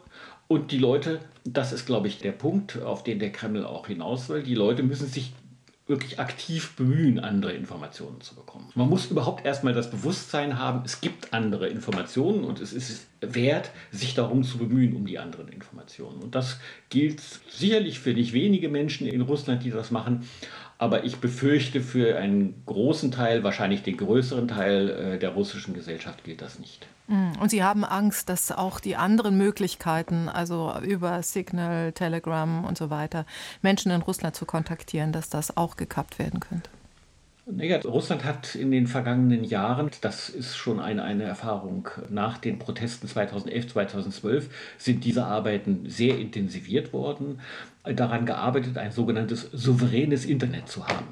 Und 0.47 0.71
die 0.71 0.77
Leute, 0.77 1.19
das 1.45 1.73
ist, 1.73 1.85
glaube 1.85 2.07
ich, 2.07 2.19
der 2.19 2.31
Punkt, 2.31 2.81
auf 2.81 3.03
den 3.03 3.19
der 3.19 3.31
Kreml 3.31 3.65
auch 3.65 3.87
hinaus 3.87 4.29
will, 4.29 4.43
die 4.43 4.55
Leute 4.55 4.83
müssen 4.83 5.07
sich 5.07 5.33
wirklich 5.85 6.17
aktiv 6.17 6.75
bemühen, 6.77 7.19
andere 7.19 7.51
Informationen 7.51 8.21
zu 8.21 8.35
bekommen. 8.35 8.69
Man 8.73 8.87
muss 8.87 9.07
überhaupt 9.07 9.45
erstmal 9.45 9.73
das 9.73 9.91
Bewusstsein 9.91 10.57
haben, 10.57 10.83
es 10.85 11.01
gibt 11.01 11.33
andere 11.33 11.67
Informationen 11.67 12.45
und 12.45 12.61
es 12.61 12.71
ist 12.71 13.07
wert, 13.19 13.71
sich 13.91 14.15
darum 14.15 14.43
zu 14.43 14.57
bemühen, 14.57 14.95
um 14.95 15.05
die 15.05 15.19
anderen 15.19 15.49
Informationen. 15.49 16.21
Und 16.21 16.35
das 16.35 16.59
gilt 16.89 17.21
sicherlich 17.49 17.99
für 17.99 18.13
nicht 18.13 18.31
wenige 18.31 18.69
Menschen 18.69 19.07
in 19.07 19.21
Russland, 19.21 19.63
die 19.63 19.71
das 19.71 19.91
machen, 19.91 20.25
aber 20.83 21.05
ich 21.05 21.21
befürchte, 21.21 21.79
für 21.79 22.17
einen 22.17 22.61
großen 22.65 23.09
Teil, 23.09 23.41
wahrscheinlich 23.41 23.83
den 23.83 23.95
größeren 23.95 24.49
Teil 24.49 24.89
äh, 24.89 25.17
der 25.17 25.29
russischen 25.29 25.73
Gesellschaft 25.73 26.25
gilt 26.25 26.41
das 26.41 26.59
nicht. 26.59 26.85
Mm, 27.07 27.31
und 27.39 27.49
Sie 27.49 27.63
haben 27.63 27.85
Angst, 27.85 28.27
dass 28.27 28.51
auch 28.51 28.81
die 28.81 28.97
anderen 28.97 29.37
Möglichkeiten, 29.37 30.27
also 30.27 30.73
über 30.81 31.23
Signal, 31.23 31.93
Telegram 31.93 32.65
und 32.65 32.77
so 32.77 32.89
weiter, 32.89 33.25
Menschen 33.61 33.93
in 33.93 34.01
Russland 34.01 34.35
zu 34.35 34.45
kontaktieren, 34.45 35.13
dass 35.13 35.29
das 35.29 35.55
auch 35.55 35.77
gekappt 35.77 36.19
werden 36.19 36.41
könnte? 36.41 36.69
Naja, 37.45 37.79
Russland 37.81 38.23
hat 38.23 38.55
in 38.55 38.71
den 38.71 38.87
vergangenen 38.87 39.43
Jahren, 39.43 39.89
das 39.99 40.29
ist 40.29 40.55
schon 40.55 40.79
eine, 40.79 41.03
eine 41.03 41.23
Erfahrung 41.23 41.89
nach 42.09 42.37
den 42.37 42.57
Protesten 42.57 43.07
2011, 43.07 43.73
2012, 43.73 44.49
sind 44.77 45.03
diese 45.03 45.25
Arbeiten 45.25 45.89
sehr 45.89 46.17
intensiviert 46.17 46.93
worden, 46.93 47.41
daran 47.83 48.25
gearbeitet, 48.25 48.77
ein 48.77 48.93
sogenanntes 48.93 49.49
souveränes 49.51 50.23
Internet 50.23 50.69
zu 50.69 50.87
haben. 50.87 51.05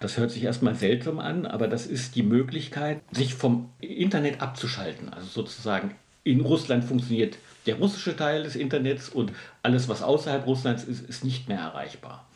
Das 0.00 0.16
hört 0.16 0.32
sich 0.32 0.42
erstmal 0.42 0.74
seltsam 0.74 1.20
an, 1.20 1.46
aber 1.46 1.68
das 1.68 1.86
ist 1.86 2.16
die 2.16 2.24
Möglichkeit, 2.24 3.00
sich 3.12 3.34
vom 3.34 3.70
Internet 3.80 4.40
abzuschalten. 4.40 5.08
Also 5.10 5.26
sozusagen 5.26 5.94
in 6.24 6.40
Russland 6.40 6.84
funktioniert 6.84 7.38
der 7.66 7.76
russische 7.76 8.16
Teil 8.16 8.42
des 8.42 8.56
Internets 8.56 9.08
und 9.08 9.32
alles, 9.62 9.88
was 9.88 10.02
außerhalb 10.02 10.44
Russlands 10.46 10.84
ist, 10.84 11.08
ist 11.08 11.24
nicht 11.24 11.48
mehr 11.48 11.58
erreichbar. 11.58 12.27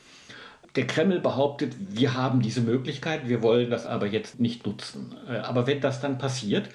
Der 0.74 0.86
Kreml 0.86 1.20
behauptet, 1.20 1.74
wir 1.78 2.14
haben 2.14 2.40
diese 2.40 2.62
Möglichkeit, 2.62 3.28
wir 3.28 3.42
wollen 3.42 3.70
das 3.70 3.86
aber 3.86 4.06
jetzt 4.06 4.40
nicht 4.40 4.66
nutzen. 4.66 5.14
Äh, 5.28 5.38
aber 5.38 5.66
wenn 5.66 5.80
das 5.80 6.00
dann 6.00 6.18
passiert, 6.18 6.68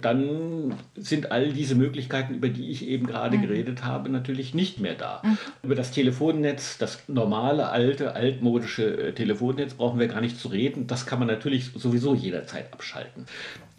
dann 0.00 0.74
sind 0.96 1.32
all 1.32 1.52
diese 1.52 1.74
Möglichkeiten, 1.74 2.34
über 2.34 2.48
die 2.48 2.70
ich 2.70 2.86
eben 2.86 3.06
gerade 3.06 3.38
mhm. 3.38 3.42
geredet 3.42 3.84
habe, 3.84 4.10
natürlich 4.10 4.52
nicht 4.52 4.80
mehr 4.80 4.94
da. 4.94 5.22
Mhm. 5.24 5.38
Über 5.62 5.74
das 5.74 5.92
Telefonnetz, 5.92 6.78
das 6.78 7.04
normale, 7.08 7.68
alte, 7.68 8.14
altmodische 8.14 9.08
äh, 9.08 9.12
Telefonnetz 9.12 9.74
brauchen 9.74 9.98
wir 9.98 10.08
gar 10.08 10.20
nicht 10.20 10.38
zu 10.38 10.48
reden. 10.48 10.86
Das 10.86 11.06
kann 11.06 11.20
man 11.20 11.28
natürlich 11.28 11.70
sowieso 11.74 12.14
jederzeit 12.14 12.72
abschalten. 12.72 13.26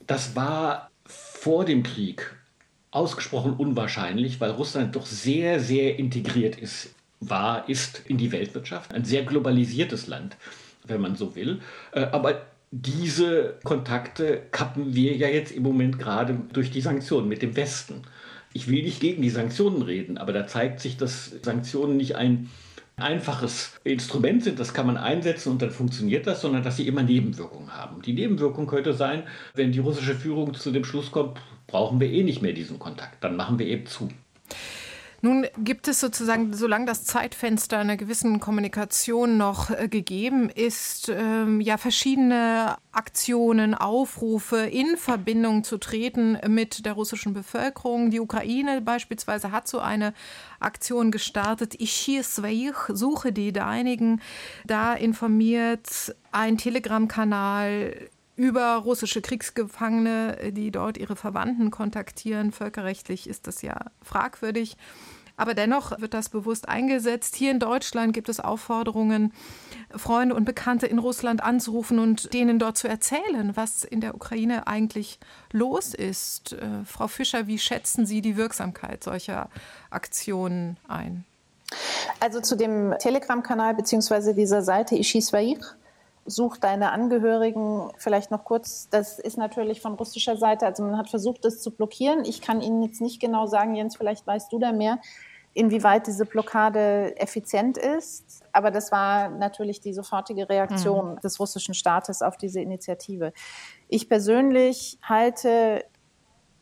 Das 0.07 0.35
war 0.35 0.89
vor 1.05 1.65
dem 1.65 1.83
Krieg 1.83 2.33
ausgesprochen 2.91 3.53
unwahrscheinlich, 3.53 4.39
weil 4.39 4.51
Russland 4.51 4.95
doch 4.95 5.05
sehr, 5.05 5.59
sehr 5.59 5.99
integriert 5.99 6.55
ist, 6.57 6.94
war, 7.29 7.67
ist 7.69 8.01
in 8.07 8.17
die 8.17 8.31
Weltwirtschaft. 8.31 8.93
Ein 8.93 9.05
sehr 9.05 9.23
globalisiertes 9.23 10.07
Land, 10.07 10.37
wenn 10.85 11.01
man 11.01 11.15
so 11.15 11.35
will. 11.35 11.61
Äh, 11.91 12.05
aber 12.11 12.41
diese 12.71 13.55
Kontakte 13.63 14.41
kappen 14.51 14.95
wir 14.95 15.15
ja 15.15 15.27
jetzt 15.27 15.51
im 15.51 15.63
Moment 15.63 15.99
gerade 15.99 16.39
durch 16.51 16.71
die 16.71 16.81
Sanktionen 16.81 17.29
mit 17.29 17.41
dem 17.41 17.55
Westen. 17.55 18.01
Ich 18.53 18.67
will 18.67 18.83
nicht 18.83 18.99
gegen 18.99 19.21
die 19.21 19.29
Sanktionen 19.29 19.81
reden, 19.81 20.17
aber 20.17 20.33
da 20.33 20.47
zeigt 20.47 20.79
sich, 20.79 20.97
dass 20.97 21.31
Sanktionen 21.41 21.97
nicht 21.97 22.15
ein 22.15 22.49
einfaches 22.97 23.73
Instrument 23.83 24.43
sind, 24.43 24.59
das 24.59 24.73
kann 24.73 24.87
man 24.87 24.97
einsetzen 24.97 25.51
und 25.51 25.61
dann 25.61 25.71
funktioniert 25.71 26.27
das, 26.27 26.41
sondern 26.41 26.63
dass 26.63 26.77
sie 26.77 26.87
immer 26.87 27.03
Nebenwirkungen 27.03 27.73
haben. 27.73 28.01
Die 28.01 28.13
Nebenwirkung 28.13 28.67
könnte 28.67 28.93
sein, 28.93 29.23
wenn 29.53 29.71
die 29.71 29.79
russische 29.79 30.15
Führung 30.15 30.53
zu 30.53 30.71
dem 30.71 30.85
Schluss 30.85 31.11
kommt, 31.11 31.37
brauchen 31.67 31.99
wir 31.99 32.09
eh 32.09 32.23
nicht 32.23 32.41
mehr 32.41 32.53
diesen 32.53 32.79
Kontakt, 32.79 33.23
dann 33.23 33.35
machen 33.35 33.59
wir 33.59 33.67
eben 33.67 33.85
zu. 33.85 34.09
Nun 35.25 35.47
gibt 35.57 35.87
es 35.87 35.99
sozusagen, 36.01 36.53
solange 36.53 36.85
das 36.85 37.03
Zeitfenster 37.03 37.79
einer 37.79 37.97
gewissen 37.97 38.39
Kommunikation 38.39 39.37
noch 39.37 39.71
äh, 39.71 39.87
gegeben 39.87 40.51
ist, 40.51 41.09
ähm, 41.09 41.61
ja 41.61 41.77
verschiedene 41.77 42.77
Aktionen, 42.91 43.73
Aufrufe 43.73 44.57
in 44.57 44.97
Verbindung 44.97 45.63
zu 45.63 45.79
treten 45.79 46.37
mit 46.47 46.85
der 46.85 46.93
russischen 46.93 47.33
Bevölkerung. 47.33 48.11
Die 48.11 48.19
Ukraine 48.19 48.81
beispielsweise 48.81 49.51
hat 49.51 49.67
so 49.67 49.79
eine 49.79 50.13
Aktion 50.59 51.09
gestartet. 51.09 51.73
Ich 51.79 52.21
suche 52.93 53.31
die 53.31 53.51
Deinigen. 53.51 54.21
Da 54.63 54.93
informiert 54.93 56.15
ein 56.31 56.59
Telegram-Kanal 56.59 58.09
über 58.35 58.75
russische 58.75 59.21
Kriegsgefangene, 59.21 60.51
die 60.51 60.69
dort 60.69 60.99
ihre 60.99 61.15
Verwandten 61.15 61.71
kontaktieren. 61.71 62.51
Völkerrechtlich 62.51 63.27
ist 63.27 63.47
das 63.47 63.63
ja 63.63 63.85
fragwürdig. 64.03 64.77
Aber 65.37 65.53
dennoch 65.53 65.99
wird 65.99 66.13
das 66.13 66.29
bewusst 66.29 66.69
eingesetzt. 66.69 67.35
Hier 67.35 67.51
in 67.51 67.59
Deutschland 67.59 68.13
gibt 68.13 68.29
es 68.29 68.39
Aufforderungen, 68.39 69.33
Freunde 69.95 70.35
und 70.35 70.45
Bekannte 70.45 70.87
in 70.87 70.99
Russland 70.99 71.43
anzurufen 71.43 71.99
und 71.99 72.33
denen 72.33 72.59
dort 72.59 72.77
zu 72.77 72.87
erzählen, 72.87 73.51
was 73.55 73.83
in 73.83 74.01
der 74.01 74.15
Ukraine 74.15 74.67
eigentlich 74.67 75.19
los 75.51 75.93
ist. 75.93 76.53
Äh, 76.53 76.85
Frau 76.85 77.07
Fischer, 77.07 77.47
wie 77.47 77.59
schätzen 77.59 78.05
Sie 78.05 78.21
die 78.21 78.37
Wirksamkeit 78.37 79.03
solcher 79.03 79.49
Aktionen 79.89 80.77
ein? 80.87 81.25
Also 82.19 82.39
zu 82.41 82.55
dem 82.55 82.93
Telegram-Kanal 82.99 83.75
bzw. 83.75 84.33
dieser 84.33 84.61
Seite 84.61 84.95
Ishiswaich 84.95 85.59
such 86.25 86.57
deine 86.57 86.91
Angehörigen 86.91 87.91
vielleicht 87.97 88.31
noch 88.31 88.43
kurz. 88.43 88.89
Das 88.89 89.19
ist 89.19 89.37
natürlich 89.37 89.81
von 89.81 89.93
russischer 89.93 90.37
Seite, 90.37 90.65
also 90.65 90.83
man 90.83 90.97
hat 90.97 91.09
versucht, 91.09 91.45
das 91.45 91.61
zu 91.61 91.71
blockieren. 91.71 92.25
Ich 92.25 92.41
kann 92.41 92.61
Ihnen 92.61 92.81
jetzt 92.81 92.99
nicht 93.01 93.19
genau 93.21 93.45
sagen, 93.45 93.75
Jens, 93.75 93.95
vielleicht 93.95 94.25
weißt 94.25 94.51
du 94.51 94.59
da 94.59 94.71
mehr. 94.71 94.99
inwieweit 95.55 96.05
diese 96.05 96.25
Blockade 96.25 97.17
effizient 97.17 97.77
ist. 97.77 98.43
Aber 98.51 98.71
das 98.71 98.91
war 98.91 99.29
natürlich 99.29 99.79
die 99.79 99.93
sofortige 99.93 100.49
Reaktion 100.49 101.13
mhm. 101.13 101.19
des 101.21 101.39
russischen 101.39 101.73
Staates 101.73 102.21
auf 102.21 102.37
diese 102.37 102.59
Initiative. 102.59 103.31
Ich 103.87 104.09
persönlich 104.09 104.99
halte 105.01 105.85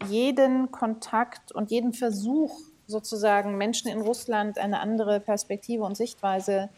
jeden 0.07 0.71
Kontakt 0.71 1.51
und 1.51 1.71
jeden 1.71 1.93
Versuch, 1.93 2.55
sozusagen 2.85 3.57
Menschen 3.57 3.89
in 3.89 4.01
Russland 4.01 4.59
eine 4.59 4.79
andere 4.79 5.19
Perspektive 5.19 5.83
und 5.83 5.95
Sichtweise 5.97 6.69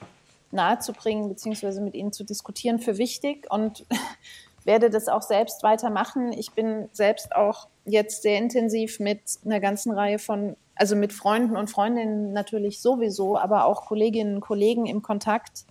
nahezubringen, 0.51 1.29
beziehungsweise 1.29 1.81
mit 1.81 1.95
ihnen 1.95 2.13
zu 2.13 2.23
diskutieren, 2.23 2.79
für 2.79 2.97
wichtig 2.97 3.47
und 3.49 3.85
werde 4.65 4.89
das 4.89 5.07
auch 5.07 5.21
selbst 5.21 5.63
weitermachen. 5.63 6.33
Ich 6.33 6.51
bin 6.51 6.89
selbst 6.91 7.35
auch 7.35 7.67
jetzt 7.85 8.23
sehr 8.23 8.37
intensiv 8.37 8.99
mit 8.99 9.21
einer 9.45 9.59
ganzen 9.59 9.91
Reihe 9.91 10.19
von, 10.19 10.55
also 10.75 10.95
mit 10.95 11.13
Freunden 11.13 11.55
und 11.55 11.69
Freundinnen 11.69 12.33
natürlich 12.33 12.81
sowieso, 12.81 13.37
aber 13.37 13.65
auch 13.65 13.85
Kolleginnen 13.85 14.35
und 14.35 14.41
Kollegen 14.41 14.87
im 14.87 15.01
Kontakt, 15.01 15.65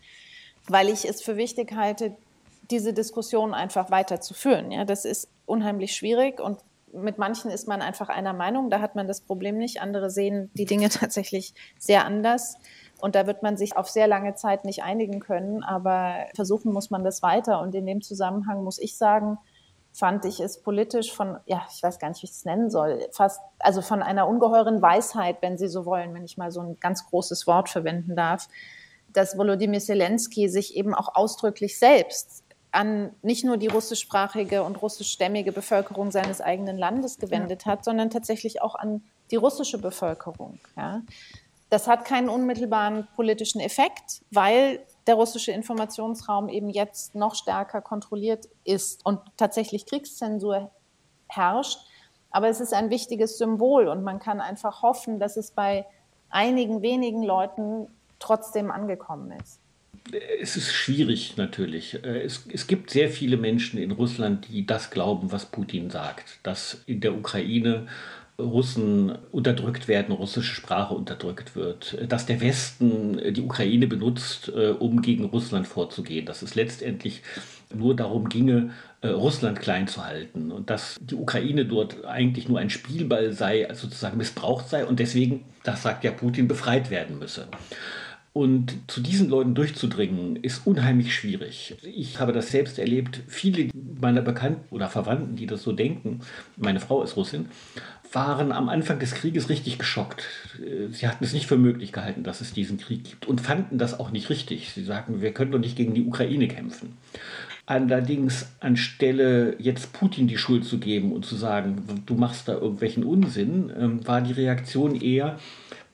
weil 0.69 0.89
ich 0.89 1.09
es 1.09 1.23
für 1.23 1.37
wichtig 1.37 1.73
halte, 1.75 2.17
diese 2.71 2.93
Diskussion 2.93 3.53
einfach 3.53 3.91
weiterzuführen. 3.91 4.71
Ja, 4.71 4.85
das 4.85 5.05
ist 5.05 5.29
unheimlich 5.45 5.95
schwierig 5.95 6.41
und 6.41 6.59
mit 6.95 7.19
manchen 7.19 7.51
ist 7.51 7.67
man 7.67 7.83
einfach 7.83 8.09
einer 8.09 8.33
Meinung, 8.33 8.71
da 8.71 8.81
hat 8.81 8.95
man 8.95 9.09
das 9.09 9.21
Problem 9.21 9.59
nicht. 9.59 9.81
Andere 9.81 10.11
sehen 10.11 10.51
die 10.55 10.65
Dinge 10.65 10.89
tatsächlich 10.91 11.55
sehr 11.79 12.05
anders. 12.05 12.57
Und 13.01 13.15
da 13.15 13.27
wird 13.27 13.43
man 13.43 13.57
sich 13.57 13.77
auf 13.77 13.89
sehr 13.89 14.07
lange 14.07 14.35
Zeit 14.35 14.65
nicht 14.65 14.83
einigen 14.83 15.21
können, 15.21 15.63
aber 15.63 16.27
versuchen 16.35 16.73
muss 16.73 16.91
man 16.91 17.05
das 17.05 17.23
weiter. 17.23 17.61
Und 17.61 17.75
in 17.75 17.87
dem 17.87 18.03
Zusammenhang 18.03 18.65
muss 18.65 18.79
ich 18.79 18.97
sagen, 18.97 19.39
fand 19.93 20.25
ich 20.25 20.41
es 20.41 20.61
politisch 20.61 21.13
von, 21.13 21.39
ja, 21.47 21.63
ich 21.73 21.83
weiß 21.83 21.99
gar 21.99 22.09
nicht, 22.09 22.23
wie 22.23 22.27
ich 22.27 22.33
es 22.33 22.45
nennen 22.45 22.69
soll, 22.71 23.07
fast, 23.13 23.41
also 23.61 23.81
von 23.81 24.03
einer 24.03 24.27
ungeheuren 24.27 24.83
Weisheit, 24.83 25.37
wenn 25.41 25.57
Sie 25.57 25.69
so 25.69 25.87
wollen, 25.87 26.15
wenn 26.15 26.25
ich 26.25 26.37
mal 26.37 26.51
so 26.51 26.61
ein 26.61 26.79
ganz 26.81 27.07
großes 27.07 27.47
Wort 27.47 27.69
verwenden 27.69 28.17
darf, 28.17 28.49
dass 29.13 29.39
Volodymyr 29.39 29.79
Zelensky 29.79 30.49
sich 30.49 30.77
eben 30.77 30.95
auch 30.95 31.15
ausdrücklich 31.15 31.79
selbst 31.79 32.43
an 32.73 33.13
nicht 33.23 33.45
nur 33.45 33.57
die 33.57 33.69
russischsprachige 33.69 34.65
und 34.65 34.83
russischstämmige 34.83 35.53
Bevölkerung 35.53 36.11
seines 36.11 36.41
eigenen 36.41 36.77
Landes 36.77 37.19
gewendet 37.19 37.65
ja. 37.65 37.73
hat, 37.73 37.85
sondern 37.85 38.11
tatsächlich 38.11 38.63
auch 38.63 38.75
an 38.75 39.05
die 39.31 39.37
russische 39.37 39.79
Bevölkerung. 39.79 40.59
Ja. 40.77 41.03
Das 41.75 41.89
hat 41.89 42.05
keinen 42.05 42.29
unmittelbaren 42.29 43.09
politischen 43.17 43.61
Effekt, 43.61 44.23
weil 44.31 44.79
der 45.09 45.17
russische 45.17 45.51
Informationsraum 45.51 46.49
eben 46.49 46.71
jetzt 46.71 47.17
noch 47.17 47.35
stärker 47.35 47.81
kontrolliert 47.81 48.47
ist 48.63 49.05
und 49.05 49.19
tatsächlich 49.37 49.85
Kriegszensur 49.85 50.71
herrscht. 51.27 51.81
Aber 52.31 52.49
es 52.49 52.61
ist 52.61 52.73
ein 52.75 52.91
wichtiges 52.91 53.39
Symbol 53.39 53.89
und 53.89 54.05
man 54.05 54.21
kann 54.21 54.41
einfach 54.41 54.83
hoffen, 54.83 55.19
dass 55.19 55.37
es 55.37 55.51
bei 55.51 55.85
einigen 56.31 56.81
wenigen 56.81 57.25
Leuten 57.25 57.89
trotzdem 58.21 58.71
angekommen 58.71 59.33
ist. 59.33 59.59
Es 60.41 60.57
ist 60.57 60.73
schwierig 60.73 61.37
natürlich. 61.37 61.95
Es, 62.05 62.47
es, 62.53 62.69
gibt 62.69 62.91
sehr 62.91 63.11
viele 63.11 63.37
Menschen 63.37 63.81
in 63.81 63.91
Russland, 63.91 64.47
die 64.47 64.65
das 64.65 64.91
glauben, 64.91 65.33
was 65.33 65.47
Putin 65.47 65.91
sagt, 65.91 66.39
dass 66.45 66.85
in 66.87 67.01
der 67.01 67.15
Ukraine 67.15 67.89
Russen 68.39 69.17
unterdrückt 69.31 69.87
werden, 69.87 70.15
russische 70.15 70.55
Sprache 70.55 70.95
unterdrückt 70.95 71.55
wird, 71.55 71.97
dass 72.09 72.27
der 72.27 72.41
Westen 72.41 73.33
die 73.33 73.41
Ukraine 73.41 73.87
benutzt, 73.87 74.49
äh, 74.55 74.71
um 74.71 75.03
gegen 75.03 75.25
Russland 75.27 75.69
vorzugehen, 75.69 76.27
dass 76.27 76.43
es 76.43 76.57
letztendlich 76.57 77.23
nur 77.73 77.95
darum 77.95 78.29
ginge, 78.29 78.71
äh, 79.03 79.09
Russland 79.09 79.61
klein 79.61 79.87
zu 79.87 80.05
halten 80.05 80.51
und 80.51 80.71
dass 80.71 80.97
die 81.01 81.15
Ukraine 81.15 81.65
dort 81.65 82.05
eigentlich 82.05 82.49
nur 82.49 82.59
ein 82.59 82.71
Spielball 82.71 83.33
sei, 83.33 83.69
sozusagen 83.73 84.17
missbraucht 84.17 84.69
sei 84.69 84.85
und 84.85 84.99
deswegen, 84.99 85.45
das 85.63 85.83
sagt 85.83 86.03
ja 86.03 86.11
Putin, 86.11 86.49
befreit 86.49 86.91
werden 86.91 87.19
müsse. 87.19 87.47
Und 88.37 88.75
zu 88.89 89.01
diesen 89.01 89.29
Leuten 89.29 89.55
durchzudringen, 89.55 90.35
ist 90.35 90.67
unheimlich 90.67 91.15
schwierig. 91.15 91.77
Ich 91.83 92.19
habe 92.19 92.33
das 92.33 92.49
selbst 92.51 92.81
erlebt. 92.81 93.21
Viele 93.29 93.71
meiner 94.01 94.23
Bekannten 94.23 94.75
oder 94.75 94.89
Verwandten, 94.89 95.37
die 95.37 95.47
das 95.47 95.63
so 95.63 95.71
denken, 95.71 96.19
meine 96.57 96.81
Frau 96.81 97.05
ist 97.05 97.17
Russin, 97.17 97.47
waren 98.13 98.51
am 98.51 98.69
Anfang 98.69 98.99
des 98.99 99.15
Krieges 99.15 99.49
richtig 99.49 99.79
geschockt. 99.79 100.27
Sie 100.91 101.07
hatten 101.07 101.23
es 101.23 101.33
nicht 101.33 101.47
für 101.47 101.57
möglich 101.57 101.93
gehalten, 101.93 102.25
dass 102.25 102.41
es 102.41 102.53
diesen 102.53 102.77
Krieg 102.77 103.05
gibt 103.05 103.27
und 103.27 103.41
fanden 103.41 103.79
das 103.79 104.01
auch 104.01 104.11
nicht 104.11 104.29
richtig. 104.31 104.73
Sie 104.73 104.83
sagten, 104.83 105.23
wir 105.23 105.33
können 105.33 105.53
doch 105.53 105.61
nicht 105.61 105.77
gegen 105.77 105.95
die 105.95 106.05
Ukraine 106.05 106.49
kämpfen. 106.49 106.97
Allerdings 107.67 108.49
anstelle 108.59 109.55
jetzt 109.61 109.93
Putin 109.93 110.27
die 110.27 110.39
Schuld 110.39 110.65
zu 110.65 110.79
geben 110.79 111.13
und 111.13 111.25
zu 111.25 111.37
sagen, 111.37 112.03
du 112.05 112.15
machst 112.15 112.49
da 112.49 112.55
irgendwelchen 112.55 113.05
Unsinn, 113.05 113.73
ähm, 113.79 114.07
war 114.07 114.21
die 114.21 114.33
Reaktion 114.33 115.01
eher, 115.01 115.39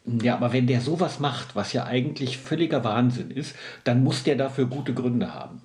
ja, 0.05 0.35
aber 0.35 0.53
wenn 0.53 0.67
der 0.67 0.81
sowas 0.81 1.21
macht, 1.21 1.55
was 1.55 1.73
ja 1.73 1.85
eigentlich 1.85 2.39
völliger 2.39 2.85
Wahnsinn 2.85 3.31
ist, 3.31 3.55
dann 3.85 4.03
muss 4.03 4.23
der 4.23 4.37
dafür 4.37 4.67
gute 4.67 4.95
Gründe 4.95 5.35
haben. 5.35 5.61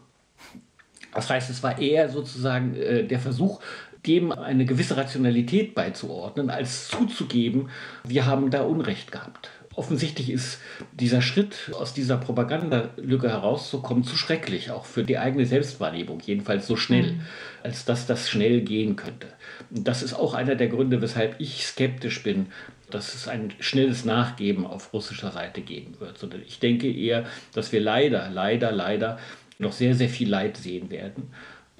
Das 1.14 1.30
heißt, 1.30 1.50
es 1.50 1.64
war 1.64 1.80
eher 1.80 2.10
sozusagen 2.10 2.76
äh, 2.76 3.08
der 3.08 3.20
Versuch, 3.20 3.62
dem 4.06 4.32
eine 4.32 4.66
gewisse 4.66 4.98
Rationalität 4.98 5.74
beizuordnen, 5.74 6.50
als 6.50 6.90
zuzugeben, 6.90 7.70
wir 8.04 8.26
haben 8.26 8.52
da 8.52 8.64
Unrecht 8.64 9.12
gehabt. 9.12 9.50
Offensichtlich 9.76 10.30
ist 10.30 10.60
dieser 10.94 11.22
Schritt, 11.22 11.72
aus 11.74 11.94
dieser 11.94 12.18
Propagandalücke 12.18 13.30
herauszukommen, 13.30 14.06
zu 14.06 14.16
schrecklich, 14.16 14.72
auch 14.72 14.86
für 14.86 15.04
die 15.04 15.18
eigene 15.18 15.46
Selbstwahrnehmung, 15.46 16.22
jedenfalls 16.26 16.66
so 16.66 16.78
schnell, 16.78 17.14
mhm. 17.14 17.22
als 17.62 17.84
dass 17.84 18.06
das 18.06 18.30
schnell 18.30 18.62
gehen 18.62 18.96
könnte. 18.96 19.28
Und 19.76 19.86
das 19.86 20.02
ist 20.02 20.14
auch 20.14 20.34
einer 20.34 20.56
der 20.56 20.70
Gründe, 20.70 21.02
weshalb 21.02 21.42
ich 21.42 21.66
skeptisch 21.66 22.24
bin, 22.24 22.48
dass 22.96 23.14
es 23.14 23.28
ein 23.28 23.54
schnelles 23.60 24.06
Nachgeben 24.06 24.66
auf 24.66 24.94
russischer 24.94 25.32
Seite 25.32 25.62
geben 25.62 26.00
wird, 26.00 26.18
sondern 26.18 26.42
ich 26.48 26.60
denke 26.60 26.92
eher, 26.92 27.26
dass 27.54 27.72
wir 27.72 27.82
leider, 27.82 28.30
leider, 28.30 28.72
leider 28.72 29.20
noch 29.60 29.74
sehr, 29.74 29.96
sehr 29.96 30.10
viel 30.10 30.30
Leid 30.30 30.58
sehen 30.58 30.90
werden. 30.90 31.32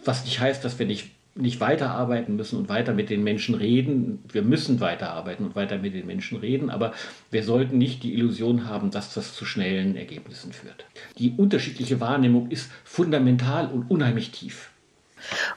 Was 0.04 0.24
nicht 0.26 0.40
heißt, 0.40 0.64
dass 0.64 0.78
wir 0.78 0.86
nicht 0.86 1.10
nicht 1.38 1.60
weiterarbeiten 1.60 2.38
müssen 2.38 2.58
und 2.58 2.70
weiter 2.70 2.94
mit 2.94 3.10
den 3.10 3.22
Menschen 3.22 3.56
reden. 3.56 4.24
Wir 4.32 4.42
müssen 4.42 4.80
weiterarbeiten 4.80 5.46
und 5.46 5.56
weiter 5.56 5.78
mit 5.78 5.94
den 5.94 6.08
Menschen 6.08 6.38
reden, 6.38 6.70
aber 6.70 6.94
wir 7.30 7.44
sollten 7.44 7.78
nicht 7.78 8.04
die 8.04 8.14
Illusion 8.14 8.70
haben, 8.70 8.90
dass 8.90 9.14
das 9.14 9.36
zu 9.36 9.44
schnellen 9.44 9.98
Ergebnissen 9.98 10.54
führt. 10.54 10.86
Die 11.18 11.34
unterschiedliche 11.36 12.00
Wahrnehmung 12.00 12.50
ist 12.52 12.72
fundamental 12.86 13.68
und 13.68 13.92
unheimlich 13.92 14.32
tief. 14.32 14.72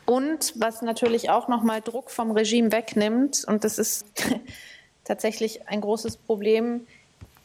Und 0.05 0.55
was 0.57 0.83
natürlich 0.83 1.31
auch 1.31 1.47
nochmal 1.47 1.81
Druck 1.81 2.11
vom 2.11 2.33
Regime 2.33 2.73
wegnimmt, 2.73 3.45
und 3.47 3.63
das 3.63 3.79
ist 3.79 4.05
tatsächlich 5.09 5.67
ein 5.69 5.81
großes 5.81 6.19
Problem, 6.19 6.87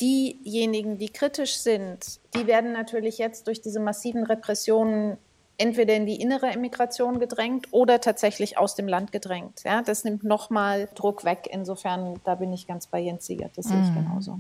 diejenigen, 0.02 0.98
die 0.98 1.10
kritisch 1.10 1.58
sind, 1.58 2.20
die 2.36 2.46
werden 2.46 2.74
natürlich 2.74 3.18
jetzt 3.18 3.48
durch 3.48 3.62
diese 3.62 3.80
massiven 3.80 4.24
Repressionen 4.24 5.18
entweder 5.58 5.96
in 5.96 6.06
die 6.06 6.20
innere 6.20 6.52
Immigration 6.52 7.20
gedrängt 7.20 7.68
oder 7.72 8.02
tatsächlich 8.02 8.58
aus 8.58 8.76
dem 8.76 8.88
Land 8.88 9.12
gedrängt. 9.12 9.62
Ja, 9.64 9.82
das 9.84 10.04
nimmt 10.04 10.24
nochmal 10.24 10.90
Druck 10.96 11.24
weg. 11.24 11.48
Insofern, 11.52 12.20
da 12.24 12.36
bin 12.36 12.52
ich 12.52 12.66
ganz 12.66 12.88
bei 12.88 13.00
Jens 13.00 13.28
Siegert. 13.28 13.52
Das 13.56 13.68
sehe 13.68 13.80
ich 13.80 13.92
mhm. 13.92 14.08
genauso. 14.08 14.40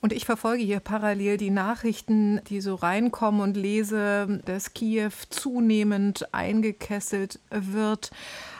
Und 0.00 0.12
ich 0.12 0.24
verfolge 0.24 0.62
hier 0.62 0.80
parallel 0.80 1.36
die 1.36 1.50
Nachrichten, 1.50 2.40
die 2.48 2.60
so 2.60 2.76
reinkommen 2.76 3.40
und 3.40 3.56
lese, 3.56 4.40
dass 4.44 4.72
Kiew 4.72 5.10
zunehmend 5.30 6.32
eingekesselt 6.32 7.40
wird. 7.50 8.12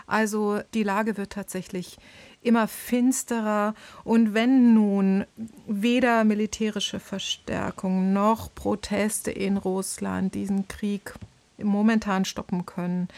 Also 0.07 0.61
die 0.75 0.83
Lage 0.83 1.17
wird 1.17 1.31
tatsächlich 1.31 1.99
immer 2.43 2.69
finsterer. 2.69 3.75
Und 4.05 4.35
wenn 4.35 4.75
nun 4.75 5.25
weder 5.67 6.25
militärische 6.25 7.01
Verstärkung 7.01 8.13
noch 8.13 8.55
Proteste 8.55 9.31
in 9.31 9.57
Russland 9.57 10.35
diesen 10.35 10.69
Krieg 10.69 11.15
momentan 11.59 12.25
stoppen 12.25 12.67
können. 12.67 13.09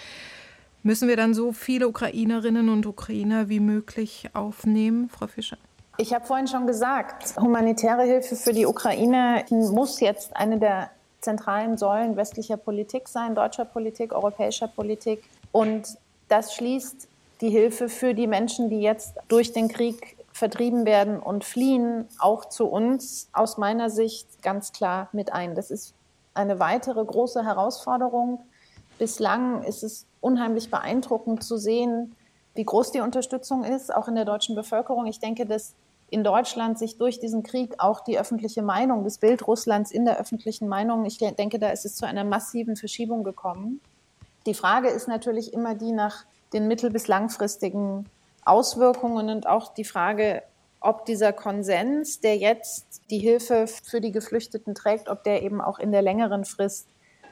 Müssen 0.83 1.09
wir 1.09 1.16
dann 1.16 1.33
so 1.33 1.53
viele 1.53 1.89
Ukrainerinnen 1.89 2.68
und 2.68 2.85
Ukrainer 2.85 3.49
wie 3.49 3.61
möglich 3.61 4.29
aufnehmen, 4.35 5.09
Frau 5.09 5.27
Fischer? 5.27 5.57
Ich 5.97 6.12
habe 6.12 6.27
vorhin 6.27 6.47
schon 6.47 6.66
gesagt, 6.66 7.37
humanitäre 7.41 8.03
Hilfe 8.03 8.37
für 8.37 8.53
die 8.53 8.66
Ukraine 8.66 9.45
muss 9.51 10.01
jetzt 10.01 10.37
eine 10.37 10.59
der 10.59 10.91
zentralen 11.20 11.79
Säulen 11.79 12.16
westlicher 12.16 12.57
Politik 12.57 13.09
sein, 13.09 13.35
deutscher 13.35 13.64
Politik, 13.64 14.12
europäischer 14.12 14.68
Politik. 14.68 15.22
Und 15.53 15.97
das 16.29 16.55
schließt 16.55 17.09
die 17.41 17.51
Hilfe 17.51 17.89
für 17.89 18.14
die 18.14 18.26
Menschen, 18.26 18.68
die 18.70 18.80
jetzt 18.80 19.14
durch 19.28 19.53
den 19.53 19.68
Krieg 19.68 20.16
vertrieben 20.32 20.85
werden 20.85 21.20
und 21.20 21.45
fliehen, 21.45 22.09
auch 22.18 22.47
zu 22.47 22.66
uns 22.66 23.28
aus 23.32 23.57
meiner 23.57 23.89
Sicht 23.89 24.43
ganz 24.43 24.72
klar 24.72 25.09
mit 25.12 25.32
ein. 25.32 25.55
Das 25.55 25.70
ist 25.70 25.95
eine 26.35 26.59
weitere 26.59 27.05
große 27.05 27.45
Herausforderung. 27.45 28.41
Bislang 28.99 29.62
ist 29.62 29.85
es 29.85 30.07
unheimlich 30.20 30.70
beeindruckend 30.70 31.45
zu 31.45 31.57
sehen, 31.57 32.16
wie 32.55 32.64
groß 32.64 32.93
die 32.93 33.01
Unterstützung 33.01 33.64
ist, 33.64 33.95
auch 33.95 34.09
in 34.09 34.14
der 34.14 34.24
deutschen 34.24 34.55
Bevölkerung. 34.55 35.07
Ich 35.07 35.18
denke, 35.20 35.47
dass 35.47 35.74
in 36.11 36.22
Deutschland 36.22 36.78
sich 36.78 36.99
durch 36.99 37.18
diesen 37.18 37.43
Krieg 37.43 37.74
auch 37.78 38.01
die 38.01 38.18
öffentliche 38.18 38.62
Meinung, 38.62 39.05
das 39.05 39.18
Bild 39.18 39.47
Russlands 39.47 39.91
in 39.91 40.05
der 40.05 40.18
öffentlichen 40.18 40.68
Meinung, 40.68 41.05
ich 41.05 41.18
denke, 41.18 41.59
da 41.59 41.70
ist 41.70 41.85
es 41.85 41.97
zu 41.97 42.07
einer 42.07 42.24
massiven 42.24 42.76
Verschiebung 42.76 43.24
gekommen. 43.24 43.80
Die 44.47 44.55
Frage 44.55 44.89
ist 44.89 45.09
natürlich 45.09 45.53
immer 45.53 45.74
die 45.74 45.93
nach 45.93 46.24
den 46.55 46.68
mittel- 46.68 46.90
bis 46.90 47.09
langfristigen 47.09 48.09
Auswirkungen 48.44 49.28
und 49.28 49.46
auch 49.46 49.74
die 49.74 49.84
Frage, 49.84 50.42
ob 50.80 51.07
dieser 51.07 51.32
Konsens, 51.32 52.20
der 52.20 52.36
jetzt 52.36 53.02
die 53.11 53.18
Hilfe 53.18 53.66
für 53.66 54.00
die 54.00 54.12
Geflüchteten 54.12 54.74
trägt, 54.74 55.09
ob 55.09 55.24
der 55.24 55.42
eben 55.42 55.61
auch 55.61 55.78
in 55.78 55.92
der 55.92 56.02
längeren 56.02 56.44
Frist 56.44 56.88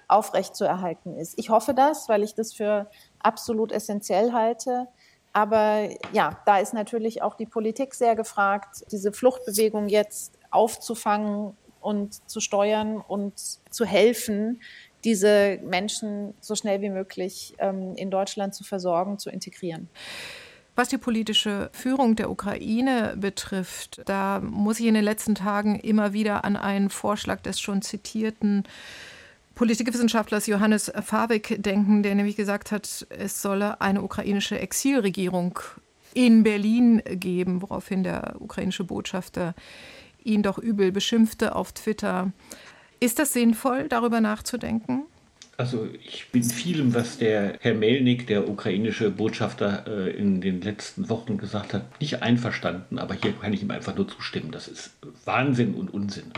aufrechtzuerhalten 0.08 1.16
ist. 1.16 1.38
Ich 1.38 1.50
hoffe 1.50 1.74
das, 1.74 2.08
weil 2.08 2.22
ich 2.22 2.34
das 2.34 2.52
für 2.52 2.90
absolut 3.20 3.72
essentiell 3.72 4.32
halte. 4.32 4.88
Aber 5.32 5.88
ja, 6.12 6.38
da 6.44 6.58
ist 6.58 6.74
natürlich 6.74 7.22
auch 7.22 7.34
die 7.34 7.46
Politik 7.46 7.94
sehr 7.94 8.16
gefragt, 8.16 8.84
diese 8.90 9.12
Fluchtbewegung 9.12 9.88
jetzt 9.88 10.38
aufzufangen 10.50 11.56
und 11.80 12.28
zu 12.28 12.40
steuern 12.40 12.98
und 13.06 13.38
zu 13.70 13.84
helfen, 13.84 14.60
diese 15.04 15.58
Menschen 15.64 16.34
so 16.40 16.54
schnell 16.54 16.80
wie 16.80 16.90
möglich 16.90 17.54
ähm, 17.58 17.94
in 17.96 18.10
Deutschland 18.10 18.54
zu 18.54 18.64
versorgen, 18.64 19.18
zu 19.18 19.30
integrieren. 19.30 19.88
Was 20.74 20.88
die 20.88 20.98
politische 20.98 21.68
Führung 21.72 22.16
der 22.16 22.30
Ukraine 22.30 23.14
betrifft, 23.16 24.00
da 24.06 24.40
muss 24.40 24.80
ich 24.80 24.86
in 24.86 24.94
den 24.94 25.04
letzten 25.04 25.34
Tagen 25.34 25.78
immer 25.78 26.14
wieder 26.14 26.44
an 26.44 26.56
einen 26.56 26.88
Vorschlag 26.88 27.42
des 27.42 27.60
schon 27.60 27.82
zitierten 27.82 28.64
Politikwissenschaftlers 29.54 30.46
Johannes 30.46 30.90
Fawik 31.02 31.62
denken, 31.62 32.02
der 32.02 32.14
nämlich 32.14 32.36
gesagt 32.36 32.72
hat, 32.72 33.06
es 33.10 33.42
solle 33.42 33.82
eine 33.82 34.02
ukrainische 34.02 34.58
Exilregierung 34.58 35.58
in 36.14 36.42
Berlin 36.42 37.02
geben, 37.06 37.60
woraufhin 37.60 38.02
der 38.02 38.36
ukrainische 38.40 38.84
Botschafter 38.84 39.54
ihn 40.24 40.42
doch 40.42 40.58
übel 40.58 40.90
beschimpfte 40.90 41.54
auf 41.54 41.72
Twitter. 41.72 42.32
Ist 43.02 43.18
das 43.18 43.32
sinnvoll, 43.32 43.88
darüber 43.88 44.20
nachzudenken? 44.20 45.06
Also 45.56 45.88
ich 46.04 46.28
bin 46.30 46.44
vielem, 46.44 46.94
was 46.94 47.18
der 47.18 47.56
Herr 47.58 47.74
Melnik, 47.74 48.28
der 48.28 48.48
ukrainische 48.48 49.10
Botschafter, 49.10 49.84
äh, 49.88 50.10
in 50.10 50.40
den 50.40 50.60
letzten 50.60 51.08
Wochen 51.08 51.36
gesagt 51.36 51.74
hat, 51.74 52.00
nicht 52.00 52.22
einverstanden, 52.22 53.00
aber 53.00 53.14
hier 53.14 53.32
kann 53.32 53.52
ich 53.52 53.60
ihm 53.60 53.72
einfach 53.72 53.96
nur 53.96 54.06
zustimmen. 54.06 54.52
Das 54.52 54.68
ist 54.68 54.92
Wahnsinn 55.24 55.74
und 55.74 55.92
Unsinn. 55.92 56.30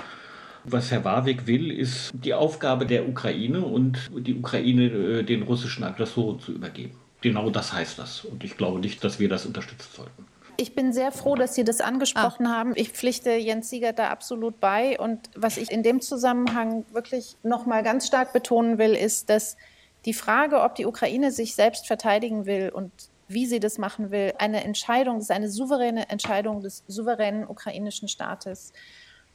Was 0.64 0.90
Herr 0.90 1.04
Warwick 1.04 1.46
will, 1.46 1.70
ist 1.70 2.10
die 2.14 2.32
Aufgabe 2.32 2.86
der 2.86 3.10
Ukraine 3.10 3.60
und 3.60 4.10
die 4.16 4.34
Ukraine 4.34 4.86
äh, 4.86 5.22
den 5.22 5.42
russischen 5.42 5.84
Aggressoren 5.84 6.40
zu 6.40 6.52
übergeben. 6.52 6.94
Genau 7.20 7.50
das 7.50 7.74
heißt 7.74 7.98
das. 7.98 8.24
Und 8.24 8.42
ich 8.42 8.56
glaube 8.56 8.80
nicht, 8.80 9.04
dass 9.04 9.20
wir 9.20 9.28
das 9.28 9.44
unterstützen 9.44 9.90
sollten. 9.94 10.24
Ich 10.56 10.74
bin 10.74 10.92
sehr 10.92 11.12
froh, 11.12 11.34
dass 11.34 11.54
Sie 11.54 11.64
das 11.64 11.80
angesprochen 11.80 12.46
ah. 12.46 12.56
haben. 12.56 12.72
Ich 12.76 12.90
pflichte 12.90 13.32
Jens 13.32 13.70
Siegert 13.70 13.98
da 13.98 14.08
absolut 14.08 14.60
bei. 14.60 14.98
Und 14.98 15.30
was 15.34 15.56
ich 15.56 15.70
in 15.70 15.82
dem 15.82 16.00
Zusammenhang 16.00 16.84
wirklich 16.92 17.36
noch 17.42 17.66
mal 17.66 17.82
ganz 17.82 18.06
stark 18.06 18.32
betonen 18.32 18.78
will, 18.78 18.94
ist, 18.94 19.30
dass 19.30 19.56
die 20.04 20.14
Frage, 20.14 20.60
ob 20.60 20.74
die 20.74 20.86
Ukraine 20.86 21.30
sich 21.30 21.54
selbst 21.54 21.86
verteidigen 21.86 22.46
will 22.46 22.70
und 22.70 22.92
wie 23.26 23.46
sie 23.46 23.58
das 23.60 23.78
machen 23.78 24.10
will, 24.10 24.34
eine 24.38 24.62
Entscheidung, 24.64 25.18
ist 25.18 25.30
eine 25.30 25.48
souveräne 25.48 26.10
Entscheidung 26.10 26.60
des 26.60 26.84
souveränen 26.88 27.48
ukrainischen 27.48 28.08
Staates. 28.08 28.72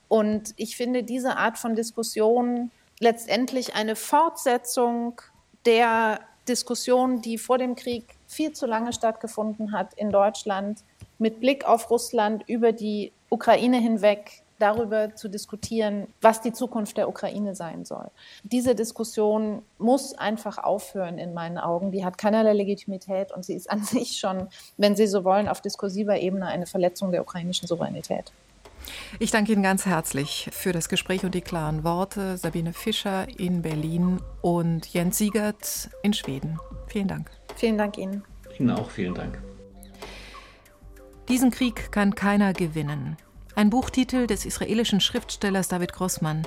Und 0.08 0.54
ich 0.58 0.78
finde 0.78 1.04
diese 1.04 1.38
Art 1.38 1.58
von 1.58 1.76
Diskussion 1.76 2.72
letztendlich 3.00 3.76
eine 3.76 3.96
Fortsetzung 3.96 5.22
der 5.66 6.20
Diskussion, 6.48 7.22
die 7.22 7.38
vor 7.38 7.58
dem 7.58 7.76
Krieg 7.76 8.06
viel 8.28 8.52
zu 8.52 8.66
lange 8.66 8.94
stattgefunden 8.94 9.72
hat 9.72 9.94
in 9.96 10.12
Deutschland, 10.12 10.84
mit 11.20 11.40
Blick 11.40 11.66
auf 11.66 11.90
Russland 11.90 12.44
über 12.48 12.72
die 12.72 13.12
Ukraine 13.30 13.78
hinweg 13.78 14.42
darüber 14.60 15.16
zu 15.16 15.30
diskutieren, 15.30 16.08
was 16.22 16.42
die 16.42 16.52
Zukunft 16.52 16.98
der 16.98 17.08
Ukraine 17.08 17.56
sein 17.56 17.86
soll. 17.86 18.12
Diese 18.44 18.76
Diskussion 18.76 19.62
muss 19.78 20.14
einfach 20.14 20.58
aufhören 20.58 21.18
in 21.18 21.34
meinen 21.34 21.58
Augen. 21.58 21.92
Die 21.92 22.04
hat 22.04 22.18
keinerlei 22.18 22.54
Legitimität 22.54 23.32
und 23.32 23.46
sie 23.46 23.54
ist 23.54 23.70
an 23.70 23.84
sich 23.84 24.18
schon, 24.18 24.48
wenn 24.78 24.96
Sie 24.96 25.08
so 25.08 25.24
wollen, 25.24 25.48
auf 25.48 25.62
diskursiver 25.62 26.18
Ebene 26.18 26.48
eine 26.48 26.66
Verletzung 26.66 27.12
der 27.12 27.22
ukrainischen 27.22 27.68
Souveränität. 27.68 28.32
Ich 29.20 29.32
danke 29.32 29.52
Ihnen 29.52 29.64
ganz 29.64 29.86
herzlich 29.86 30.50
für 30.52 30.72
das 30.72 30.90
Gespräch 30.90 31.24
und 31.24 31.36
die 31.36 31.42
klaren 31.42 31.84
Worte. 31.84 32.38
Sabine 32.38 32.74
Fischer 32.74 33.28
in 33.38 33.62
Berlin 33.62 34.20
und 34.42 34.88
Jens 34.88 35.18
Siegert 35.18 35.90
in 36.02 36.14
Schweden. 36.14 36.60
Vielen 36.88 37.08
Dank. 37.08 37.30
Vielen 37.56 37.78
Dank 37.78 37.98
Ihnen. 37.98 38.24
Ihnen 38.58 38.72
auch 38.72 38.90
vielen 38.90 39.14
Dank. 39.14 39.40
Diesen 41.30 41.52
Krieg 41.52 41.92
kann 41.92 42.16
keiner 42.16 42.54
gewinnen. 42.54 43.16
Ein 43.54 43.70
Buchtitel 43.70 44.26
des 44.26 44.46
israelischen 44.46 45.00
Schriftstellers 45.00 45.68
David 45.68 45.94
Grossmann, 45.94 46.42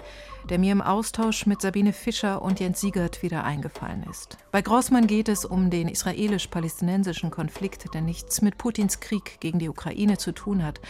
der 0.51 0.59
mir 0.59 0.73
im 0.73 0.83
Austausch 0.83 1.47
mit 1.47 1.61
Sabine 1.61 1.93
Fischer 1.93 2.43
und 2.43 2.59
Jens 2.59 2.81
Siegert 2.81 3.23
wieder 3.23 3.45
eingefallen 3.45 4.05
ist. 4.11 4.39
Bei 4.51 4.61
Grossmann 4.61 5.07
geht 5.07 5.29
es 5.29 5.45
um 5.45 5.71
den 5.71 5.87
israelisch-palästinensischen 5.87 7.31
Konflikt, 7.31 7.95
der 7.95 8.01
nichts 8.01 8.43
mit 8.43 8.59
Putins 8.59 8.99
Krieg 8.99 9.39
gegen 9.39 9.61
die 9.61 9.69
Ukraine 9.69 10.19
zu 10.19 10.33
tun 10.33 10.65
hat. 10.65 10.81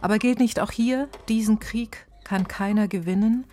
Aber 0.00 0.18
gilt 0.18 0.38
nicht 0.38 0.60
auch 0.60 0.70
hier, 0.70 1.08
diesen 1.28 1.58
Krieg 1.58 2.06
kann 2.22 2.46
keiner 2.46 2.86
gewinnen? 2.86 3.46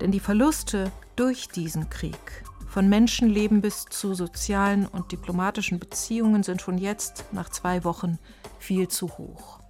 Denn 0.00 0.10
die 0.10 0.20
Verluste 0.20 0.90
durch 1.16 1.48
diesen 1.48 1.90
Krieg 1.90 2.44
von 2.66 2.88
Menschenleben 2.88 3.60
bis 3.60 3.84
zu 3.86 4.14
sozialen 4.14 4.86
und 4.86 5.12
diplomatischen 5.12 5.78
Beziehungen 5.78 6.44
sind 6.44 6.62
schon 6.62 6.78
jetzt, 6.78 7.24
nach 7.32 7.50
zwei 7.50 7.84
Wochen, 7.84 8.18
viel 8.58 8.88
zu 8.88 9.08
hoch. 9.18 9.60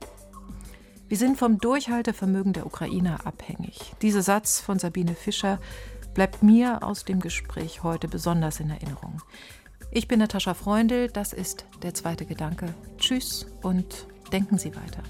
Wir 1.08 1.16
sind 1.16 1.38
vom 1.38 1.58
Durchhaltevermögen 1.58 2.52
der 2.52 2.66
Ukrainer 2.66 3.26
abhängig. 3.26 3.94
Dieser 4.02 4.22
Satz 4.22 4.60
von 4.60 4.78
Sabine 4.78 5.14
Fischer 5.14 5.58
bleibt 6.12 6.42
mir 6.42 6.82
aus 6.82 7.04
dem 7.04 7.20
Gespräch 7.20 7.82
heute 7.82 8.08
besonders 8.08 8.60
in 8.60 8.70
Erinnerung. 8.70 9.22
Ich 9.90 10.06
bin 10.06 10.18
Natascha 10.18 10.52
Freundl, 10.52 11.08
das 11.08 11.32
ist 11.32 11.64
der 11.82 11.94
zweite 11.94 12.26
Gedanke. 12.26 12.74
Tschüss 12.98 13.46
und 13.62 14.06
denken 14.32 14.58
Sie 14.58 14.76
weiter. 14.76 15.02